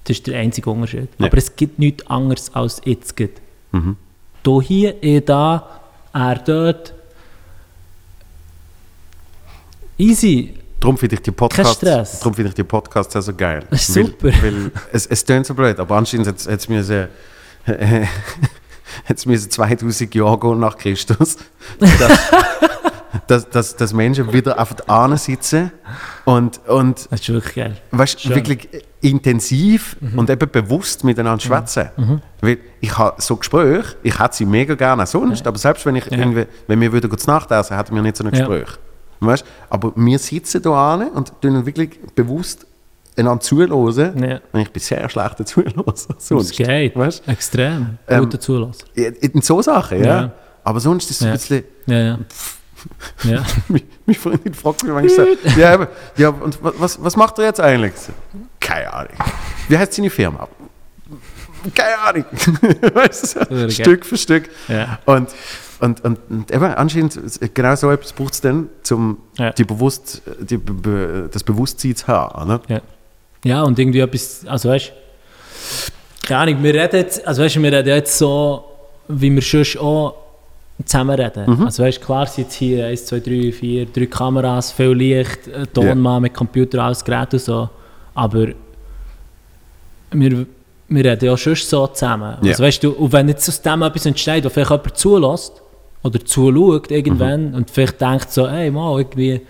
[0.04, 1.08] Das ist der einzige Unterschied.
[1.18, 1.26] Ja.
[1.26, 3.40] Aber es gibt nichts anderes als jetzt geht.
[3.72, 3.96] Mhm.
[4.42, 5.80] Du hier, ich da,
[6.12, 6.94] er dort.
[9.98, 10.54] Easy.
[10.80, 12.18] Darum finde ich die Podcasts, Stress.
[12.20, 13.64] darum finde ich die Podcasts auch so geil.
[13.70, 14.32] Ist weil, super.
[14.42, 17.10] Weil es, es tönt so blöd, aber anscheinend hat es mir sehr
[19.08, 21.36] jetzt müssen 2000 Jahre gehen nach Christus,
[21.78, 22.30] dass,
[23.26, 25.70] dass, dass, dass Menschen wieder auf der Ahne sitzen
[26.24, 27.76] und, und Das ist wirklich geil.
[27.90, 28.32] weißt, Schön.
[28.32, 28.36] Mhm.
[28.36, 28.68] wirklich
[29.00, 31.88] intensiv und eben bewusst miteinander schwätzen.
[32.40, 36.06] Weil ich habe so Gespräche, ich hätte sie mega gerne sonst, aber selbst wenn, ich
[36.06, 36.18] Ja.
[36.18, 38.40] irgendwie, wenn wir würden zu Nacht essen, hätten wir nicht so ein Ja.
[38.46, 38.68] Gespräch.
[39.20, 39.44] Weißt?
[39.68, 42.66] Aber wir sitzen da an und tun wirklich bewusst
[43.20, 44.22] einander zuhören.
[44.22, 44.40] Ja.
[44.52, 45.84] Und ich bin sehr schlechter Zuhörer.
[45.86, 46.52] Das Sonst.
[46.52, 46.96] geht.
[46.96, 47.26] Weißt?
[47.28, 47.98] Extrem.
[48.08, 48.88] Ähm, Gut dazulassen.
[48.94, 50.04] In so Sachen, ja.
[50.22, 50.32] Ja.
[50.64, 51.64] Aber sonst ist es ein bisschen.
[51.86, 52.18] Ja, ja.
[53.24, 53.44] ja.
[53.68, 57.44] Meine Freundin fragt mich manchmal so, ja, aber, ja, und wa- was, was macht er
[57.46, 57.92] jetzt eigentlich?
[58.58, 59.12] Keine Ahnung.
[59.68, 60.48] Wie heißt seine Firma?
[61.74, 62.24] Keine Ahnung.
[62.94, 64.48] weißt du, Stück für Stück.
[64.68, 64.98] ja.
[65.04, 65.28] Und,
[65.80, 67.18] und, und, und eben, anscheinend,
[67.54, 69.50] genau so etwas braucht es dann, um Ja.
[69.52, 70.58] die bewusst, die,
[71.30, 72.48] das Bewusstsein zu haben.
[72.48, 72.60] Ne?
[72.68, 72.80] Ja.
[73.44, 77.62] Ja, und irgendwie etwas, also weißt du, keine Ahnung, wir reden jetzt, also weißt du,
[77.62, 78.64] wir reden jetzt so,
[79.08, 80.14] wie wir sonst auch
[80.84, 81.64] zusammen reden.
[81.64, 85.52] Also weißt du, klar sind jetzt hier 1, 2, 3, 4, drei Kameras, viel Licht,
[85.54, 87.68] ein Tonmann mit Computer, alles Gerät und so,
[88.14, 88.48] aber
[90.12, 90.46] wir,
[90.88, 92.36] wir reden ja sonst so zusammen.
[92.42, 92.50] Ja.
[92.50, 95.62] Also weißt du, und wenn jetzt aus dem etwas entsteht, wo vielleicht jemand zulässt
[96.02, 99.40] oder zuschaut irgendwann und vielleicht denkt so, ey, mal, irgendwie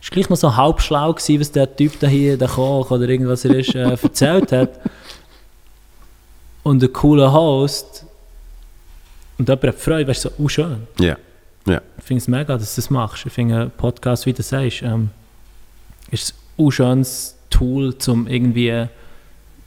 [0.00, 3.08] ist gleich noch so halb schlau gewesen, was der Typ da hier, der Koch oder
[3.08, 4.80] irgendwas er ist, äh, erzählt hat.
[6.62, 8.04] Und ein cooler Host
[9.38, 10.86] und jemand hat Freude, weißt du, so, oh schön.
[10.98, 11.16] Ja.
[11.66, 11.80] Ja.
[11.98, 13.26] Ich finde es mega, dass du das machst.
[13.26, 15.10] Ich finde einen Podcast, wie du sagst, ähm,
[16.10, 18.86] ist ein auch schönes Tool, um irgendwie äh,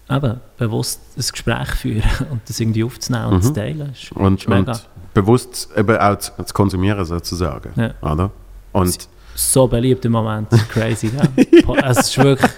[0.09, 3.41] eben, bewusst ein Gespräch zu führen und das irgendwie aufzunehmen und Mhm.
[3.43, 3.91] zu teilen.
[3.93, 4.71] Ist, Und, ist mega.
[4.71, 7.71] und bewusst eben auch zu, zu konsumieren, sozusagen.
[7.79, 7.93] Ja.
[8.11, 8.31] Oder?
[8.73, 9.07] Und
[9.41, 10.49] so beliebt im Moment.
[10.69, 11.73] Crazy, ja.
[11.81, 12.51] Also es ist wirklich.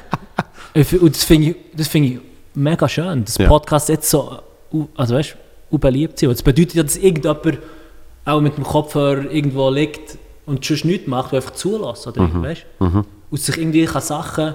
[1.02, 2.20] Und das finde ich, das finde ich
[2.56, 3.48] mega schön, dass Ja.
[3.48, 4.40] Podcasts jetzt so,
[4.96, 5.36] also weißt
[5.72, 6.30] beliebt sind.
[6.30, 7.58] Und Das bedeutet ja, dass irgendjemand
[8.26, 12.06] auch mit dem Kopfhörer irgendwo liegt und sonst nichts macht, der einfach zulässt.
[12.08, 12.44] Oder Mhm.
[12.44, 12.86] weißt du?
[13.32, 14.54] Und sich irgendwie kann Sachen,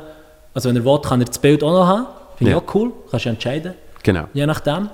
[0.55, 2.07] also wenn er will, kann er das Bild auch noch haben.
[2.37, 2.59] Finde Ja.
[2.59, 3.74] ich auch cool, kannst du entscheiden,
[4.05, 4.29] genau.
[4.33, 4.91] je nachdem.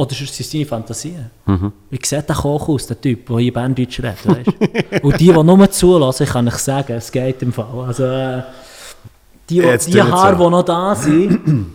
[0.00, 1.30] Oder sind es seine Fantasien.
[1.44, 1.72] Mhm.
[1.90, 5.02] Wie sieht der Koch aus, der Typ, der hier Berndeutsch redet, weißt?
[5.02, 7.84] Und die, die nur zulassen, kann ich sagen, es geht im Fall.
[7.86, 8.42] Also, äh,
[9.50, 10.44] die, die nicht Haare, so.
[10.44, 11.66] die noch da sind,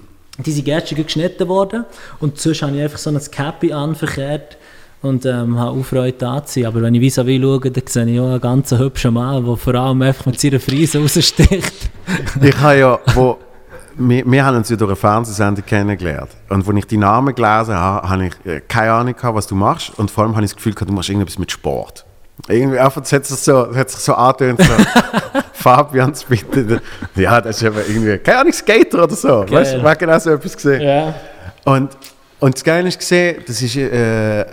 [0.43, 1.85] die sind gestern geschnitten worden.
[2.19, 4.57] Und sonst habe ich einfach so ein Cappy anverkehrt
[5.03, 6.65] und ähm, habe auch Freude da zu sein.
[6.65, 9.75] Aber wenn ich vis-à-vis schaue, dann sehe ich auch einen ganz hübschen Mann, der vor
[9.75, 11.91] allem einfach mit seiner Frise raussticht.
[12.41, 13.37] Ich habe ja, wo,
[13.97, 16.31] wir, wir haben uns ja durch eine Fernsehsendung kennengelernt.
[16.49, 19.55] Und als ich die Namen gelesen habe, habe ich äh, keine Ahnung gehabt, was du
[19.55, 19.97] machst.
[19.97, 22.05] Und vor allem habe ich das Gefühl gehabt, du machst irgendetwas mit Sport.
[22.47, 24.73] Irgendwie einfach, es hat sich so, hat sich so angetönt, so,
[25.53, 26.81] Fabians bitte.
[27.15, 29.45] Ja, das ist aber irgendwie, keine Ahnung, Skater oder so.
[29.45, 29.51] Geil.
[29.51, 30.81] Weißt du, ich habe genau so etwas gesehen.
[30.81, 31.13] Ja.
[31.63, 31.97] Und,
[32.39, 34.45] und das Geile ist gesehen, das ist, äh,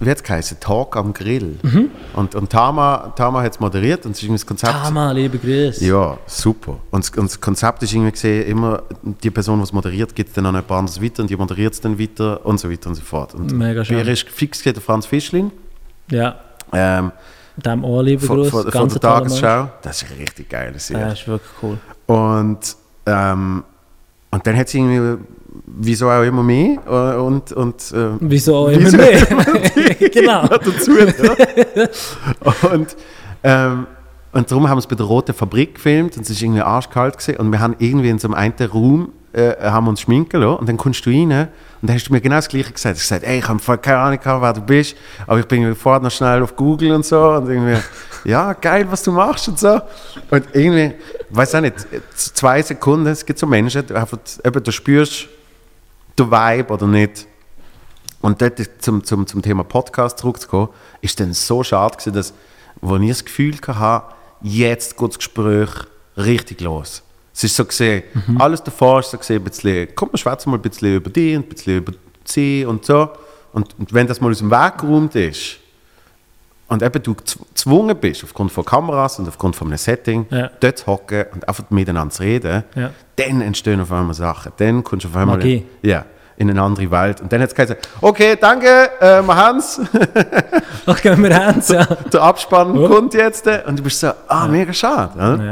[0.00, 0.56] wie hat es?
[0.60, 1.58] Talk am Grill.
[1.62, 1.90] Mhm.
[2.14, 4.72] Und, und Tama, Tama hat es moderiert und es das Konzept.
[4.72, 5.84] Tama, liebe Grüße.
[5.84, 6.78] Ja, super.
[6.90, 10.36] Und das, und das Konzept ist irgendwie gesehen, immer die Person, die es moderiert, gibt
[10.36, 12.96] dann an jemand anderes weiter und die moderiert es dann weiter und so weiter und
[12.96, 13.34] so fort.
[13.34, 13.98] Und Mega schön.
[13.98, 15.50] ihr ist fix der Franz Fischlin
[16.10, 16.36] Ja,
[16.72, 17.12] ähm,
[17.56, 18.50] dem auch liebe von, Grüße.
[18.50, 19.00] von, von Ganz der.
[19.00, 19.70] Tagesschau.
[19.82, 21.06] Das ist richtig Serie.
[21.06, 21.78] Ja, ist wirklich cool.
[22.06, 22.76] Und,
[23.06, 23.64] ähm,
[24.30, 25.24] und dann hat sie irgendwie,
[25.66, 29.26] wieso auch immer mehr äh, und, und äh, Wieso auch immer mehr?
[30.12, 30.46] genau.
[30.48, 30.92] dazu.
[30.98, 32.70] Ja.
[32.70, 32.96] und,
[33.42, 33.86] ähm,
[34.32, 37.18] und darum haben wir es bei der Roten Fabrik gefilmt und es ist irgendwie arschkalt
[37.18, 37.38] gewesen.
[37.38, 40.68] und wir haben irgendwie in so einem einen Raum äh, haben uns schminken lassen und
[40.68, 41.48] dann kommst du rein
[41.82, 42.96] und dann hast du mir genau das Gleiche gesagt.
[42.96, 44.96] Ich gesagt, ey, ich habe voll keine Ahnung, gehabt, wer du bist,
[45.26, 47.78] aber ich bin vorher noch schnell auf Google und so und irgendwie,
[48.24, 49.80] ja, geil, was du machst und so.
[50.30, 50.92] Und irgendwie,
[51.30, 51.74] weiß auch nicht,
[52.14, 55.28] zwei Sekunden, es gibt so Menschen, die einfach, eben, du spürst
[56.18, 57.26] den Vibe oder nicht.
[58.20, 60.68] Und dort zum, zum, zum Thema Podcast zurückzukommen,
[61.00, 62.32] ist dann so schade gewesen, dass,
[62.80, 65.70] wo ich das Gefühl hatte, jetzt geht das Gespräch
[66.16, 67.02] richtig los.
[67.34, 68.04] Es ist so gesehen,
[68.38, 71.36] alles davor ist so gesehen, ein bisschen, komm, wir schwätzen mal ein bisschen über dich
[71.36, 71.92] und ein bisschen über
[72.24, 73.10] sie und so.
[73.52, 75.58] Und, und wenn das mal aus dem Weg geräumt ist
[76.68, 80.50] und eben du gezw- gezwungen bist, aufgrund von Kameras und aufgrund von einem Setting, Ja.
[80.60, 82.90] dort zu hocken und einfach miteinander zu reden, Ja.
[83.16, 84.52] dann entstehen auf einmal Sachen.
[84.56, 86.04] Dann kommst du auf einmal in, ja,
[86.36, 87.20] in eine andere Welt.
[87.20, 89.80] Und dann hat es gesagt, okay, danke, äh, wir haben's.
[91.02, 91.60] Gehen wir hin.
[91.62, 91.74] So.
[92.12, 92.88] Der Abspann Ja.
[92.88, 93.46] kommt jetzt.
[93.46, 95.12] äh, Und du bist so, ah, mega schade.
[95.14, 95.44] Oder?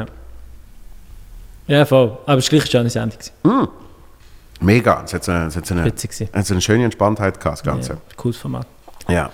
[1.69, 1.79] Ja.
[1.79, 2.19] ja, voll.
[2.27, 3.19] Aber es war gleich eine schöne Sendung.
[3.43, 3.69] gewesen.
[4.61, 5.03] Mega.
[5.05, 7.59] Es hat so eine, es hat so eine, es hat so eine schöne Entspanntheit gehabt,
[7.61, 7.99] das Ja, Ganze.
[8.17, 8.67] cooles Format.
[9.09, 9.31] Ja.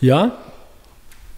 [0.00, 0.32] Ja,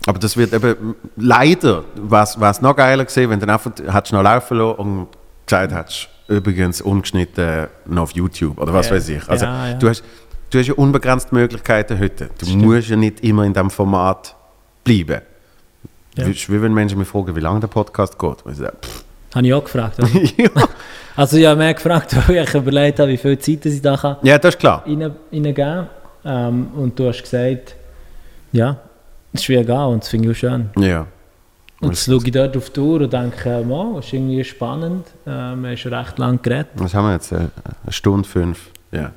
[0.07, 4.13] Aber das wird eben, leider, was es noch geiler gesehen, wenn du dann einfach hättest
[4.13, 5.09] noch laufen lassen und
[5.47, 8.95] gesagt hättest, übrigens ungeschnitten noch auf YouTube oder was Ja.
[8.95, 9.29] weiß ich.
[9.29, 9.75] Also, Ja, ja.
[9.75, 10.05] Du, hast,
[10.51, 12.31] du hast ja unbegrenzte Möglichkeiten heute.
[12.39, 14.35] Du musst ja nicht immer in diesem Format
[14.85, 15.23] bleiben.
[16.17, 16.27] Ja.
[16.27, 18.43] Wie wenn Menschen mich fragen, wie lange der Podcast geht.
[18.45, 19.05] Und ich sage, pff,
[19.35, 19.99] habe ich auch gefragt.
[19.99, 20.09] Oder?
[20.37, 20.51] ja.
[21.17, 24.17] Also ich habe mehr gefragt, weil ich überlegt habe, wie viel Zeit ich da kann
[24.23, 24.83] ja, das ist klar.
[24.87, 25.87] rein, reingeben.
[26.25, 27.75] Ähm, und du hast gesagt,
[28.53, 28.79] ja,
[29.37, 30.71] es ist wie egal und das finde ich auch schön.
[30.79, 31.07] Ja.
[31.81, 35.07] Und jetzt schaue ich dort auf die Uhr und denke, wow, ist irgendwie spannend.
[35.27, 35.35] Äh, wir
[35.69, 36.69] haben schon recht lange geredet.
[36.77, 37.33] Was haben wir jetzt?
[37.33, 37.51] Äh, Eine
[37.93, 38.71] Stunde fünf.
[38.93, 39.13] Ja.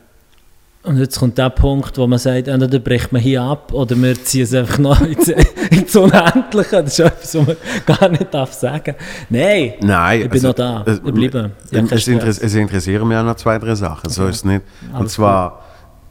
[0.83, 4.15] Und jetzt kommt der Punkt, wo man sagt, entweder bricht man hier ab oder wir
[4.23, 5.27] ziehen es einfach noch ins,
[5.71, 6.83] ins Unendliche.
[6.83, 7.55] Das ist etwas, was man
[7.85, 8.95] gar nicht darf sagen
[9.29, 10.83] Nein, Nein, ich bin noch da.
[10.85, 11.51] äh, Ich bleibe.
[11.69, 14.09] Ich hab keinen es, interess es interessieren mich auch noch zwei, drei Sachen.
[14.09, 14.61] So ist es nicht.
[14.91, 15.63] Und Alles zwar,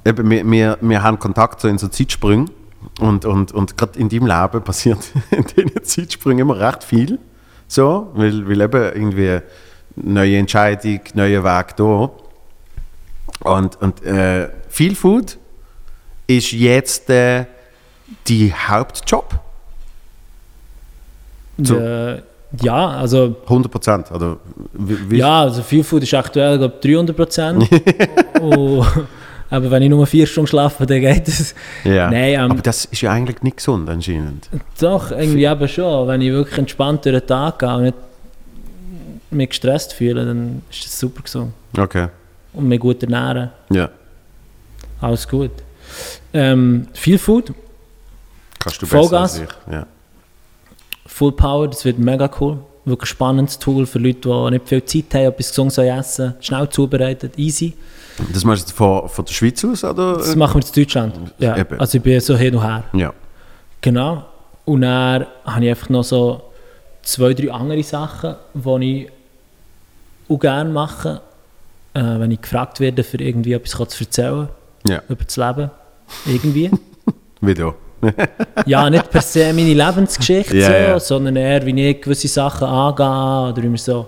[0.05, 2.51] eben, wir, wir, wir haben Kontakt so in so Zeitsprüngen.
[2.99, 4.99] Und, und, und gerade in deinem Leben passiert
[5.31, 7.19] in diesen Zeitsprüngen immer recht viel.
[7.67, 9.41] So, weil, weil eben irgendwie
[9.97, 12.11] neue Entscheidung, neuer Weg da.
[13.41, 15.39] Und, und äh, Feel Food
[16.27, 17.47] ist jetzt äh,
[18.27, 19.39] die Hauptjob.
[21.59, 21.77] so.
[21.77, 22.23] Äh,
[22.63, 24.07] ja, also 100 Prozent.
[25.11, 27.69] Ja, also Feel Food ist aktuell glaub, 300 Prozent.
[29.51, 31.55] aber wenn ich nur vier Stunden schlafe, dann geht es.
[31.85, 32.11] Ja.
[32.11, 34.49] Nein, ähm, Aber das ist ja eigentlich nicht gesund anscheinend.
[34.81, 36.07] Doch, irgendwie eben schon.
[36.09, 37.95] Wenn ich wirklich entspannt durch den Tag gehe und nicht
[39.31, 41.53] mich gestresst fühle, dann ist das super gesund.
[41.77, 42.09] Okay.
[42.53, 43.91] Und mich gut ernähren, Ja.
[45.01, 45.51] alles gut.
[46.33, 47.53] Ähm, Feel Food,
[48.59, 49.39] Kannst du Vollgas?
[49.39, 49.73] besser als ich.
[49.73, 49.87] Ja.
[51.07, 52.59] Full Power, das wird mega cool.
[52.89, 56.35] Wirklich ein spannendes Tool für Leute, die nicht viel Zeit haben, etwas gesund zu essen.
[56.41, 57.75] Schnell zubereitet, easy.
[58.33, 59.85] Das machst du von, von der Schweiz aus?
[59.85, 60.17] Oder?
[60.19, 61.15] Das machen wir in Deutschland.
[61.39, 61.57] Ja.
[61.57, 61.79] Eben.
[61.79, 62.85] Also ich bin so hin und her.
[62.93, 63.13] Ja.
[63.81, 64.25] Genau.
[64.65, 66.43] Und dann habe ich einfach noch so
[67.03, 69.11] zwei, drei andere Sachen, die ich
[70.29, 71.21] auch gerne mache,
[71.95, 74.49] äh, wenn ich gefragt werde, für irgendwie etwas zu erzählen
[74.87, 75.03] Ja.
[75.09, 75.71] über das Leben.
[76.27, 76.71] Irgendwie.
[77.41, 77.73] Wie du.
[78.67, 81.01] ja, nicht per se meine Lebensgeschichte, Ja, so, ja.
[81.01, 84.07] sondern eher, wie ich gewisse Sachen angehe oder wie wir so.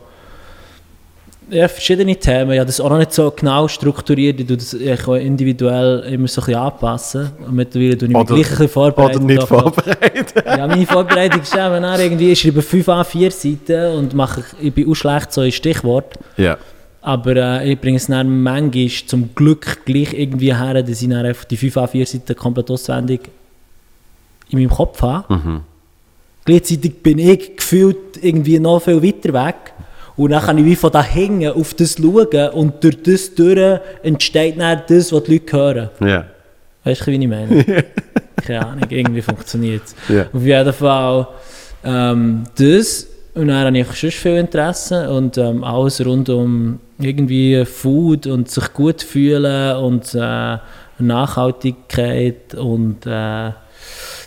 [1.52, 2.52] Ja, verschiedene Themen.
[2.52, 4.38] Ich habe das auch noch nicht so genau strukturiert.
[4.38, 7.30] Ich das ich auch individuell immer so ein bisschen anpassen.
[7.44, 9.16] Und mittlerweile tue ich mich Oder- gleich ein bisschen vorbereiten.
[9.24, 10.44] Oder nicht vorbereitet.
[10.46, 14.72] Ja, meine Vorbereitung ist eben dann irgendwie, ich schreibe 5 A4 Seiten und mache, ich
[14.72, 16.14] bin auch schlecht so in Stichwort.
[16.36, 16.56] ja.
[17.02, 21.24] Aber äh, ich bringe es dann manchmal zum Glück gleich irgendwie her, dass ich dann
[21.24, 23.22] einfach die 5 A4 Seiten komplett auswendig
[24.50, 25.34] in meinem Kopf habe.
[25.34, 25.60] Mhm.
[26.44, 29.72] Gleichzeitig bin ich gefühlt irgendwie noch viel weiter weg.
[30.16, 33.80] Und dann kann ich wie von da hinten auf das schauen und durch das durch
[34.02, 35.90] entsteht dann das, was die Leute hören.
[36.00, 36.24] Ja.
[36.84, 37.64] Weißt du, wie ich meine?
[38.36, 39.94] Keine Ahnung, irgendwie funktioniert es.
[40.08, 40.26] Ja.
[40.32, 41.28] Auf jeden Fall
[41.84, 43.06] ähm, das.
[43.34, 48.50] Und dann habe ich sonst viel Interesse und ähm, alles rund um irgendwie Food und
[48.50, 50.58] sich gut fühlen und äh,
[50.98, 53.52] Nachhaltigkeit und äh,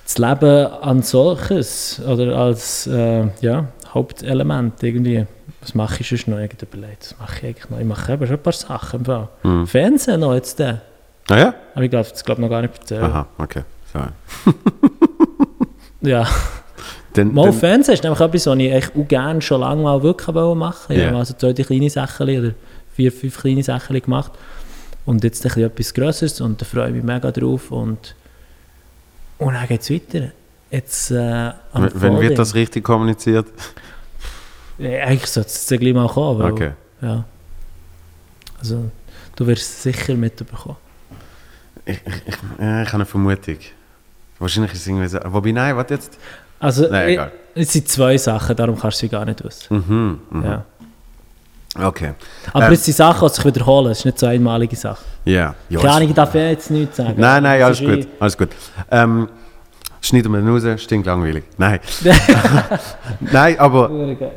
[0.05, 5.25] das Leben an solches oder als äh, ja, Hauptelement irgendwie.
[5.61, 6.37] Was mache ich sonst noch?
[6.39, 7.15] Irgendwie überlegt.
[7.17, 7.79] Was mache ich eigentlich noch?
[7.79, 8.99] Ich mache eben schon ein paar Sachen.
[8.99, 9.29] Im Fall.
[9.43, 9.67] Mhm.
[9.67, 10.59] Fernsehen noch jetzt.
[10.59, 10.75] Äh.
[11.29, 11.53] Ah ja?
[11.73, 13.01] Aber ich glaube, das glaub noch gar nicht erzählt.
[13.03, 13.61] Aha, okay.
[13.93, 13.99] So.
[16.01, 16.27] Ja,
[17.13, 20.03] Dann, mal dann, Fernsehen ist nämlich etwas, was ich echt auch gerne schon lange mal
[20.03, 20.93] wirklich machen wollte.
[20.93, 21.05] Ich Ja.
[21.07, 22.53] habe also zwei kleine Sachen oder
[22.93, 24.33] vier, fünf kleine Sachen gemacht.
[25.05, 27.71] Und jetzt ein bisschen etwas Größeres und da freue ich mich mega drauf.
[27.71, 28.15] Und,
[29.43, 30.31] und dann geht es weiter.
[30.71, 31.15] Jetzt, äh,
[31.73, 32.19] wenn Folding.
[32.21, 33.45] wird das richtig kommuniziert?
[34.79, 36.39] Ja, eigentlich sollte es jetzt gleich mal kommen.
[36.39, 36.71] Weil, Okay.
[37.01, 37.23] Ja.
[38.59, 38.89] Also,
[39.35, 40.77] du wirst es sicher mitbekommen.
[41.85, 43.57] Ich, ich, ich, ja, ich habe eine Vermutung.
[44.39, 45.19] Wahrscheinlich ist es irgendwie so.
[45.25, 46.17] Wobei, nein, warte jetzt.
[46.59, 47.31] Also, Nein, ich- egal.
[47.55, 49.75] es sind zwei Sachen, darum kannst du sie gar nicht wissen.
[49.75, 50.45] Mhm, mhm.
[50.45, 50.65] Ja.
[51.83, 52.13] Okay.
[52.53, 53.91] Aber Ähm, es sind Sachen, die sich wiederholen.
[53.91, 55.03] Es ist nicht so eine einmalige Sache.
[55.25, 55.55] Ja.
[55.69, 57.15] ja Keine es- Ahnung, ich darf ja jetzt nichts sagen.
[57.17, 58.07] Nein, nein, Es alles gut.
[58.19, 58.49] Alles gut.
[58.91, 59.29] Ähm,
[60.01, 61.43] schneiden wir den raus, stinkt langweilig.
[61.57, 61.79] Nein.
[63.19, 63.89] nein, aber,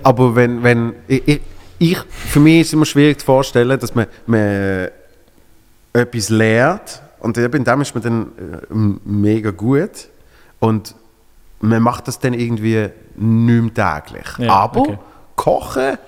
[0.02, 1.40] aber wenn, wenn ich,
[1.78, 4.88] ich, für mich ist es immer schwierig zu vorstellen, dass man, man
[5.92, 10.08] etwas lernt und in dem ist man dann äh, mega gut
[10.60, 10.94] und
[11.60, 14.26] man macht das dann irgendwie nicht mehr täglich.
[14.38, 14.98] Ja, aber okay.
[15.36, 15.98] kochen,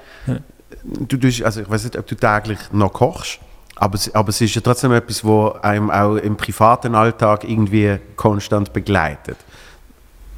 [1.09, 3.39] du tust, also ich weiß nicht, ob du täglich noch kochst,
[3.77, 7.99] aber es, aber es ist ja trotzdem etwas, wo einem auch im privaten Alltag irgendwie
[8.17, 9.37] konstant begleitet.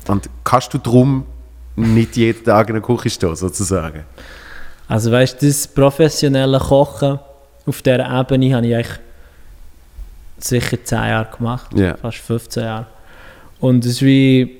[0.08, 1.24] Und kannst du drum
[1.76, 4.04] nicht jeden Tag in der Küche stehen, sozusagen?
[4.88, 7.18] Also weißt du, das professionelle Kochen
[7.66, 8.98] auf dieser Ebene habe ich eigentlich
[10.38, 11.96] sicher 10 Jahre gemacht, Ja.
[11.96, 12.86] fast 15 Jahre.
[13.60, 14.59] Und es ist wie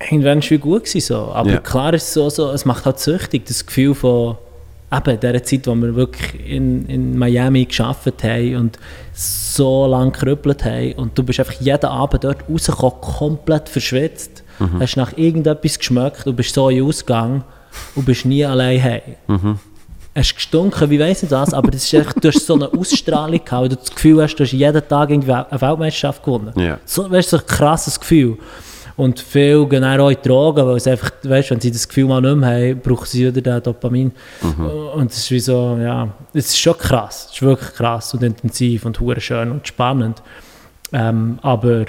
[0.00, 1.16] irgendwann wie gut gewesen, so.
[1.32, 1.58] Aber Ja.
[1.58, 4.36] klar ist es so, so, es macht halt süchtig, das Gefühl von
[4.92, 8.78] eben dieser Zeit, wo wir wirklich in, in Miami gearbeitet haben und
[9.14, 14.42] so lange gerüppelt haben und du bist einfach jeden Abend dort rausgekommen, komplett verschwitzt,
[14.78, 17.44] hast nach irgendetwas geschmeckt und bist so in Ausgang
[17.94, 19.58] und bist nie allein heim.
[20.12, 22.68] Es ist gestunken, wie weiss nicht was, aber das ist echt, du hast so eine
[22.72, 26.52] Ausstrahlung gehabt, weil du das Gefühl hast, du hast jeden Tag irgendwie eine Weltmeisterschaft gewonnen.
[26.58, 26.78] Ja.
[26.84, 28.36] So, weißt so ein krasses Gefühl.
[29.00, 32.04] Und viele gehen dann auch in Drogen, weil sie einfach, weißt, wenn sie das Gefühl
[32.04, 34.12] mal nicht mehr haben, brauchen sie wieder den Dopamin.
[34.94, 37.28] Und es ist wie so, ja, es ist schon krass.
[37.28, 40.22] Es ist wirklich krass und intensiv und schön und spannend.
[40.92, 41.86] Ähm, aber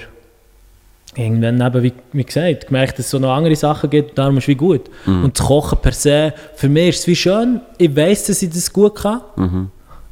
[1.18, 4.46] irgendwann eben, wie, wie gesagt, gemerkt, dass es so noch andere Sachen gibt, darum ist
[4.46, 4.90] es wie gut.
[5.06, 8.52] Und das Kochen per se, für mich ist es wie schön, ich weiß, dass ich
[8.52, 9.20] das gut kann.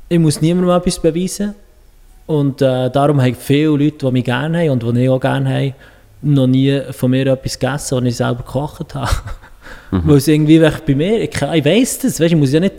[0.09, 1.55] Ich muss niemandem etwas beweisen.
[2.27, 5.49] Und äh, darum haben viele Leute, die mich gerne haben und die ich auch gerne
[5.49, 5.73] habe,
[6.21, 9.09] noch nie von mir etwas gegessen, was ich selber gekocht habe.
[9.91, 12.75] Weil es irgendwie bei mir, ich, ich weiß das, weißt, ich muss ja nicht,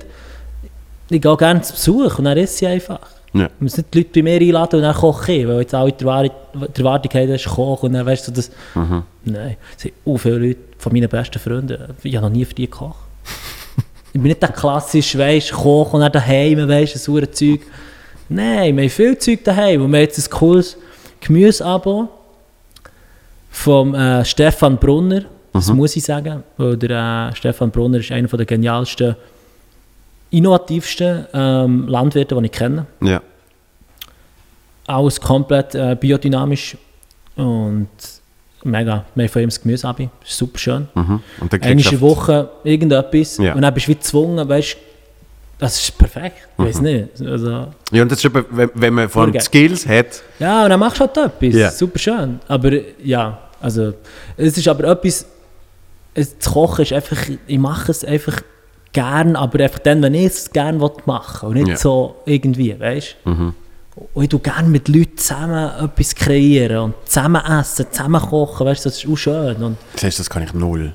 [1.09, 3.01] ich gehe gerne zu Besuch und dann esse ich einfach.
[3.33, 3.47] Ja.
[3.47, 5.93] Ich muss nicht die Leute bei mir einladen und dann koche ich, weil jetzt alle
[5.93, 8.51] die Erwartung, haben, das ist Koch und dann weißt du, das...
[9.25, 12.55] Nein, es sind auch viele Leute von meinen besten Freunden, ich habe noch nie für
[12.55, 12.99] die gekocht.
[14.13, 17.61] ich bin nicht der klassische, weißt, Koch und dann daheim, weißt, ein saures Zeug.
[18.29, 20.77] Nein, wir haben viel Zeug daheim und wir haben jetzt ein cooles
[21.21, 22.09] Gemüseabo
[23.51, 25.23] vom äh, Stefan Brunner,
[25.53, 29.17] das muss ich sagen, weil der äh, Stefan Brunner ist einer der genialsten,
[30.31, 32.87] innovativsten ähm, Landwirte, die ich kenne.
[33.03, 33.21] Ja.
[34.87, 36.77] Alles komplett äh, biodynamisch
[37.37, 37.89] und
[38.63, 39.05] mega.
[39.15, 40.01] Wir haben von ihm das Gemüse ab.
[40.25, 40.89] Super schön.
[40.95, 41.21] Mhm.
[41.41, 43.55] Und dann du der Woche irgendetwas Ja.
[43.55, 44.77] und dann bist du wie gezwungen, weißt
[45.61, 46.37] das ist perfekt.
[46.59, 47.09] Ich weiß nicht.
[47.25, 50.71] Also, Ja, und das ist eben, wenn, wenn man von Voll Skills hat, ja, und
[50.71, 51.55] dann machst du halt etwas.
[51.55, 51.71] Ja.
[51.71, 52.41] Super schön.
[52.49, 52.71] Aber
[53.03, 53.93] ja, also
[54.37, 55.27] es ist aber etwas,
[56.15, 58.41] es, das Kochen ist einfach, ich mache es einfach
[58.93, 61.77] gern, aber einfach dann, wenn ich es gerne machen will und nicht Ja.
[61.77, 63.53] so irgendwie, weißt du?
[64.15, 68.85] Und ich tue gerne mit Leuten zusammen etwas kreieren und zusammen essen, zusammen kochen, weißt
[68.85, 69.57] du, das ist auch schön.
[69.57, 70.95] Und siehst du, das kann ich null.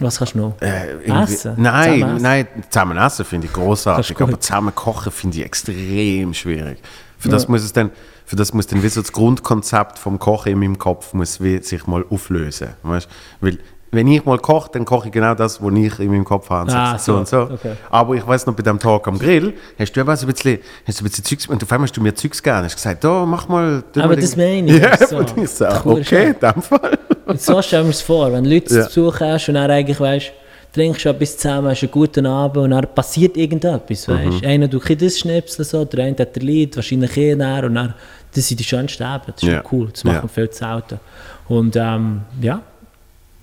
[0.00, 0.54] Was kannst du noch?
[0.60, 1.54] Äh, Essen?
[1.56, 2.22] Nein, Zusammen essen?
[2.22, 6.78] nein, zusammen essen finde ich großartig, aber zusammen kochen finde ich extrem schwierig.
[7.18, 7.90] Für das muss es dann,
[8.26, 11.86] für das muss dann wie so das Grundkonzept vom Kochen in meinem Kopf muss sich
[11.86, 13.08] mal auflösen, weißt?
[13.40, 13.58] Weil
[13.94, 16.70] wenn ich mal koche, dann koche ich genau das, was ich in meinem Kopf habe.
[16.72, 17.40] Ah, so so, und so.
[17.54, 17.74] okay.
[17.90, 20.58] Aber ich weiß noch, bei dem Tag am Grill hast du eben so ein bisschen,
[20.86, 22.64] hast du ein bisschen Zeugs, und auf einmal hast du mir Zeugs gegeben.
[22.64, 23.84] Hast gesagt, da, mach mal.
[23.94, 25.18] Aber mal das meine ich, Ja, so.
[25.18, 26.98] und ich so, okay, in dem Fall.
[27.36, 28.88] So stellen wir es vor, wenn Leute Ja.
[28.88, 30.32] zu Besuch hast und dann eigentlich weißt,
[30.72, 34.42] trinkst du etwas zusammen, hast einen guten Abend und dann passiert irgendetwas, weißt.
[34.42, 34.46] Mhm.
[34.48, 37.74] Einer tut ein das Schnipsel so, der eine hat der Lied, wahrscheinlich eh näher und
[37.76, 37.94] dann,
[38.34, 39.62] das sind die schönsten Abende, das ist Ja.
[39.62, 41.00] schon cool, das machen wir viel zu selten.
[41.48, 42.60] Und ähm, ja,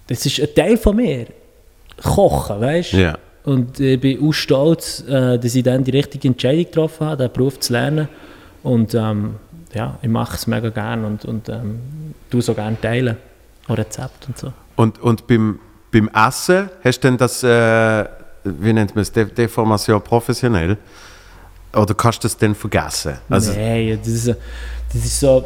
[0.07, 1.27] das ist ein Teil von mir,
[2.03, 2.93] Kochen, weißt.
[2.93, 3.17] Ja.
[3.43, 7.31] Und ich bin auch stolz, äh, dass ich dann die richtige Entscheidung getroffen habe, den
[7.33, 8.07] Beruf zu lernen.
[8.61, 9.35] Und ähm,
[9.73, 11.79] ja, ich mache es mega gerne und, und ähm,
[12.29, 13.17] du so gerne teilen.
[13.77, 14.53] Rezept und so.
[14.75, 15.59] Und, und beim,
[15.91, 18.05] beim Essen hast du denn das, äh,
[18.43, 20.77] wie nennt man es, De Deformation professionell?
[21.73, 23.17] Oder kannst du das dann vergessen?
[23.29, 25.45] Also, Nein, das ist, das ist so.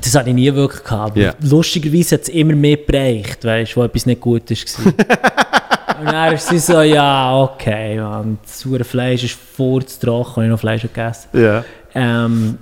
[0.00, 1.16] Das hatte ich nie wirklich gehabt.
[1.16, 1.34] Ja.
[1.40, 4.86] lustigerweise hat es immer mehr bereicht, weißt du, wo etwas nicht gut war.
[6.00, 10.60] und dann ist sie so, ja, okay, man, das saure Fleisch ist furztrocken, ich noch
[10.60, 11.28] Fleisch gegessen.
[11.32, 11.64] ja.
[11.94, 12.58] Ähm,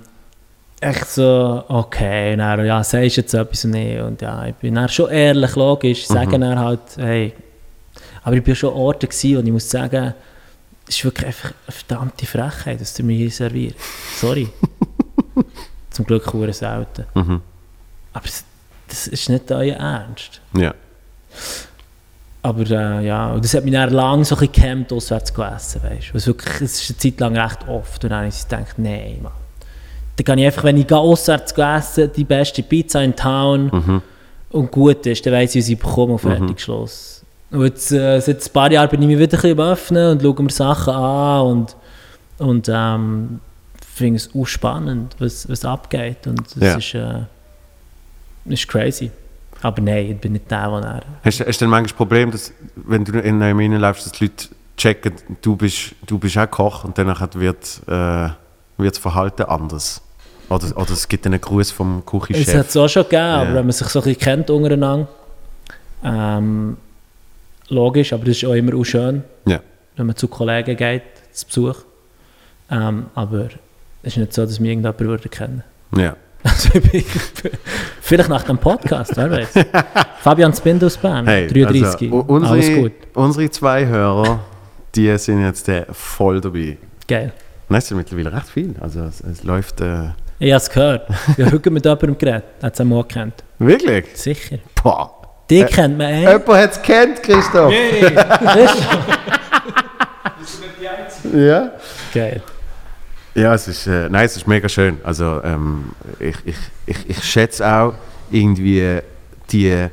[0.79, 3.99] echt so, okay, und dann, ja, sagst jetzt etwas und nicht.
[3.99, 7.33] Und ja, ich bin dann schon ehrlich, logisch, sage dann halt, hey,
[8.23, 10.13] aber ich war schon an Orten gewesen, und ich muss sagen,
[10.87, 13.75] es ist wirklich einfach eine verdammte Frechheit, dass du mir hier serviert.
[14.15, 14.49] Sorry.
[15.89, 17.05] Zum Glück hure selten.
[17.13, 17.41] Mhm.
[18.13, 18.25] Aber
[18.87, 20.41] das, ist nicht euer Ernst.
[20.55, 20.73] Ja.
[22.41, 25.43] Aber äh, ja, und das hat mich dann lange so ein bisschen gehemmt, auswärts zu
[25.43, 26.25] essen, weißt du.
[26.27, 28.03] Wirklich, es ist eine Zeit lang recht oft.
[28.03, 29.46] Und dann habe ich gedacht, nein, Mann.
[30.17, 34.01] Dann kann ich einfach, wenn ich auswärts zu essen, die beste Pizza in Town
[34.49, 37.23] und gut ist, dann weiss ich, was ich bekomme und fertig Schluss.
[37.51, 40.21] Und jetzt, äh, seit ein paar Jahren bin ich mich wieder ein bisschen Öffnen und
[40.21, 41.75] schaue mir Sachen an und,
[42.39, 43.39] und ähm,
[43.97, 46.27] finde es auch spannend, was, was abgeht.
[46.27, 46.75] Und das Ja.
[46.77, 46.93] ist,
[48.49, 49.11] äh, ist crazy.
[49.61, 52.31] Aber nein, ich bin nicht der, der er Hast, hast du dann manchmal das Problem,
[52.31, 56.49] dass, wenn du in einem reinläufst, dass die Leute checken, du bist, du bist auch
[56.49, 58.29] Koch und dann wird, äh,
[58.77, 60.01] wird das Verhalten anders?
[60.49, 62.67] Oder, oder es gibt einen Gruß vom Es hat Küchenchef?
[62.69, 63.35] es auch schon gegeben, Ja.
[63.41, 65.07] aber wenn man sich so ein bisschen kennt untereinander,
[66.03, 66.77] ähm,
[67.69, 69.59] logisch, aber das ist auch immer auch schön, Ja.
[69.95, 71.03] wenn man zu Kollegen geht,
[71.33, 71.75] zu Besuch.
[72.71, 73.45] Ähm, aber
[74.03, 75.63] es ist nicht so, dass mich irgendjemand würde kennen.
[75.95, 76.15] Ja.
[76.43, 76.69] Also
[78.01, 79.49] vielleicht nach dem Podcast, wer weiß.
[80.21, 84.39] Fabian Spind aus Bern, Hey, 33, also, u- alles unsere, gut, unsere zwei Hörer,
[84.95, 86.77] die sind jetzt äh, voll dabei.
[87.07, 87.33] geil.
[87.67, 88.75] Nein, es sind mittlerweile recht viel.
[88.79, 90.09] Also es, es läuft äh,
[90.39, 93.43] Ich habe es gehört, ich habe heute mit jemandem geredet, hat es auch gekannt.
[93.59, 94.05] wirklich.
[94.15, 94.59] Sicher.
[94.83, 95.11] Boah.
[95.49, 96.21] Die kennt man, ey.
[96.21, 97.73] Jemand hat es kennt, Christoph.
[101.33, 101.71] Ja.
[102.13, 102.41] Geil.
[103.35, 104.97] Ja, es ist, äh, nein, es ist mega schön.
[105.03, 106.55] Also ähm, ich, ich,
[106.85, 107.93] ich, ich schätze auch
[108.31, 108.99] irgendwie
[109.51, 109.87] die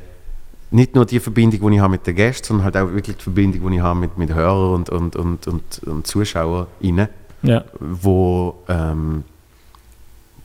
[0.71, 3.23] nicht nur die Verbindung, die ich habe mit den Gästen, sondern halt auch wirklich die
[3.23, 7.09] Verbindung, die ich habe mit, mit Hörern und, und, und, und, und ZuschauerInnen,
[7.43, 7.65] Ja.
[7.79, 9.25] wo, ähm,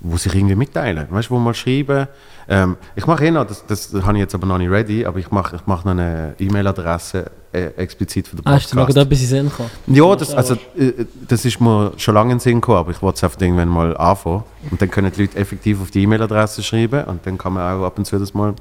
[0.01, 1.07] wo sich irgendwie mitteilen.
[1.09, 2.07] Weißt du, wo mal schreiben.
[2.47, 5.19] Ähm, ich mache eh noch, das, das habe ich jetzt aber noch nicht ready, aber
[5.19, 8.87] ich mache ich mache noch eine E-Mail-Adresse äh, explizit für den Ah, ist dir noch
[8.87, 9.05] Podcast.
[9.05, 9.69] etwas in den Sinn gekommen?
[9.87, 13.01] Ja, das, also, äh, das ist mir schon lange in den Sinn gekommen, aber ich
[13.01, 14.43] wollte es einfach irgendwann mal anfangen.
[14.71, 17.85] Und dann können die Leute effektiv auf die E-Mail-Adresse schreiben und dann kann man auch
[17.85, 18.53] ab und zu das mal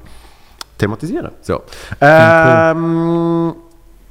[0.77, 1.31] thematisieren.
[1.41, 1.61] So.
[2.01, 3.53] Ähm,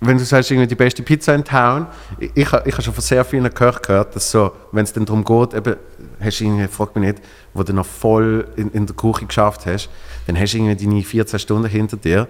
[0.01, 1.87] wenn du sagst, irgendwie die beste Pizza in Town,
[2.19, 5.05] ich, ich, ich habe schon von sehr vielen Köchen gehört, dass so, wenn es dann
[5.05, 5.77] darum geht, eben,
[6.20, 7.23] hast du irgendwie, frag mich nicht,
[7.53, 9.89] wo du noch voll in, in der Küche geschafft hast,
[10.27, 12.29] dann hast du irgendwie deine 14 Stunden hinter dir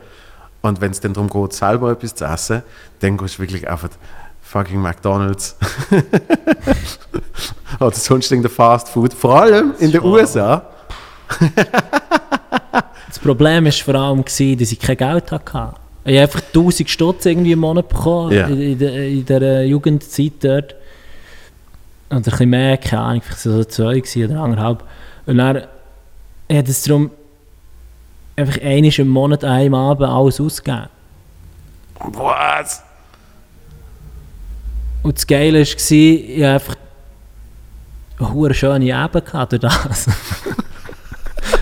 [0.63, 2.63] und wenn es dann darum geht, selber etwas zu essen,
[3.01, 3.91] dann gehst du wirklich einfach
[4.41, 5.57] fucking McDonalds
[7.81, 10.03] oder sonst irgendein Fast Food, vor allem in den.
[10.03, 10.63] USA.
[13.09, 15.75] Das Problem war vor allem, dass ich kein Geld hatte.
[16.09, 18.47] Ich habe einfach 1000 Stutz irgendwie im Monat bekommen Ja.
[18.47, 20.75] in, in, der- in der Jugendzeit dort.
[22.11, 24.85] Und ein bisschen mehr, keine Ahnung, vielleicht so zwei oder anderthalb.
[25.27, 27.11] Und dann habe es darum
[28.37, 30.89] einfach einmal im Monat, einem Abend alles ausgegeben.
[32.01, 32.83] Was?
[35.03, 36.77] Und das Geile war, ich hatte einfach
[38.47, 38.87] eine schöne
[39.21, 40.07] gehabt durch das.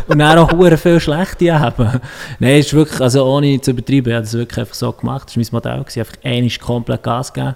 [0.07, 2.01] Und dann auch hure viel schlechte Eben.
[2.39, 5.29] Nein, es ist wirklich, also ohne zu übertreiben, ich habe das wirklich einfach so gemacht.
[5.29, 5.85] Das war mein Modell.
[5.85, 6.01] Gewesen.
[6.01, 7.55] Einfach einmal komplett Gas geben.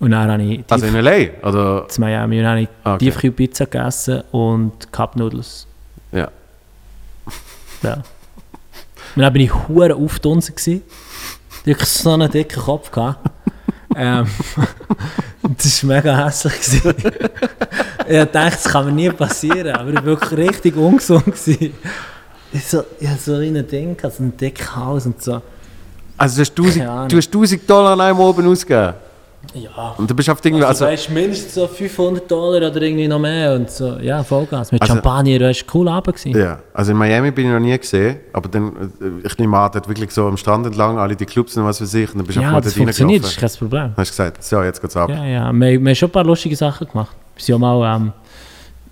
[0.00, 1.46] Und dann habe ich Also in L.A.?
[1.48, 1.88] Oder?
[1.88, 3.04] zu Miami und dann habe ich Ah, okay.
[3.06, 5.66] Tiefkühlpizza gegessen und Cup Noodles.
[6.12, 6.28] Ja.
[7.82, 8.02] Ja.
[9.16, 10.82] Und dann bin ich hure gsi.
[11.64, 13.30] Wirklich so einen dicken Kopf gehabt.
[13.96, 14.26] Ähm,
[15.56, 16.84] das war mega hässlich.
[16.84, 16.92] ich
[18.06, 21.24] dachte, das kann mir nie passieren, aber ich war wirklich richtig ungesund.
[21.26, 21.74] gewesen.
[22.52, 25.42] Ich so, ich hatte so ein Ding, so einen dicken Hals und so.
[26.16, 27.08] Also du hast 1000, Keine Ahnung.
[27.08, 28.94] du hast 1000 Dollar an einem oben ausgegeben.
[29.54, 29.94] Ja.
[29.96, 33.20] Und du bist auf irgendwie, Also, also, weißt, mindestens so 500 Dollar oder irgendwie noch
[33.20, 33.98] mehr und so.
[34.00, 34.72] Ja, Vollgas.
[34.72, 36.16] Mit Also- Champagner, das war cool Abend.
[36.16, 36.36] gewesen.
[36.38, 39.70] ja, also in Miami bin ich noch nie gesehen, aber dann, äh, ich nehme an,
[39.72, 42.26] dort wirklich so am Strand entlang, alle die Clubs und was weiß ich, und dann
[42.26, 43.46] bist du Ja, einfach mal das dort funktioniert, das reingelaufen.
[43.46, 43.82] ist kein Problem.
[43.82, 45.10] Dann hast du gesagt, so, jetzt geht's ab.
[45.10, 47.16] Ja, ja, wir, wir haben schon ein paar lustige Sachen gemacht.
[47.36, 48.12] Wir sind ja mal ähm,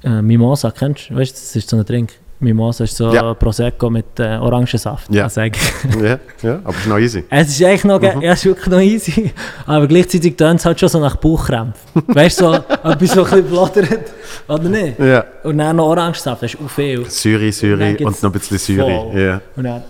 [0.04, 1.16] äh, Mimosa, kennst du?
[1.16, 2.12] Weißt du, das ist so ein Drink.
[2.42, 3.32] Mimosa ist so Ja.
[3.34, 5.12] Prosecco mit äh, Orangensaft.
[5.14, 5.24] Ja.
[5.24, 7.24] Also Ja, ja, aber es ist noch easy.
[7.30, 8.20] es ist eigentlich noch, Mhm.
[8.22, 9.32] ja, es ist wirklich noch easy,
[9.66, 12.02] aber gleichzeitig tönt es halt schon so nach Bauchkrämpfen.
[12.08, 12.72] weißt du, so etwas,
[13.12, 14.12] so ein bisschen blodert,
[14.48, 14.98] oder nicht?
[14.98, 15.24] Ja.
[15.44, 17.08] Und dann noch Orangensaft, das ist auch viel.
[17.08, 18.78] Syri, Dann Syri gibt's und noch ein bisschen Syri.
[18.94, 19.20] voll.
[19.20, 19.40] Ja.
[19.56, 19.82] Und dann,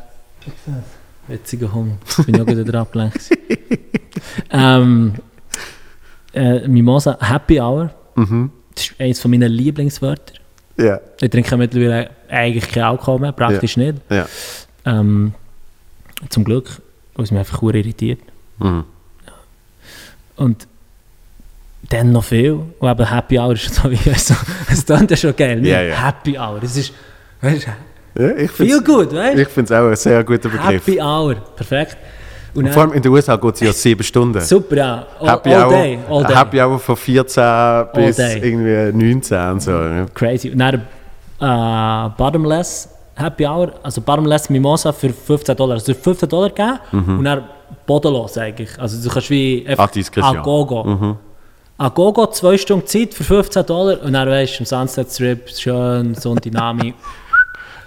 [1.28, 3.20] witziger Hund, ich bin ja gut wieder abgelenkt.
[4.50, 5.14] ähm,
[6.34, 8.50] äh, Mimosa Happy Hour, Mhm.
[8.74, 10.34] das ist eines meiner Lieblingswörter.
[10.76, 13.98] Ja, Ich trinke mittlerweile eigentlich keinen Alkohol mehr, praktisch nicht.
[14.10, 14.26] ja.
[14.84, 15.34] Ähm,
[16.28, 16.80] zum Glück,
[17.14, 18.20] weil es mich einfach irritiert.
[18.58, 18.84] Mhm.
[20.36, 20.66] Und
[21.88, 22.52] dann noch viel.
[22.52, 24.34] Und eben Happy Hour ist so wie, so,
[24.70, 25.70] es klingt ja schon geil, nicht?
[25.70, 26.06] Ja, ja.
[26.06, 26.92] Happy Hour, das ist
[27.40, 27.76] weißt, ja
[28.36, 30.86] ich viel gut, weißt Ich finde es auch ein sehr guter Begriff.
[30.86, 31.96] Happy Hour, perfekt.
[32.54, 34.40] Und Und vor allem in den USA geht es ja sieben Stunden.
[34.42, 35.06] super, ja.
[35.20, 36.34] All, Happy all Hour, day, all day.
[36.36, 39.70] Happy Hour von 14 bis irgendwie 19 und so.
[39.70, 40.06] Ja.
[40.12, 40.50] Crazy.
[40.50, 40.74] Und dann
[41.40, 45.74] äh, Bottomless Happy Hour, also Bottomless Mimosa für 15 Dollar.
[45.74, 47.44] Also du hast 15 Dollar gegeben und dann
[47.86, 48.70] bodenlos eigentlich.
[48.78, 50.36] Also du kannst wie Ah, Diskretion.
[50.38, 51.16] Agogo.
[51.78, 56.14] Agogo, zwei Stunden Zeit für 15 Dollar und dann weißt du, im Sunset Strip, schön,
[56.14, 56.94] so Dynamik.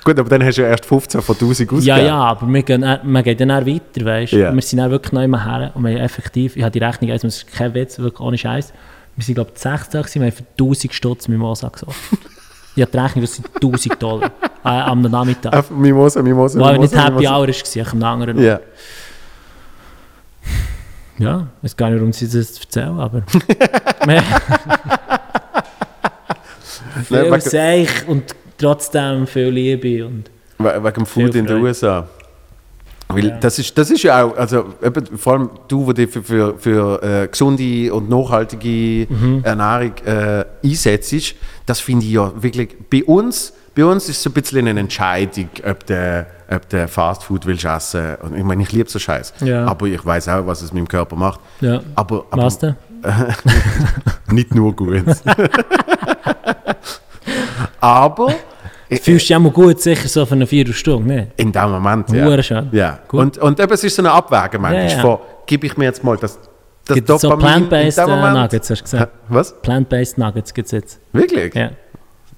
[0.06, 2.06] Gut, aber dann hast du ja erst 15 von 1000 ja, ausgegeben.
[2.08, 4.38] ja, aber wir gehen, dann- wir gehen dann auch weiter, weißt du.
[4.38, 4.54] Ja.
[4.54, 7.10] Wir sind dann wirklich noch immer her und wir haben effektiv, ich habe die Rechnung,
[7.12, 8.72] also es ist kein Witz, wirklich ohne Scheiß.
[9.16, 12.18] Wir sind, glaube ich, 16 gewesen, wir haben für 1000 Stutz Mimosa gesoffen.
[12.76, 14.32] ich habe die Rechnung, das sind 1000 Dollar
[14.64, 15.56] äh, am Nachmittag.
[15.56, 16.96] Auf Mimosa, Mimosa, Weil Mimosa.
[16.96, 17.28] nicht Happy.
[17.28, 18.42] Hour war, am anderen.
[18.44, 18.60] Ja.
[21.18, 23.24] Ja, ich weiß gar nicht, warum sie das erzählen, aber.
[27.08, 30.06] Viel Seich und trotzdem viel Liebe.
[30.06, 31.62] Und We- Wegen dem Food in den.
[31.62, 32.08] USA.
[33.08, 33.38] Weil Ja.
[33.38, 36.58] das, ist, das ist ja auch, also eben, vor allem du, der dich für, für,
[36.58, 39.42] für äh, gesunde und nachhaltige Mhm.
[39.44, 41.36] Ernährung äh, einsetzt,
[41.68, 45.50] das finde ich ja wirklich, bei uns, bei uns ist es ein bisschen eine Entscheidung,
[45.70, 48.16] ob du ob du Fastfood willst essen.
[48.22, 49.34] Und ich meine, ich liebe so Scheiß.
[49.42, 49.66] Ja.
[49.66, 51.40] Aber ich weiß auch, was es mit dem Körper macht.
[51.62, 52.76] ja, Aber, aber denn?
[54.32, 55.04] nicht nur gut.
[57.86, 58.34] aber
[59.02, 61.28] Fühlst du auch mal gut, sicher so für eine Viertelstunde, ne?
[61.38, 62.26] in dem Moment, ja.
[62.26, 62.70] Hure schön.
[62.72, 63.00] Ja.
[63.08, 63.20] Gut.
[63.20, 64.90] Und, und eben, es ist so eine Abwägen manchmal.
[64.90, 65.02] Ja, ja.
[65.02, 65.18] Von,
[65.48, 66.38] gebe ich mir jetzt mal das,
[66.86, 68.34] das Gibt es so Dopamin in Plant-Based äh?
[68.34, 69.12] Nuggets, hast du gesagt?
[69.30, 69.62] Was?
[69.62, 71.00] Plant-Based Nuggets gibt es jetzt.
[71.14, 71.56] Wirklich?
[71.56, 71.72] Ja.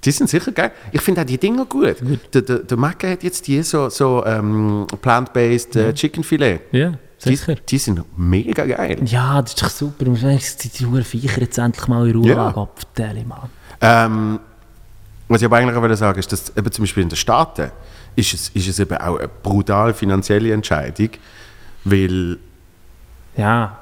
[0.03, 0.71] Die sind sicher geil.
[0.91, 1.97] Ich finde auch die Dinger gut.
[2.33, 6.61] Der, der, der Macke hat jetzt die so, so ähm, plant-based äh, Chicken Filet.
[6.71, 6.93] Ja,
[7.25, 7.55] Die, sicher.
[7.55, 8.99] die sind mega geil.
[9.05, 10.05] Ja, das ist doch super.
[10.07, 10.69] Wenn ich die
[11.03, 12.35] Viecher jetzt endlich mal in Ruhe Ja.
[12.35, 12.47] ja.
[12.55, 13.49] abvertelle, Mann.
[13.81, 14.39] Ähm,
[15.27, 17.71] was ich aber eigentlich auch sagen, ist, dass eben zum Beispiel in den Staaten
[18.15, 21.09] ist es, ist es eben auch eine brutal finanzielle Entscheidung,
[21.83, 22.37] weil
[23.35, 23.77] Ja.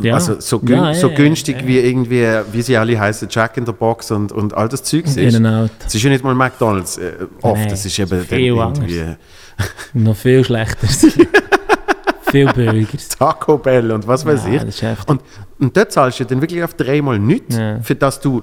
[0.00, 0.14] ja.
[0.14, 3.66] also so, gün Ja, so ja, günstig wie irgendwie, wie sie alle heißen, Jack in
[3.66, 5.16] the Box und, und all das Zeug ist.
[5.16, 7.12] Es ist ja nicht mal McDonalds äh,
[7.42, 9.16] oft, Nein, es ist eben viel irgendwie
[9.94, 10.86] Noch viel schlechter.
[12.30, 12.98] viel billiger.
[13.18, 14.62] Taco Bell und was weiß ich.
[14.80, 15.04] das.
[15.06, 15.22] Und,
[15.58, 18.42] und dort zahlst du dann wirklich auf dreimal nichts, für das du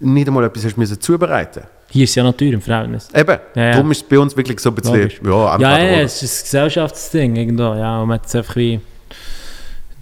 [0.00, 3.08] nicht einmal etwas hast müssen zubereiten Hier ist ja teuer im Verhältnis.
[3.14, 3.72] Eben, Ja, ja.
[3.72, 5.20] darum ist es bei uns wirklich so ein bisschen, Logisch.
[5.24, 7.74] ja, Ja, ja, es ist ein Gesellschaftsding irgendwo.
[7.74, 8.80] Ja, und man hat es einfach wie.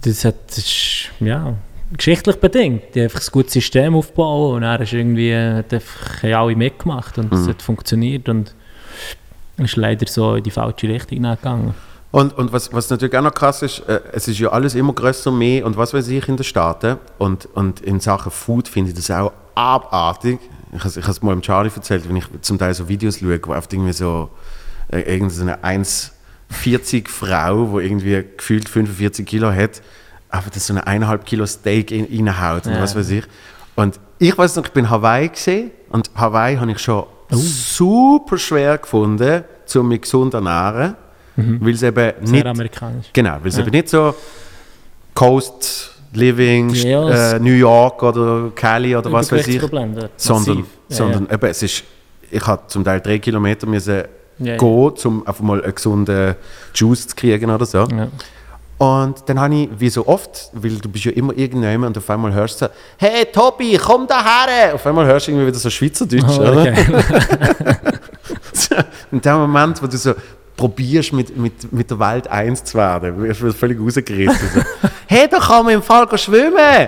[0.01, 0.35] Das hat.
[0.47, 1.53] Das ist, ja.
[1.95, 2.83] Geschichtlich bedingt.
[2.93, 5.35] Die haben einfach ein gutes System aufgebaut und er ist irgendwie.
[5.35, 7.37] Hat einfach alle mitgemacht und Mhm.
[7.37, 8.53] es hat funktioniert und
[9.57, 11.73] ist leider so in die falsche Richtung gegangen.
[12.11, 14.93] Und, und was, was natürlich auch noch krass ist, äh, es ist ja alles immer
[14.93, 16.97] größer, mehr und was weiß ich in den Staaten.
[17.17, 20.39] Und, und in Sachen Food finde ich das auch abartig.
[20.73, 23.53] Ich habe es mal im Charlie erzählt, wenn ich zum Teil so Videos schaue, wo
[23.53, 24.29] oft irgendwie so
[24.91, 29.81] äh, irgendeine 1,40 Frau, die irgendwie gefühlt 45 Kilo hat,
[30.29, 32.81] einfach das so eine 1,5 Kilo Steak in, reinhaut und Ja.
[32.81, 33.23] was weiß ich.
[33.75, 37.35] Und ich weiß noch, ich bin in Hawaii gesehen und Hawaii habe ich schon Oh.
[37.37, 39.43] super schwer gefunden,
[39.75, 40.95] um mich gesund zu ernähren,
[41.35, 43.07] weil es eben Sehr nicht amerikanisch.
[43.13, 43.61] Genau, weil es Ja.
[43.63, 44.13] eben nicht so
[45.13, 50.65] Coast Living, Ja, äh, New York oder Cali oder was weiß ich, sondern, Massiv.
[50.89, 51.83] Ja, sondern eben, es ist,
[52.31, 54.03] ich habe zum Teil drei Kilometer müssen
[54.39, 54.57] Ja, ja.
[54.57, 56.35] gehen, um einfach mal einen gesunden
[56.73, 57.79] Juice zu kriegen oder so.
[57.85, 58.07] Ja.
[58.77, 62.09] Und dann habe ich, wie so oft, weil du bist ja immer irgendjemand und auf
[62.09, 65.57] einmal hörst du so, «Hey Tobi, komm da her!» Auf einmal hörst du irgendwie wieder
[65.59, 66.61] so Schweizerdeutsch, Oh, oder?
[66.61, 66.75] okay.
[69.11, 70.13] In dem Moment, wo du so
[70.55, 74.49] probierst, mit, mit, mit der Welt eins zu werden, wirst du völlig rausgerissen.
[74.53, 74.61] So.
[75.07, 76.87] «Hey, da kann man im Fall schwimmen!»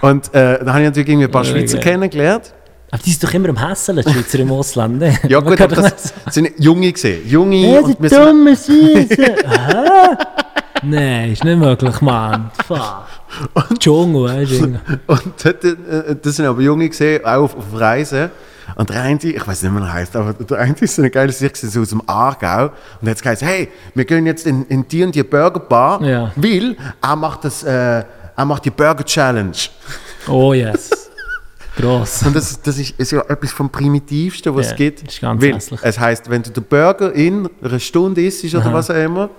[0.00, 2.54] Und äh, dann habe ich natürlich irgendwie ein paar Schweizer kennengelernt.
[2.90, 4.98] Aber die ist doch immer am Hässeln, die Schweizer im Ausland.
[4.98, 5.18] ne?
[5.28, 7.28] Ja gut, aber das sind Junge gesehen.
[7.28, 8.56] Junge Ja, und die sind, dumme.
[8.56, 10.16] Hä?
[10.82, 12.50] Nein, ist nicht möglich, Mann.
[12.66, 13.04] Fuck.
[13.78, 14.80] Dschungel, weißt du.
[15.06, 18.30] und äh, das sind aber Junge gesehen, auch auf, auf Reisen.
[18.76, 21.02] Und der eine, ich weiß nicht mehr, wie er heißt, aber der eine ist so
[21.02, 22.70] eine geile Sicht, so aus dem Aargau.
[23.00, 26.32] Und hat gesagt, hey, wir gehen jetzt in, in die und die Burger Bar, Ja.
[26.36, 28.04] weil er macht, das, äh,
[28.36, 29.52] er macht die Burger Challenge.
[30.28, 30.90] Oh yes.
[31.76, 32.22] Gross.
[32.24, 35.06] Und das, das ist, ist ja etwas vom Primitivsten, was Ja, es gibt.
[35.06, 35.80] das ist ganz weil hässlich.
[35.82, 38.72] es heisst, wenn du den Burger in einer Stunde isst oder Aha.
[38.74, 39.30] was auch immer,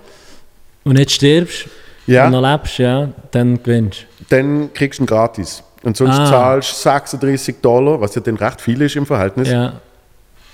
[0.84, 1.66] Und nicht stirbst
[2.06, 2.24] Ja.
[2.26, 5.62] und noch lebst, ja, dann gewinnst dann kriegst du ihn gratis.
[5.82, 6.26] Und sonst Ah.
[6.26, 9.48] zahlst du 36 Dollar, was ja dann recht viel ist im Verhältnis.
[9.48, 9.74] Ja.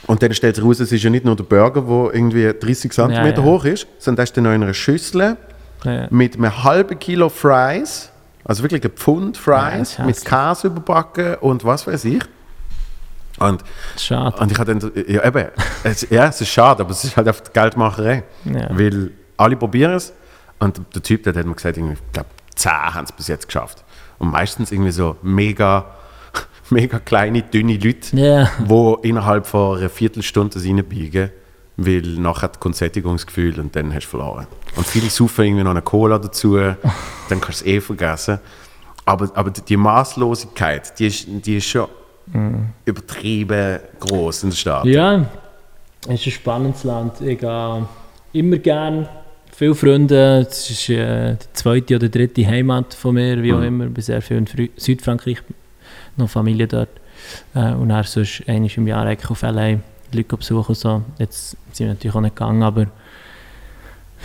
[0.06, 2.92] Und dann stellt sich raus, es ist ja nicht nur der Burger, der irgendwie 30
[2.92, 3.42] cm Ja, ja.
[3.42, 5.36] hoch ist, sondern das ist dann noch in einer Schüssel
[6.10, 8.10] mit einem halben Kilo Fries,
[8.44, 10.24] also wirklich ein Pfund Fries, mit.
[10.24, 12.22] Käse überbacken und was weiß ich.
[13.38, 13.62] Und,
[13.98, 14.36] Schade.
[14.40, 15.48] und ich habe dann, ja eben,
[15.84, 18.22] es, ja, es ist schade, aber es ist halt einfach Geldmacherei.
[18.44, 18.68] Ja.
[18.70, 20.12] Weil alle probieren es
[20.58, 23.84] und der Typ, der hat mir gesagt, ich glaube, 10 haben es bis jetzt geschafft.
[24.18, 25.86] Und meistens irgendwie so mega,
[26.70, 31.30] mega kleine, dünne Leute, wo innerhalb von einer Viertelstunde reinbiegen,
[31.76, 34.46] weil nachher hat Sättigungsgefühl und dann hast du verloren.
[34.76, 36.56] Und viele saufen irgendwie noch eine Cola dazu,
[37.28, 38.38] dann kannst du es eh vergessen.
[39.04, 41.88] Aber, aber die Maßlosigkeit, die ist, die ist schon
[42.84, 44.84] übertrieben groß in der Stadt.
[44.84, 45.26] Ja,
[46.08, 47.20] es ist ein spannendes Land.
[47.20, 47.88] Ich gehe
[48.32, 49.08] immer gern.
[49.58, 53.64] Viele Freunde, es ist äh, die zweite oder dritte Heimat von mir, wie auch Mhm.
[53.64, 53.86] immer.
[53.86, 55.38] Ich bin sehr viel in Frü Südfrankreich,
[56.18, 56.90] noch Familie dort.
[57.54, 59.78] Äh, und dann sonst einmal im Jahr eigentlich auf LA
[60.12, 61.02] Leute besuchen so.
[61.18, 62.86] Jetzt sind wir natürlich auch nicht gegangen, aber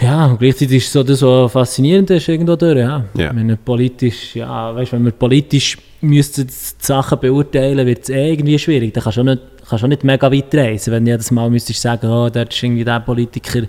[0.02, 3.06] ja, und gleichzeitig ist so das, was faszinierend ist irgendwo durch, ja.
[3.14, 3.34] Ja.
[3.34, 8.32] Wenn wir politisch, ja, weißt, wenn wir politisch müssten die Sachen beurteilen, wird es eh
[8.34, 8.94] irgendwie schwierig.
[8.94, 11.50] Da kannst du auch nicht, kannst auch nicht mega weit reisen, wenn du jedes Mal
[11.50, 13.62] müsstest sagen, oh, dort ist irgendwie der Politiker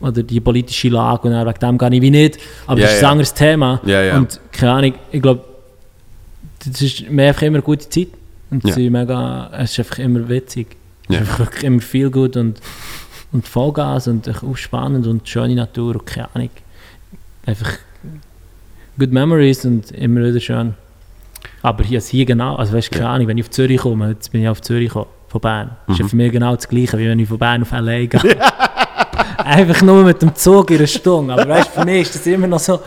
[0.00, 2.38] oder die politische Lage und dann wegen dem gehe ich wie nicht.
[2.66, 3.08] Aber Ja, das ist ja.
[3.08, 3.80] ein anderes Thema.
[3.84, 4.16] Ja, ja.
[4.16, 5.44] Und keine Ahnung, ich glaube,
[6.64, 8.08] das ist mir einfach immer eine gute Zeit.
[8.50, 8.70] Und Ja.
[8.70, 10.76] es, ist mega, es ist einfach immer witzig.
[11.08, 11.20] Es Ja.
[11.22, 12.60] ist einfach immer viel gut und,
[13.32, 16.50] und Vollgas und auch spannend und schöne Natur und keine Ahnung.
[17.46, 17.72] Einfach
[18.98, 20.74] good memories und immer wieder schön.
[21.62, 23.14] Aber hier, hier genau, also weißt du, keine Ja.
[23.14, 25.76] Ahnung, wenn ich auf Zürich komme, jetzt bin ich auf Zürich gekommen, von Bern.
[25.86, 26.08] Das ist ja Mhm.
[26.08, 28.06] für mich genau das Gleiche, wie wenn ich von Bern auf L.A.
[28.06, 28.20] gehe.
[29.38, 31.32] Einfach nur mit dem Zug in einer Stunde.
[31.32, 32.80] Aber weißt du, für mich ist das immer noch so,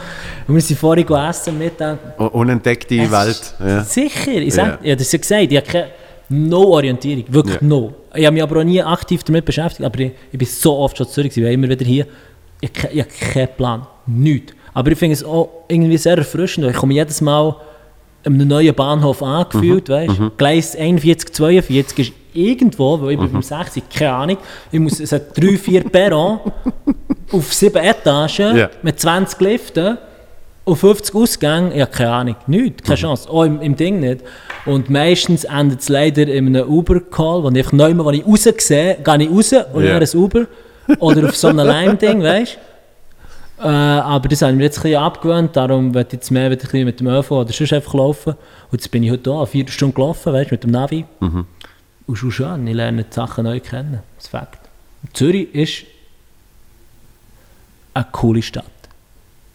[0.47, 3.53] wir sind vorhin gegessen, Mittag, Unentdeckte Es Welt.
[3.59, 3.83] Ja.
[3.83, 4.65] Sicher, ich Ja.
[4.65, 4.95] sag, ja.
[4.95, 5.87] das ja gesagt, ich habe keine,
[6.29, 7.67] No Orientierung, wirklich Ja.
[7.67, 7.93] no.
[8.13, 10.97] Ich habe mich aber auch nie aktiv damit beschäftigt, aber ich, ich bin so oft
[10.97, 12.05] schon zurück, ich bin immer wieder hier.
[12.61, 14.53] Ich, habe ich habe keinen Plan, nichts.
[14.73, 17.55] Aber ich finde es auch irgendwie sehr erfrischend, weil ich komme jedes Mal
[18.23, 20.29] einem neuen Bahnhof angefühlt, weißt du.
[20.37, 24.37] Gleis 41, 42 ist irgendwo, weil ich bin beim 60, keine Ahnung.
[24.71, 26.39] Ich muss, es hat drei, vier Perron
[27.31, 28.69] auf sieben Etagen Ja.
[28.83, 29.97] mit 20 Liften
[30.63, 33.29] und 50 Ausgänge, ja, keine Ahnung, nichts, keine Chance.
[33.29, 34.21] Auch im, im Ding nicht.
[34.65, 38.43] Und meistens endet es leider in einem Uber-Call, wo ich einfach neu, wo ich raus
[38.59, 39.99] sehe, gehe ich raus und Ja.
[39.99, 40.45] dann ein Uber.
[40.99, 42.70] Oder auf so einem Lime-Ding, weißt du?
[43.61, 46.49] Äh, aber das habe ich mir jetzt ein bisschen abgewöhnt, darum werde ich jetzt mehr
[46.49, 48.33] wieder ein mit dem ÖV oder sonst einfach laufen.
[48.71, 51.05] Und jetzt bin ich heute hier, vier Stunden gelaufen, weißt mit dem Navi.
[51.19, 53.99] Und schon schön, ich lerne die Sachen neu kennen.
[54.15, 54.59] Das ist Fakt.
[55.13, 55.83] Zürich ist
[57.93, 58.65] eine coole Stadt.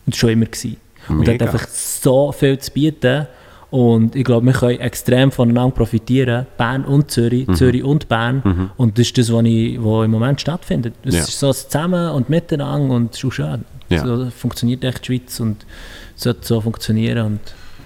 [0.07, 0.47] Und schon immer.
[0.47, 0.77] Gewesen.
[1.09, 1.47] Und hat Mega.
[1.47, 3.27] einfach so viel zu bieten.
[3.71, 6.47] Und ich glaube, wir können extrem voneinander profitieren.
[6.57, 8.71] Bern und Zürich, Zürich und Bern.
[8.77, 10.95] Und das ist das, was, ich, was im Moment stattfindet.
[11.05, 11.21] Es Ja.
[11.23, 13.65] ist so Zusammen und Miteinander und es ist schon schön.
[13.89, 14.05] Ja.
[14.05, 15.67] So funktioniert echt die Schweiz und
[16.15, 17.27] sollte so funktionieren.
[17.27, 17.41] Und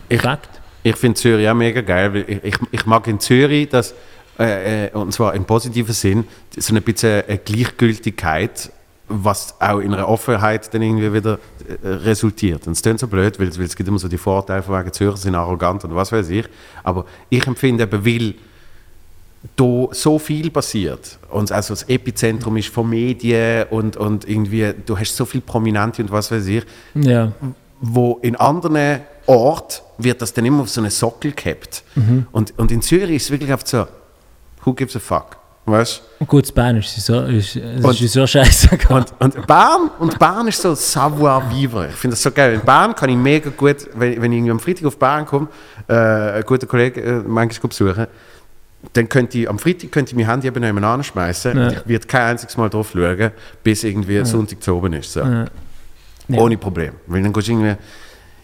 [0.08, 0.20] Ich-.
[0.82, 2.12] Ich finde Zürich auch mega geil.
[2.14, 3.94] weil Ich, ich, ich mag in Zürich, dass,
[4.38, 6.24] äh, äh, und zwar im positiven Sinn,
[6.56, 8.70] so ein bisschen eine Gleichgültigkeit,
[9.12, 11.38] was auch in einer Offenheit dann irgendwie wieder
[11.82, 12.66] äh, resultiert.
[12.66, 14.78] Und es klingt so blöd, weil, es- weil es gibt immer so die Vorteile von
[14.78, 16.46] wegen Zürcher sind arrogant und was weiß ich.
[16.84, 18.34] Aber ich empfinde eben, weil
[19.56, 24.98] da so viel passiert und also das Epizentrum ist von Medien und, und irgendwie, du
[24.98, 26.64] hast so viele Prominente und was weiß ich,
[26.94, 27.32] Ja.
[27.80, 31.84] wo in anderen Orten wird das dann immer auf so einen Sockel gehabt.
[31.94, 32.26] Mhm.
[32.32, 33.86] Und, und in Zürich ist es wirklich auf so,
[34.64, 35.38] who gives a fuck?
[35.70, 38.68] Weißt Und gut, das Bern ist so, ist, Und- ist so scheiße.
[38.88, 41.88] und, und Bern und Bern ist so savoir vivre.
[41.88, 42.54] Ich finde das so geil.
[42.54, 45.48] In Bern kann ich mega gut, wenn, wenn ich am Freitag auf Bern komme,
[45.88, 48.06] äh, einen guten Kollegen äh, manchmal besuchen,
[48.94, 51.66] dann könnte ich, am Freitag könnte ich mein Handy eben nebenan anschmeißen Ja.
[51.66, 53.30] und ich werde kein einziges Mal drauf schauen,
[53.62, 55.12] bis irgendwie Sonntag zu oben ist.
[55.12, 55.20] So.
[55.20, 55.44] Ja.
[56.28, 56.38] Ja.
[56.38, 56.92] Ohne Problem.
[57.06, 57.76] Weil dann gehst du irgendwie,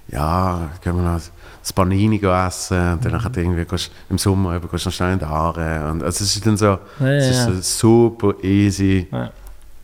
[0.08, 1.20] ja, gehen wir noch
[1.66, 5.14] das Panini essen und dann nachher irgendwie gehst, im Sommer eben, gehst du noch schnell
[5.14, 5.90] in die Haare.
[5.90, 9.09] Und, also es ist dann so, Ja, es ist so super easy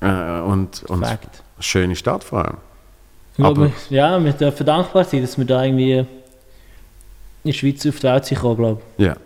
[0.00, 1.42] äh, und, und Fakt.
[1.58, 2.56] schöne Stadt vor allem.
[3.44, 6.06] Aber- wir, ja, wir dürfen dankbar sein, dass wir da irgendwie in
[7.44, 9.16] der Schweiz auf die Welt sind glaube Ja.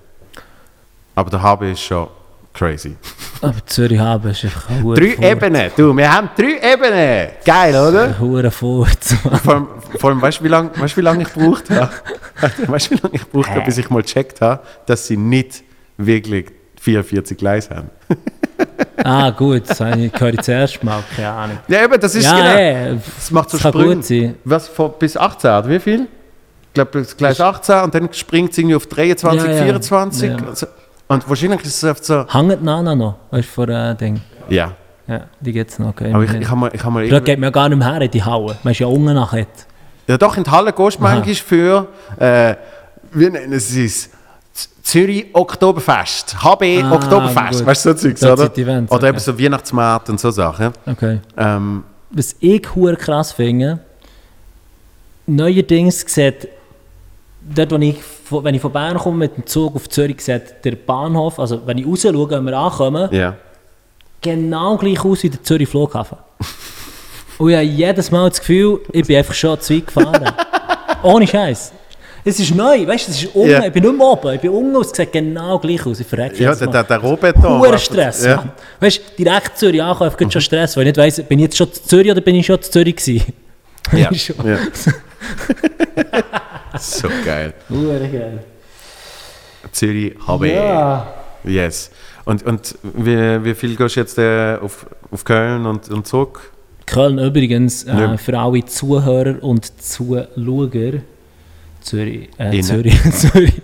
[1.15, 2.09] Aber der HB ist schon
[2.57, 2.97] crazy.
[3.43, 7.28] Aber Zürich haben ist einfach ein Drei Ebenen, du, wir haben drei Ebenen.
[7.45, 8.19] Geil, oder?
[8.19, 9.15] Hure Furz.
[9.45, 9.66] Vor allem,
[9.99, 11.91] vor allem weißt du, wie lange weißt, du, wie lange ich gebraucht habe?
[12.66, 15.65] Weißt du, wie lange ich gebraucht habe, bis ich mal gecheckt habe, dass sie nicht
[15.97, 16.47] wirklich
[16.81, 17.91] 44 Gleise haben?
[19.05, 21.59] ah, gut, das habe ich ich zuerst mal, keine Ahnung.
[21.69, 22.57] Ja, eben, das ist Ja, genau.
[22.57, 23.95] ey, Das macht so das Sprünge.
[23.97, 24.35] gut sein.
[24.45, 26.01] Was, von, bis 18, oder wie viel?
[26.69, 29.62] Ich glaube, Gleis 18 und dann springt es irgendwie auf 23, Ja, ja.
[29.62, 30.28] 24.
[30.28, 30.37] Ja.
[30.37, 30.66] Und, so.
[31.09, 32.27] Und wahrscheinlich ist es oft so.
[32.28, 34.20] Hängt Nana noch, weißt du, vor äh, Ding.
[34.49, 34.73] Ja,
[35.09, 36.12] Ja, die gibt es noch, okay.
[36.12, 36.70] aber ich, ich habe mal.
[36.73, 38.57] Ich hab mal Da geht man ja gar nicht mehr her in die Halle.
[38.62, 39.47] Man ist ja unten nachher.
[40.09, 41.89] Ja, doch, in die Halle gehst du manchmal für,
[42.19, 42.55] äh,
[43.12, 44.11] wie nennen sie es?
[44.83, 47.66] Zürich Oktoberfest, HB Ah, Oktoberfest, gut.
[47.66, 48.57] weißt du, so Zeugs, Das oder?
[48.57, 49.24] Events, oder eben okay.
[49.24, 50.70] so Weihnachtsmarkt und so Sachen.
[50.87, 51.19] Okay.
[51.37, 53.81] Ähm, Was ich krass finde,
[55.27, 56.49] neuerdings sieht,
[57.55, 57.97] dort, wo ich,
[58.31, 61.78] wenn ich von Bern komme mit dem Zug auf Zürich, sieht der Bahnhof, also wenn
[61.78, 63.35] ich raus schaue, wenn wir ankommen, ja.
[64.20, 66.18] genau gleich aus wie der Zürich Flughafen.
[67.39, 70.24] Und ich habe jedes Mal das Gefühl, ich bin einfach schon zu weit gefahren.
[71.02, 71.73] Ohne Scheiß.
[72.24, 73.64] Es ist neu, weißt du, es ist unten, Ja.
[73.66, 76.01] ich bin nicht mehr oben, ich bin unten und es sieht genau gleich aus.
[76.01, 77.60] Ich verrecke Ja, der, der, der Rohbeton.
[77.60, 78.36] Was- Stress, ja.
[78.36, 78.52] Mann.
[78.81, 81.56] Weißt du, direkt Zürich ankommen, ich schon Stress, weil ich nicht weiss, bin ich jetzt
[81.59, 83.32] schon zu Zürich oder bin ich schon zu Zürich gewesen?
[83.93, 84.10] Ja.
[84.44, 84.59] Ja.
[86.78, 87.55] So geil.
[87.69, 88.44] Hure geil.
[89.73, 90.44] Zürich HB.
[90.44, 91.07] Ja.
[91.44, 91.90] Yes.
[92.24, 96.53] Und, und wie, wie viel gehst du jetzt äh, auf, auf Köln und, und zurück?
[96.86, 100.28] Köln übrigens, äh, für alle Zuhörer und Zuschauer,
[101.81, 102.61] Zürich, äh.
[102.61, 103.55] Zürich, Zürich.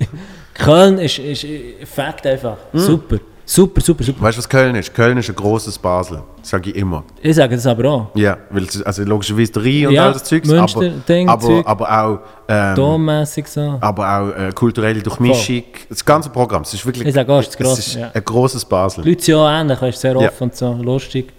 [0.55, 2.56] Köln ist, ist äh, Fakt einfach.
[2.72, 2.80] Hm.
[2.80, 3.18] Super,
[3.54, 4.22] super, super, super.
[4.22, 4.94] Weißt du, was Köln ist?
[4.94, 6.22] Köln ist ein großes Basel.
[6.42, 7.04] Sage ich immer.
[7.22, 8.06] Ich sage das aber auch.
[8.14, 11.28] Ja, weil es- also logischerweise der Rhein und Ja, all das Zeugs, Münster, aber, Ding,
[11.28, 11.66] aber, Zeug.
[11.66, 12.18] aber auch,
[12.48, 13.78] ähm, Dommässig so.
[13.80, 15.64] aber auch äh, kulturelle Durchmischung.
[15.88, 18.10] Das ganze Programm, es ist wirklich Ich sage auch, es ist gross, ist ja.
[18.12, 19.04] ein grosses Basel.
[19.04, 20.28] Die Leute sind auch ähnlich, weißt, sehr Ja.
[20.28, 21.32] offen und so, lustig.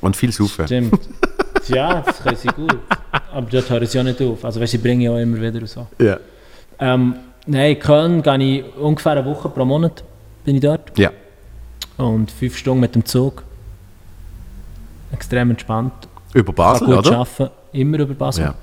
[0.00, 0.66] Und viel Saufen.
[0.66, 0.98] Stimmt.
[1.68, 2.78] ja, das können sie gut.
[3.32, 4.44] Aber dort hören sie auch nicht auf.
[4.44, 5.86] Also weißt, sie bringen ja auch immer wieder und so.
[6.00, 6.16] Ja.
[6.78, 7.14] Ähm,
[7.46, 10.02] nein, Köln gehe ich ungefähr eine Woche pro Monat
[10.42, 10.98] bin ich dort.
[10.98, 11.10] ja.
[12.00, 13.42] Und fünf Stunden mit dem Zug.
[15.12, 15.92] Extrem entspannt.
[16.32, 17.18] Über Basel, gut oder?
[17.18, 17.50] arbeiten.
[17.72, 18.44] Immer über Basel.
[18.44, 18.54] Ja.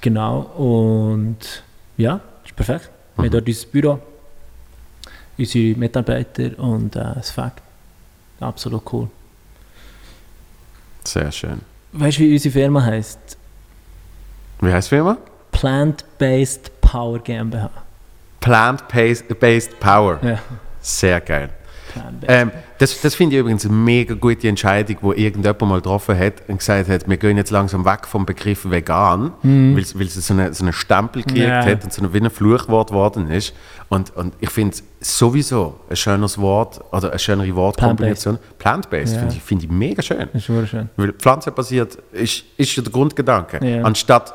[0.00, 0.40] Genau.
[0.56, 1.62] Und
[1.96, 2.90] ja, ist perfekt.
[3.16, 3.26] Wir Mhm.
[3.26, 3.98] haben dort unser Büro.
[5.38, 7.62] unsere Mitarbeiter und äh, das Fakt.
[8.40, 9.08] Absolut cool.
[11.04, 11.60] Sehr schön.
[11.92, 13.18] Weißt du, wie unsere Firma heißt?
[14.60, 15.16] Wie heißt die Firma?
[15.52, 17.70] Plant-Based Power GmbH.
[18.40, 20.18] Plant-Based Power.
[20.22, 20.38] Ja,
[20.80, 21.50] Sehr geil.
[22.26, 26.34] Ähm, das das finde ich übrigens eine mega gute Entscheidung, wo irgendjemand mal getroffen hat
[26.48, 30.14] und gesagt hat, wir gehen jetzt langsam weg vom Begriff vegan, weil es weil es
[30.14, 31.52] so einen so eine Stempel gekriegt Mhm.
[31.52, 31.64] Ja.
[31.64, 33.54] hat und so ein, wie ein Fluchwort geworden ist.
[33.88, 38.38] Und, und ich finde es sowieso ein schönes Wort oder eine schönere Wortkombination.
[38.58, 39.20] Plant-Based Ja.
[39.20, 40.28] finde ich, find ich mega schön.
[40.32, 40.88] Ist wunderschön.
[40.96, 43.64] Weil pflanzenbasiert ist, ist ja der Grundgedanke.
[43.66, 43.82] Ja.
[43.84, 44.34] Anstatt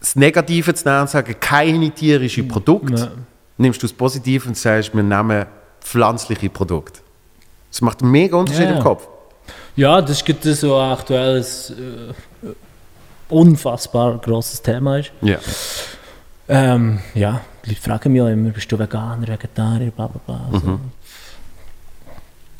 [0.00, 3.08] das Negative zu nehmen und sagen, keine tierischen Produkte, Ja.
[3.56, 5.46] nimmst du das Positive und sagst, wir nehmen
[5.80, 7.00] pflanzliche Produkte.
[7.70, 8.76] Das macht einen mega Unterschied Ja.
[8.76, 9.06] im Kopf.
[9.76, 12.48] Ja, das ist so ein aktuelles, äh,
[13.28, 15.12] unfassbar grosses Thema ist.
[15.20, 15.38] Ja.
[16.48, 20.48] Ähm, ja, die Leute fragen mich auch immer, bist du Veganer, Vegetarier, bla bla bla.
[20.52, 20.80] Also, Mhm.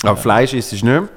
[0.03, 1.09] Aber Fleisch ist es nicht mehr.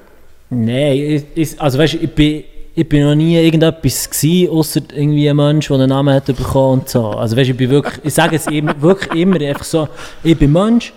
[0.49, 2.43] Nein, ich, also weißt du, ich bin,
[2.75, 6.81] ich bin noch nie irgendetwas gewesen, außer irgendwie ein Mensch, der einen Namen hat bekommen
[6.81, 7.07] und so.
[7.11, 9.87] Also weißt du, ich bin wirklich, ich sage es immer, wirklich immer einfach so,
[10.23, 10.91] ich bin Mensch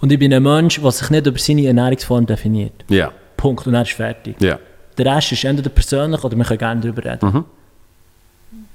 [0.00, 2.84] und ich bin ein Mensch, der sich nicht über seine Ernährungsform definiert.
[2.88, 3.10] Ja.
[3.36, 3.66] Punkt.
[3.66, 4.36] Und dann ist fertig.
[4.40, 4.58] Ja.
[4.98, 7.26] Der Rest ist entweder persönlich oder wir können gerne darüber reden.
[7.32, 7.44] Mhm.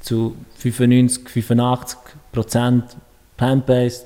[0.01, 1.97] Zu 95, 85
[2.31, 2.83] Prozent
[3.37, 4.05] plant-based.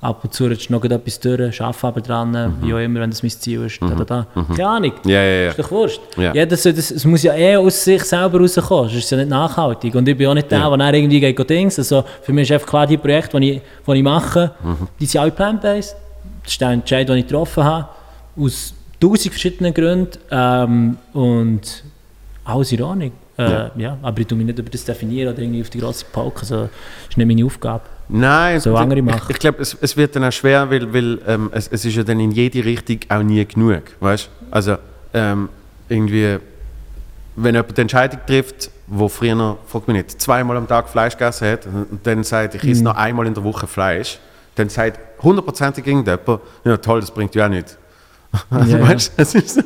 [0.00, 3.20] Ab und zu rutscht noch etwas durch, arbeite aber dran, wie auch immer, wenn das
[3.24, 3.82] mein Ziel ist.
[3.82, 4.26] Da, da, da.
[4.54, 4.92] Keine Ahnung.
[5.04, 5.48] Ja, ja, ja.
[5.48, 6.00] Ist doch wurscht.
[6.16, 6.32] Ja.
[6.32, 9.28] Jeder soll das, es muss ja eh aus sich selber rauskommen, sonst ist ja nicht
[9.30, 9.96] nachhaltig.
[9.96, 10.76] Und ich bin auch nicht der, Ja.
[10.76, 11.80] der irgendwie geht Dings.
[11.80, 14.86] Also für mich ist einfach klar, die Projekte, die ich, die ich mache, Mhm.
[15.00, 15.96] die sind alle plant-based.
[16.48, 17.88] Das ist der Entscheid, den ich getroffen habe.
[18.38, 20.18] Aus tausend verschiedenen Gründen.
[20.30, 21.84] Ähm, und
[22.44, 23.12] alles in Ordnung.
[23.36, 23.70] Äh, Ja.
[23.76, 23.98] ja.
[24.00, 26.40] aber ich tue mich nicht über das definieren oder irgendwie auf die grosse Pauke.
[26.40, 26.70] Also, das
[27.10, 27.82] ist nicht meine Aufgabe.
[28.08, 29.26] Nein, So ich- andere ich, machen.
[29.28, 32.02] ich glaube, es, es wird dann auch schwer, weil, weil ähm, es, es ist ja
[32.02, 34.30] dann in jede Richtung auch nie genug, weißt?
[34.50, 34.76] Also
[35.12, 35.50] ähm,
[35.90, 36.38] irgendwie,
[37.36, 41.48] wenn jemand die Entscheidung trifft, wo früher, frag mich nicht, zweimal am Tag Fleisch gegessen
[41.48, 42.70] hat und dann sagt, ich Mhm.
[42.70, 44.18] esse noch einmal in der Woche Fleisch,
[44.54, 47.76] dann sagt hundertprozentig irgendjemand, ja toll, das bringt ja auch nichts.
[48.50, 48.88] Also, Ja, ja.
[48.94, 49.60] weißt, ist so,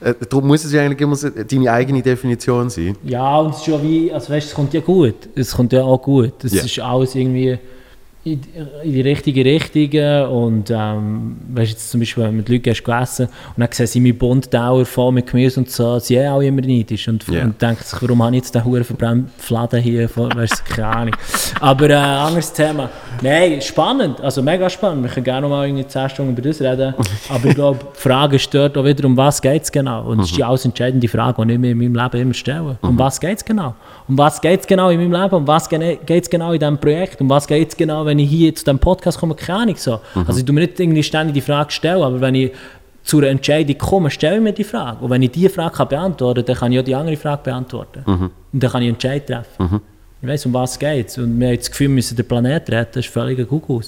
[0.00, 2.96] äh, darum muss es ja eigentlich immer so deine eigene Definition sein.
[3.04, 5.14] Ja, und es ist schon wie, also weißt, es kommt ja gut.
[5.34, 6.42] Es kommt ja auch gut.
[6.44, 6.62] Es Ja.
[6.64, 7.58] ist alles irgendwie
[8.24, 8.40] in,
[8.84, 9.90] in die richtige Richtung.
[10.30, 13.86] Und ähm, weißt jetzt zum Beispiel, wenn du mit Leuten gehst, gegessen und dann sehen
[13.86, 17.44] sie meinen Bunddauer voll mit Gemüse und so, sie auch immer neidisch und, Ja.
[17.44, 20.86] und denken sich, warum habe ich jetzt den Huren verbrannten Fladen hier, weißt du, keine
[20.88, 21.16] Ahnung.
[21.60, 22.90] Aber äh, anderes Thema.
[23.22, 25.04] Nein, spannend, also mega spannend.
[25.04, 26.94] Wir können gerne noch mal irgendwie 10 Stunden über das reden.
[27.28, 30.04] Aber ich glaube, die Frage ist dort auch wieder, um was geht es genau?
[30.08, 32.78] Und das ist die alles entscheidende Frage, die ich mir in meinem Leben immer stelle.
[32.82, 33.74] Um was geht es genau?
[34.08, 35.34] Um was geht es genau in meinem Leben?
[35.36, 37.20] Um was geht es genau in diesem Projekt?
[37.20, 39.34] Um was geht es genau, wenn ich hier zu diesem Podcast komme?
[39.34, 40.00] Keine Ahnung so.
[40.14, 42.52] Also ich tue mir nicht irgendwie ständig die Frage stellen, aber wenn ich
[43.02, 44.98] zu einer Entscheidung komme, stelle ich mir die Frage.
[45.02, 47.42] Und wenn ich diese Frage kann beantworten kann, dann kann ich auch die andere Frage
[47.44, 48.02] beantworten.
[48.52, 49.80] Und dann kann ich einen Entscheid treffen.
[50.22, 51.16] Ich weiss, um was geht.
[51.16, 52.92] Und wir haben das Gefühl, wir müssen den Planeten retten.
[52.94, 53.84] Das ist völlig ein Kuckuck.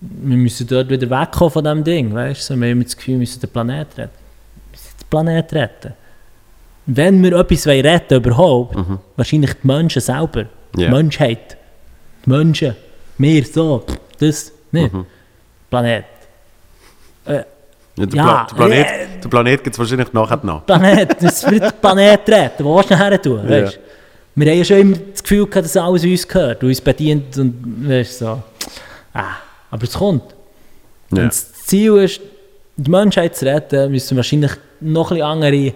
[0.00, 2.12] Wir müssen dort wieder wegkommen von diesem Ding.
[2.12, 2.50] Weißt?
[2.50, 4.12] Wir haben das Gefühl, wir müssen den Planeten retten.
[4.14, 5.92] Wir müssen den Planeten retten.
[6.86, 8.76] Wenn wir etwas wollen retten überhaupt,
[9.16, 10.46] wahrscheinlich die Menschen selber.
[10.76, 10.86] Ja.
[10.86, 11.56] Die Menschheit.
[12.24, 12.74] Die Menschen.
[13.20, 13.84] Wir so.
[14.18, 14.90] Das nicht.
[15.68, 16.04] Planet.
[17.26, 17.42] Äh,
[17.96, 20.64] Ja, der, Ja, Pla Planet, äh, der Planet gibt es wahrscheinlich nachher noch.
[20.64, 22.64] Planet, das wird Planet retten.
[22.64, 23.42] Wo willst du nachher tun?
[23.44, 23.62] Ja.
[23.64, 23.78] Weißt?
[24.36, 27.36] Wir haben ja schon immer das Gefühl gehabt, dass alles uns gehört und uns bedient
[27.36, 28.42] und weißt, so.
[29.12, 29.34] Ah,
[29.70, 30.22] aber es kommt.
[31.10, 31.18] Ja.
[31.18, 32.20] Wenn das Ziel ist,
[32.76, 35.72] die Menschheit zu retten, müssen wir wahrscheinlich noch ein bisschen andere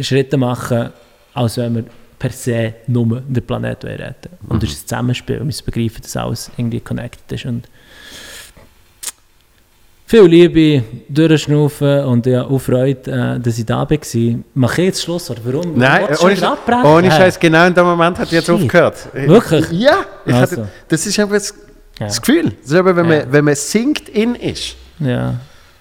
[0.00, 0.90] Schritte machen,
[1.34, 1.84] als wenn wir
[2.18, 4.50] per se nur den Planeten retten wollen.
[4.52, 5.36] Und das ist ein Zusammenspiel.
[5.36, 7.44] Wir müssen begreifen, dass alles irgendwie connected ist.
[7.46, 7.68] Und
[10.06, 13.98] viel Liebe, durchschnaufen und ja, auch Freude, äh, dass ich da war.
[14.54, 15.30] Mache ich jetzt Schluss?
[15.30, 15.76] Oder warum?
[15.76, 17.10] Nein, ohne, Sch- ohne?
[17.10, 18.54] Scheiß, genau in dem Moment hat jetzt Shit.
[18.54, 18.96] aufgehört.
[19.12, 19.70] Wirklich?
[19.72, 20.38] Ja, Also.
[20.40, 21.54] hatte, das ist einfach das,
[22.00, 22.06] Ja.
[22.06, 22.44] das Gefühl.
[22.62, 23.18] Das ist aber, wenn, Ja.
[23.24, 24.76] man, wenn man singt in ist.
[25.00, 25.34] Ja,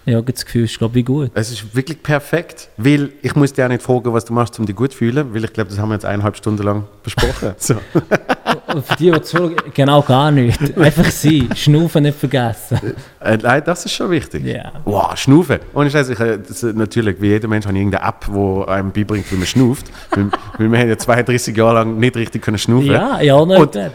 [0.07, 1.31] ich habe das Gefühl, es ist glaube ich gut.
[1.33, 2.69] Es ist wirklich perfekt.
[2.77, 5.33] Weil ich muss dir auch nicht fragen, was du machst, um dich gut zu fühlen,
[5.33, 7.53] weil ich glaube, das haben wir jetzt eineinhalb Stunden lang besprochen.
[7.57, 7.75] so.
[8.77, 10.77] Und für die, die zuschauen, genau gar nicht.
[10.77, 12.79] Einfach sein, Schnaufen nicht vergessen.
[13.19, 14.45] äh, nein, das ist schon wichtig.
[14.45, 14.71] Ja.
[14.85, 15.59] Wow, Schnaufen.
[15.73, 18.91] Ohne Scheiß, ich, äh, das, äh, natürlich, wie jeder Mensch hat irgendeine App, die einem
[18.91, 19.87] beibringt, wie man schnauft.
[20.11, 22.87] weil, weil wir haben ja 32 Jahre lang nicht richtig können schnaufen.
[22.91, 23.89] Ja, ja, nicht Und- ja.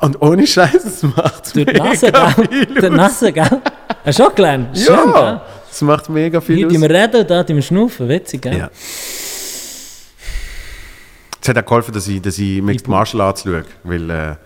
[0.00, 2.46] Und ohne Scheiß, es macht Durch die Nase, mega gell?
[2.48, 3.50] viel Durch die Nase, gell?
[4.04, 4.68] Hast du auch gelernt?
[4.78, 6.72] Ja, es macht mega viel Hier, aus.
[6.72, 8.08] die wir reden, da, die wir schnaufen.
[8.08, 8.56] Witzig, gell?
[8.56, 8.70] Ja.
[11.42, 14.36] Es hat auch geholfen, dass ich, dass ich Mixed Martial Arts schaue, weil äh,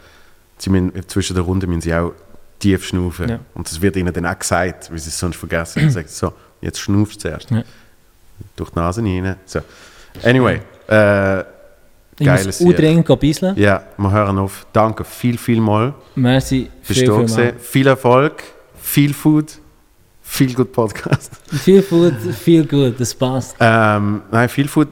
[0.59, 2.12] sie müssen, zwischen der Runde müssen sie auch
[2.59, 3.29] tief schnaufen.
[3.29, 3.41] Ja.
[3.55, 5.81] Und das wird ihnen dann auch gesagt, weil sie es sonst vergessen.
[5.83, 7.51] Dann sagt so, jetzt schnaufst du zuerst.
[7.51, 7.62] Ja.
[8.57, 9.37] Durch die Nase rein.
[9.45, 9.61] So.
[10.23, 13.57] Anyway, äh, Ich Geiles muss dringend bisseln.
[13.57, 14.66] ja, wir hören auf.
[14.73, 15.95] Danke viel, viel mal.
[16.15, 16.71] Merci.
[16.87, 17.55] Bist viel, du viel.
[17.59, 18.43] Viel Erfolg,
[18.81, 19.59] viel Food,
[20.23, 21.33] viel gut Podcast.
[21.51, 23.57] viel Food, viel gut, das passt.
[23.59, 24.89] Ähm, nein, viel Food.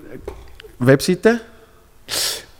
[0.81, 1.41] Webseite?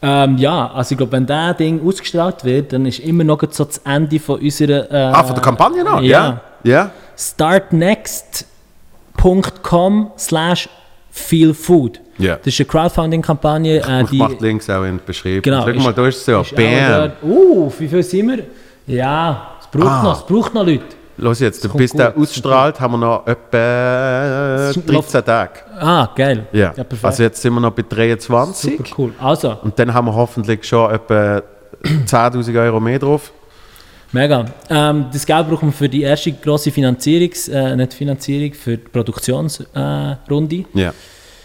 [0.05, 3.65] Ähm, ja, also ich glaube, wenn das Ding ausgestrahlt wird, dann ist immer noch so
[3.65, 4.91] das Ende von unserer...
[4.91, 6.01] Äh, ah, von der Kampagne noch?
[6.03, 6.41] ja.
[6.65, 6.91] Ja.
[9.17, 10.69] startnext.com slash
[11.11, 12.01] feelfood.
[12.19, 12.37] Ja.
[12.37, 13.81] Das ist eine Crowdfunding-Kampagne.
[13.87, 15.43] Äh, Ich die mache Links auch in die Beschreibung.
[15.43, 16.43] Genau, Schau mal, da ist es ja.
[16.55, 17.13] Bam.
[17.23, 18.45] Uh, wie viel sind wir?
[18.87, 20.03] Ja, es braucht, Ah.
[20.03, 20.85] noch, es braucht noch Leute.
[21.23, 25.53] Los jetzt, bis gut, der ausstrahlt, haben wir noch etwa Es 13 Tage.
[25.79, 26.47] Ah, geil.
[26.53, 26.71] Ja.
[26.71, 27.05] perfekt.
[27.05, 28.77] also jetzt sind wir noch bei 23.
[28.77, 29.13] Super cool.
[29.21, 31.41] Also, Und dann haben wir hoffentlich schon etwa
[31.85, 33.31] 10.000 Euro mehr drauf.
[34.11, 34.45] mega.
[34.69, 37.49] Ähm, das Geld brauchen wir für die erste grosse Finanzierungs...
[37.49, 40.57] Äh, nicht Finanzierung, für die Produktionsrunde.
[40.57, 40.65] Äh.
[40.81, 40.93] Ja.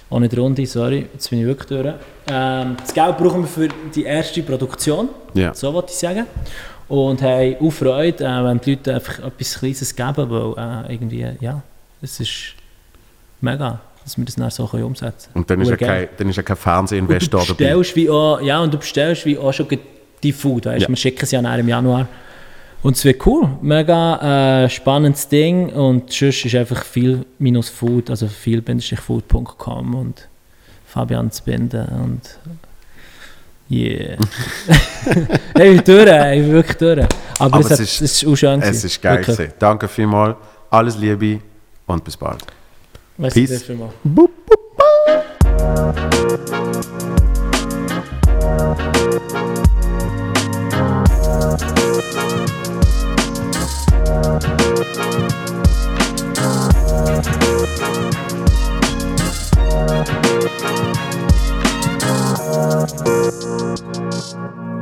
[0.09, 1.93] Auch nicht Runde, sorry, jetzt bin ich wirklich durch.
[2.31, 5.53] Ähm, das Geld brauchen wir für die erste Produktion, Ja.
[5.53, 6.25] so wollte ich sagen.
[6.89, 11.27] Und haben auch Freude, äh, wenn die Leute einfach etwas Kleines geben, weil äh, irgendwie,
[11.41, 11.61] ja,
[12.01, 12.53] es ist
[13.41, 16.37] mega, dass wir das dann so können umsetzen Und dann ist, ja kein, dann ist
[16.37, 17.53] ja kein Und du Fernsehinvestor dabei.
[17.55, 19.67] bestellst wie auch, ja, und du bestellst wie auch schon
[20.23, 20.83] die Food, weißt?
[20.83, 20.89] Ja.
[20.89, 22.07] wir schicken es ja nachher im Januar.
[22.83, 28.09] Und es wird cool, mega äh, spannendes Ding und sonst ist einfach viel minus Food,
[28.09, 30.27] also viel-food.com und
[30.85, 32.21] Fabian Zbinden und
[33.69, 34.17] yeah.
[35.55, 36.99] hey, ich bin durch, ich bin wirklich durch.
[37.39, 38.85] Aber, Aber es, es ist- es ist auch schön Es gewesen.
[38.87, 39.17] ist geil.
[39.19, 39.37] Wirklich.
[39.37, 39.53] gewesen.
[39.59, 40.35] Danke vielmals.
[40.69, 41.39] Alles Liebe
[41.85, 42.41] und bis bald.
[43.17, 43.59] Merci Peace.
[43.59, 43.93] dir vielmals.
[62.87, 64.76] えっ?